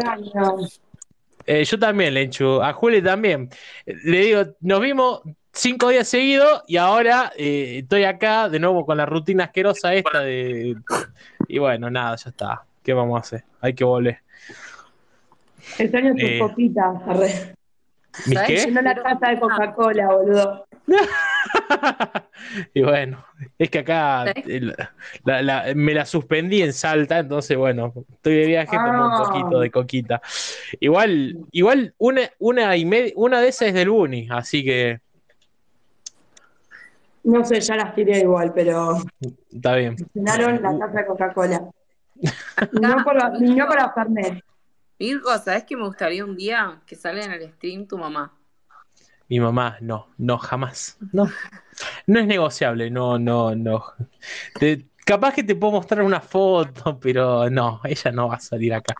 [1.47, 3.49] Eh, yo también le enchu, a Juli también.
[3.85, 5.21] Le digo, nos vimos
[5.53, 10.21] cinco días seguidos y ahora eh, estoy acá de nuevo con la rutina asquerosa esta
[10.21, 10.75] de...
[11.47, 12.63] Y bueno, nada, ya está.
[12.83, 13.43] ¿Qué vamos a hacer?
[13.59, 14.19] Hay que volver.
[15.77, 16.93] Extraño tus eh, copitas,
[18.27, 18.71] ¿Mis qué?
[18.71, 20.67] No la taza de Coca-Cola, boludo.
[22.73, 23.23] y bueno,
[23.57, 24.25] es que acá
[25.75, 29.23] me la suspendí en Salta, entonces bueno, estoy de viaje, tomo un ah.
[29.25, 30.21] poquito de coquita.
[30.79, 34.99] Igual, igual una, una, y una de esas es del Uni, así que
[37.23, 38.97] no sé, ya las tiré igual, pero.
[39.51, 39.95] Está bien.
[40.13, 41.69] Llenaron la taza de Coca-Cola.
[42.73, 44.43] no por no para Fernet.
[44.99, 48.33] Mirko, ¿sabes que me gustaría un día que salga en el stream tu mamá?
[49.27, 50.97] Mi mamá, no, no, jamás.
[51.11, 51.27] No.
[52.05, 53.83] No es negociable, no, no, no.
[55.05, 58.93] capaz que te puedo mostrar una foto, pero no, ella no va a salir acá.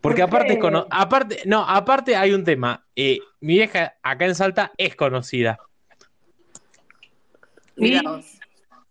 [0.00, 0.58] Porque aparte,
[0.90, 2.86] aparte, no, aparte hay un tema.
[2.96, 5.58] Eh, mi vieja acá en Salta es conocida.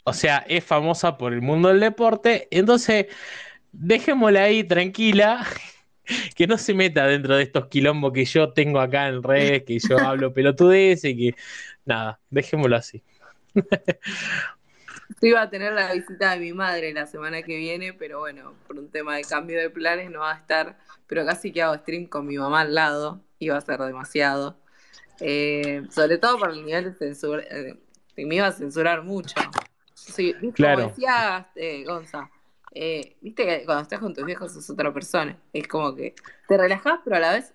[0.03, 2.47] O sea, es famosa por el mundo del deporte.
[2.51, 3.07] Entonces,
[3.71, 5.45] dejémosla ahí tranquila.
[6.37, 9.77] Que no se meta dentro de estos quilombos que yo tengo acá en redes, que
[9.77, 11.35] yo hablo pelotudez y que.
[11.83, 13.03] Nada, dejémoslo así.
[15.21, 18.77] iba a tener la visita de mi madre la semana que viene, pero bueno, por
[18.77, 20.77] un tema de cambio de planes no va a estar.
[21.07, 24.57] Pero casi que hago stream con mi mamá al lado, iba a ser demasiado.
[25.19, 27.75] Eh, sobre todo por el nivel de censura, eh,
[28.25, 29.35] me iba a censurar mucho.
[29.93, 30.75] Sí, claro.
[30.75, 32.29] como decía eh, Gonza,
[32.73, 35.37] eh, viste que cuando estás con tus viejos sos otra persona.
[35.53, 36.15] Es como que
[36.47, 37.53] te relajás, pero a la vez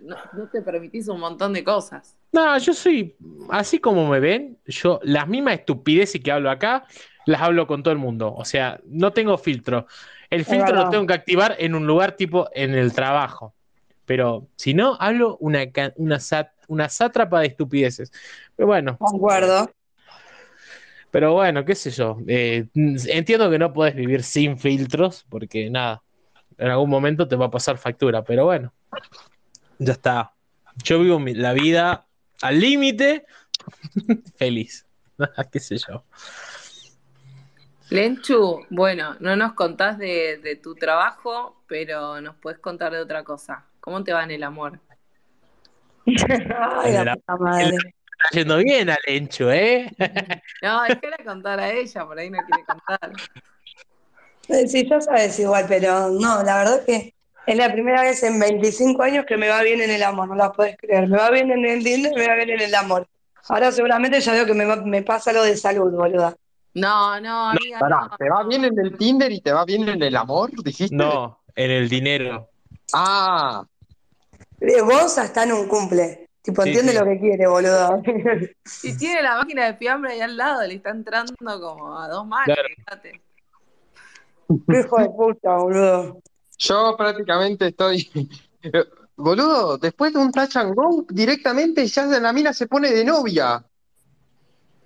[0.00, 0.16] no,
[0.50, 2.16] te permitís un montón de cosas.
[2.32, 3.14] No, yo soy,
[3.50, 6.86] así como me ven, yo las mismas estupideces que hablo acá,
[7.26, 8.34] las hablo con todo el mundo.
[8.34, 9.86] O sea, no tengo filtro.
[10.30, 13.54] El filtro lo tengo que activar en un lugar tipo en el trabajo.
[14.06, 15.60] Pero si no, hablo una,
[15.96, 16.18] una,
[16.68, 18.10] una sátrapa de estupideces.
[18.56, 18.96] Pero bueno.
[18.98, 19.70] Concuerdo.
[21.12, 22.16] Pero bueno, qué sé yo.
[22.26, 26.02] Eh, entiendo que no puedes vivir sin filtros, porque nada,
[26.56, 28.72] en algún momento te va a pasar factura, pero bueno,
[29.78, 30.32] ya está.
[30.82, 32.06] Yo vivo la vida
[32.40, 33.26] al límite,
[34.36, 34.86] feliz.
[35.52, 36.02] qué sé yo.
[37.90, 43.66] Lenchu, bueno, no nos contás de, tu trabajo, pero nos puedes contar de otra cosa.
[43.80, 44.80] ¿Cómo te va en el amor?
[46.06, 47.76] Ay, la puta madre
[48.24, 49.90] está yendo bien al Encho, ¿eh?
[50.62, 53.12] No, déjala contar a ella, por ahí no quiere contar.
[54.48, 57.14] Eh, sí, ya sabes igual, pero no, la verdad es que
[57.46, 60.34] es la primera vez en 25 años que me va bien en el amor, no
[60.34, 61.08] la puedes creer.
[61.08, 63.06] Me va bien en el dinero y me va bien en el amor.
[63.48, 66.36] Ahora seguramente ya veo que me, me pasa lo de salud, boluda.
[66.74, 67.78] No, no, amiga.
[67.80, 70.50] Pará, ¿te va bien en el Tinder y te va bien en el amor?
[70.62, 70.94] ¿Dijiste?
[70.94, 72.48] No, en el dinero.
[72.92, 73.64] Ah,
[74.60, 76.21] Eh, Vos está en un cumple.
[76.42, 76.98] Tipo, Sí, entiende sí.
[76.98, 78.02] lo que quiere, boludo.
[78.82, 82.26] Y tiene la máquina de fiambre ahí al lado, le está entrando como a dos
[82.26, 82.46] manos.
[82.46, 82.68] Claro.
[82.76, 83.22] fíjate.
[84.48, 86.20] Hijo de puta, boludo.
[86.58, 88.10] yo prácticamente estoy.
[89.14, 93.62] Boludo, después de un touch and go, directamente ya la mina se pone de novia.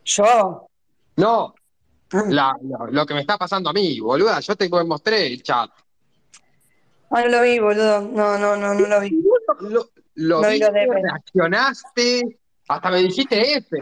[0.04, 0.68] Yo.
[1.16, 1.54] No,
[2.12, 5.70] la- la- lo que me está pasando a mí, boluda, yo te mostré el chat.
[7.10, 8.00] Ah, no lo vi, boludo.
[8.02, 9.10] No, no, no, no lo vi.
[9.60, 12.38] Lo, lo No viste, de- reaccionaste,
[12.68, 13.76] hasta me dijiste F.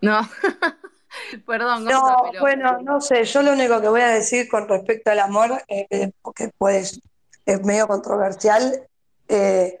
[0.00, 0.20] No.
[1.46, 5.10] Perdón, No, pero- bueno, no sé, yo lo único que voy a decir con respecto
[5.10, 7.00] al amor, eh, porque pues
[7.46, 8.86] es medio controversial,
[9.28, 9.80] eh,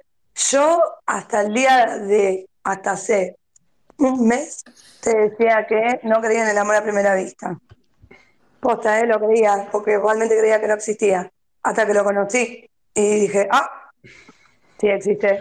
[0.50, 3.36] yo hasta el día de, hasta hace
[3.98, 4.64] un mes,
[5.02, 7.56] te decía que no creía en el amor a primera vista.
[8.60, 11.30] Posta, eh, lo creía, porque igualmente creía que no existía,
[11.62, 13.70] hasta que lo conocí y dije, ah,
[14.80, 15.40] sí existe.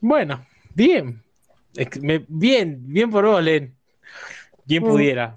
[0.00, 0.44] Bueno,
[0.74, 1.22] bien.
[2.28, 3.74] Bien, bien por vos, Len.
[4.66, 4.86] Quien Mm.
[4.86, 5.36] pudiera.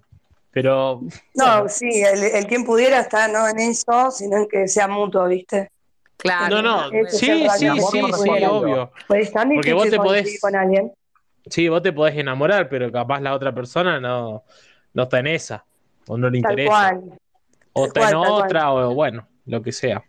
[0.52, 1.02] Pero
[1.34, 5.28] No, sí, el, el quien pudiera estar no en eso, sino en que sea mutuo,
[5.28, 5.70] ¿viste?
[6.18, 6.62] Claro.
[6.62, 8.52] no, no, sí, sí, amor sí, sí, fuera.
[8.52, 8.91] obvio.
[9.07, 10.91] Pues tan Porque vos te podés- con alguien.
[11.48, 14.44] Sí, vos te podés enamorar, pero capaz la otra persona no,
[14.94, 15.66] no está en esa.
[16.07, 16.72] O no le Tal interesa.
[16.72, 17.20] cual.
[17.74, 18.44] O tal está cual, en tal cual.
[18.45, 20.03] otra, o bueno, lo que sea.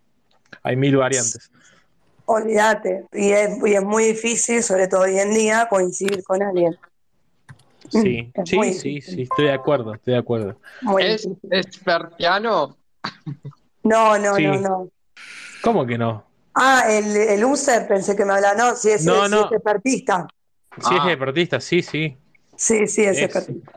[0.62, 1.50] Hay mil variantes.
[2.26, 3.06] Olvídate.
[3.12, 6.76] Y es, y es muy difícil, sobre todo hoy en día, coincidir con alguien.
[7.90, 10.56] Sí, Es sí, sí, sí, estoy de acuerdo, estoy de acuerdo.
[10.82, 11.48] Muy ¿Es, difícil.
[11.52, 12.76] es pertiano?
[13.84, 14.44] No, no, Sí.
[14.46, 14.88] no, no.
[15.62, 16.24] ¿Cómo que no?
[16.54, 18.54] Ah, el, el user pensé que me hablaba.
[18.56, 19.46] No, si es, No, no.
[19.46, 20.26] es expertista.
[20.80, 20.98] Si Ah.
[20.98, 22.16] es deportista, sí, sí,
[22.56, 23.24] Sí, sí, es Es.
[23.24, 23.72] expertista.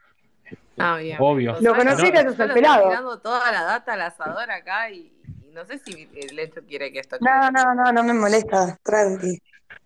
[0.77, 1.17] Ah, bien.
[1.19, 1.57] obvio.
[1.59, 2.87] Lo conocí que estoy pelado.
[2.87, 5.13] tirando toda la data al asador acá y,
[5.53, 8.77] no sé si el hecho quiere que esto No, no, no, no me molesta.
[8.83, 9.39] Tranqui.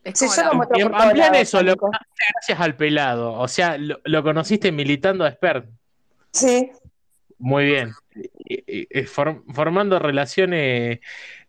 [0.04, 3.34] Es Sí, como yo lo todos amplían lados, eso, lo gracias al pelado.
[3.34, 5.68] O sea, lo, lo conociste militando a Expert.
[6.32, 6.72] Sí,
[7.40, 7.94] Muy bien.
[8.16, 11.00] Y- y- y form- formando relaciones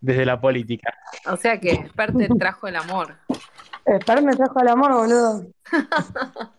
[0.01, 0.93] desde la política.
[1.27, 3.17] O sea que Expert te trajo el amor.
[3.85, 5.47] Esper me trajo el amor, boludo.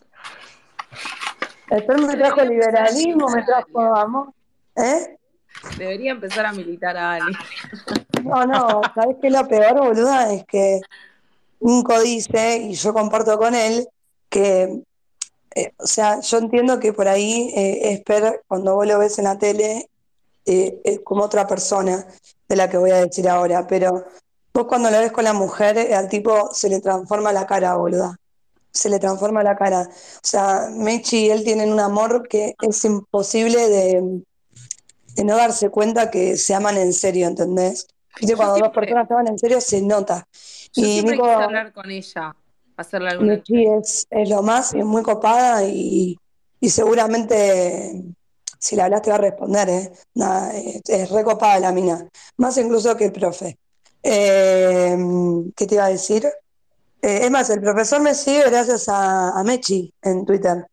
[1.70, 4.32] Esper me trajo el liberalismo, me trajo amor.
[4.76, 5.18] ¿Eh?
[5.78, 7.34] Debería empezar a militar a Ali.
[8.24, 10.34] No, no, ¿sabes qué lo peor, boluda?
[10.34, 10.82] Es que
[11.60, 13.88] Nico dice, y yo comparto con él,
[14.30, 14.82] que,
[15.56, 19.26] eh, o sea, yo entiendo que por ahí eh, Esper, cuando vos lo ves en
[19.26, 19.90] la tele,
[20.46, 22.06] eh, es como otra persona
[22.48, 24.06] de la que voy a decir ahora, pero
[24.54, 27.76] vos cuando lo ves con la mujer, eh, al tipo se le transforma la cara,
[27.76, 28.18] boluda.
[28.72, 29.82] Se le transforma la cara.
[29.90, 34.22] O sea, Mechi y él tienen un amor que es imposible de,
[35.16, 37.88] de no darse cuenta que se aman en serio, ¿entendés?
[38.20, 40.28] Viste, cuando dos siempre- personas se aman en serio se nota.
[40.74, 42.36] Yo Y siempre Nico, hablar con ella,
[42.78, 46.18] hacerle alguna Mechi es, es lo más, es muy copada y,
[46.60, 48.04] y seguramente
[48.60, 49.92] si le hablas te va a responder, ¿eh?
[50.16, 53.58] Nada, es, es re copada la mina, más incluso que el profe.
[54.04, 54.98] Eh,
[55.56, 56.26] ¿qué te iba a decir?
[57.02, 60.66] Eh, es más, el profesor me sigue gracias a, a Mechi en Twitter.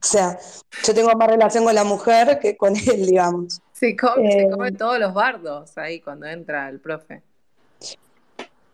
[0.00, 0.38] O sea,
[0.84, 3.60] yo tengo más relación con la mujer que con él, digamos.
[3.78, 7.22] Se come, se Eh, come todos los bardos ahí cuando entra el profe.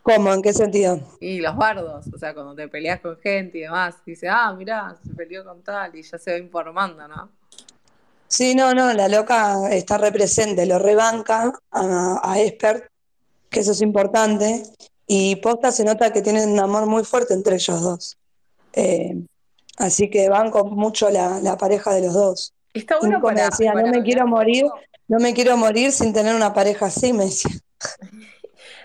[0.02, 0.32] ¿Cómo?
[0.32, 1.00] ¿En qué sentido?
[1.20, 4.96] Y los bardos, o sea, cuando te peleas con gente y demás, dice, ah, mirá,
[5.06, 7.30] se peleó con tal y ya se va informando, ¿no?
[8.28, 12.90] Sí, no, no, la loca está represente, lo rebanca a, a Esper,
[13.50, 14.62] que eso es importante,
[15.06, 18.16] y posta se nota que tienen un amor muy fuerte entre ellos dos.
[18.72, 19.14] Eh,
[19.78, 22.52] así que banco mucho la, la pareja de los dos.
[22.72, 24.64] Está Y bueno Nico me para, decía, para no me quiero morir,
[25.08, 27.52] no me quiero morir sin tener una pareja así, me decía.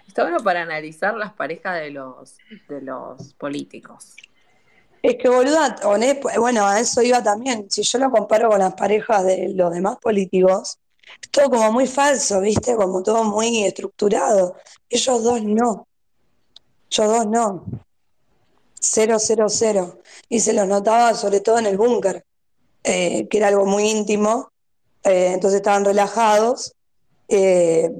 [0.07, 2.37] está bueno para analizar las parejas de los,
[2.67, 4.15] de los políticos.
[5.01, 5.77] Es que boluda,
[6.37, 7.71] bueno, a eso iba también.
[7.71, 10.77] Si yo lo comparo con las parejas de los demás políticos,
[11.21, 12.75] es todo como muy falso, ¿viste?
[12.75, 14.57] Como todo muy estructurado.
[14.89, 15.87] Ellos dos no.
[16.91, 17.65] Ellos dos no.
[18.73, 19.99] Cero, cero, cero.
[20.27, 22.25] Y se los notaba sobre todo en el búnker,
[22.83, 24.51] eh, que era algo muy íntimo.
[25.03, 26.73] Eh, entonces estaban relajados.
[27.27, 27.91] eh,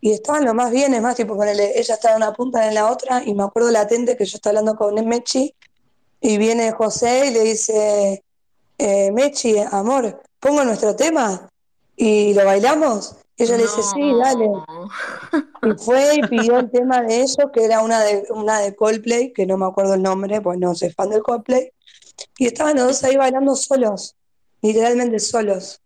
[0.00, 2.74] y estaban lo más bien, es más, tipo, ponele, ella estaba en una punta en
[2.74, 5.54] la otra, y me acuerdo latente que yo estaba hablando con Mechi,
[6.20, 8.22] y viene José y le dice,
[8.78, 11.48] eh, Mechi, amor, pongo nuestro tema
[11.96, 13.16] y lo bailamos.
[13.36, 14.50] Y ella le dice, sí, dale.
[15.62, 19.32] Y fue y pidió el tema de ellos, que era una de, una de Coldplay,
[19.32, 21.72] que no me acuerdo el nombre, pues no soy fan del Coldplay.
[22.38, 24.16] Y estaban los dos ahí bailando solos,
[24.62, 25.80] literalmente solos,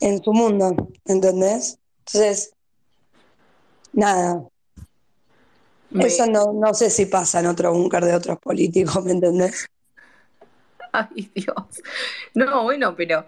[0.00, 0.74] en su mundo,
[1.04, 1.78] ¿entendés?
[1.98, 2.52] Entonces,
[3.92, 4.42] nada.
[5.98, 9.66] Eso no, no sé si pasa en otro búnker de otros políticos, ¿me entendés?
[10.92, 11.82] Ay, Dios.
[12.34, 13.26] No, bueno, pero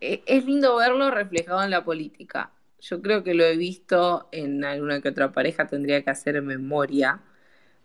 [0.00, 2.50] eh, es lindo verlo reflejado en la política.
[2.80, 7.20] Yo creo que lo he visto en alguna que otra pareja, tendría que hacer memoria,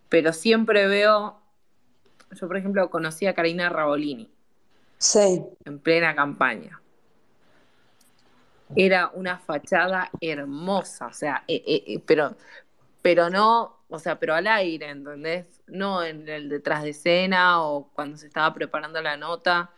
[0.08, 1.40] pero siempre veo,
[2.32, 4.30] yo por ejemplo conocí a Karina Rabolini.
[5.00, 5.42] Sí.
[5.64, 6.78] En plena campaña.
[8.76, 12.36] Era una fachada hermosa, o sea, eh, eh, pero,
[13.02, 15.62] pero no, o sea, pero al aire, ¿entendés?
[15.66, 19.70] No en el detrás de escena o cuando se estaba preparando la nota.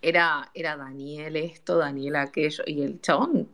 [0.00, 3.48] Era, era Daniel esto, Daniel aquello, y el chabón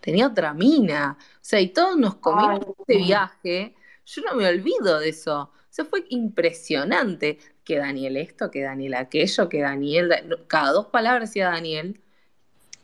[0.00, 1.16] tenía otra mina.
[1.20, 3.76] O sea, y todos nos comimos este viaje.
[4.06, 5.42] Yo no me olvido de eso.
[5.42, 10.10] O sea, fue impresionante que Daniel esto, que Daniel aquello, que Daniel,
[10.46, 12.00] cada dos palabras decía Daniel.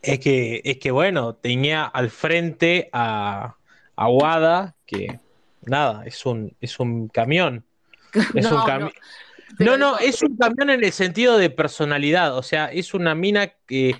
[0.02, 3.57] Es que, es que bueno, tenía al frente a,
[3.97, 5.20] a que
[5.62, 7.65] nada, es un, es un camión.
[8.35, 8.90] Es no, un.
[9.59, 12.36] No, no, es un camión en el sentido de personalidad.
[12.36, 13.94] O sea, es una mina que,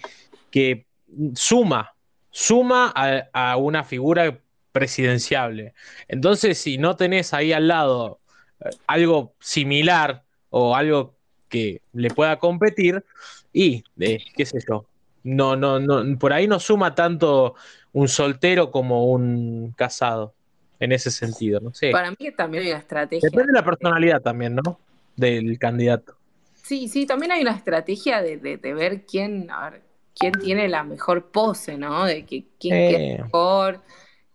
[0.51, 0.87] que
[1.35, 1.95] suma,
[2.31, 2.93] suma
[3.33, 4.39] a, una figura
[4.73, 5.75] presidenciable.
[6.09, 8.21] Entonces, si no tenés ahí al lado
[8.61, 11.15] eh, algo similar o algo
[11.49, 13.05] que le pueda competir,
[13.53, 14.87] y eh, qué sé yo,
[15.25, 17.55] no, no, no, por ahí no suma tanto
[17.93, 20.35] un soltero como un casado,
[20.79, 21.91] en ese sentido, no sé.
[21.91, 23.29] Para mí también hay una estrategia.
[23.29, 24.79] Depende de la personalidad también, ¿no?
[25.17, 26.17] Del candidato.
[26.55, 29.83] Sí, sí, también hay una estrategia de, de ver quién, a ver,
[30.19, 32.05] quién tiene la mejor pose, ¿no?
[32.05, 33.81] De que quién es mejor,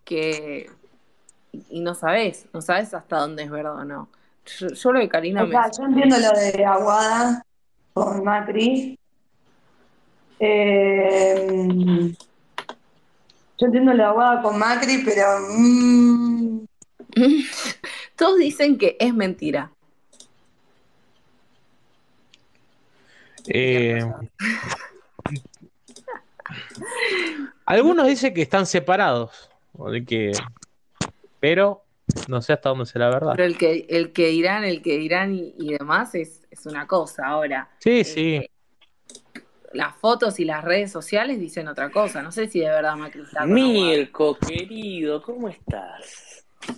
[0.04, 0.70] que
[1.70, 4.10] y no sabes, no sabes hasta dónde es verdad o no.
[4.46, 7.46] Yo, lo de Karina o sea, Yo entiendo lo de Aguada
[7.94, 9.00] con Macri.
[10.40, 12.14] Eh,
[13.58, 15.26] yo entiendo lo de Aguada con Macri, pero...
[15.50, 16.66] Mm.
[18.16, 19.72] Todos dicen que es mentira.
[23.48, 24.00] Eh,
[27.66, 29.50] algunos dicen que están separados,
[30.08, 30.32] que,
[31.40, 31.85] pero
[32.28, 33.34] no sé hasta dónde será verdad.
[33.36, 37.70] Pero el que, el que dirán, el que dirán y, demás es, una cosa ahora.
[37.80, 38.50] Sí, eh, sí.
[39.74, 42.22] Las fotos y las redes sociales dicen otra cosa.
[42.22, 43.46] No sé si de verdad Macri está.
[43.46, 46.35] Mirko, querido, ¿cómo estás?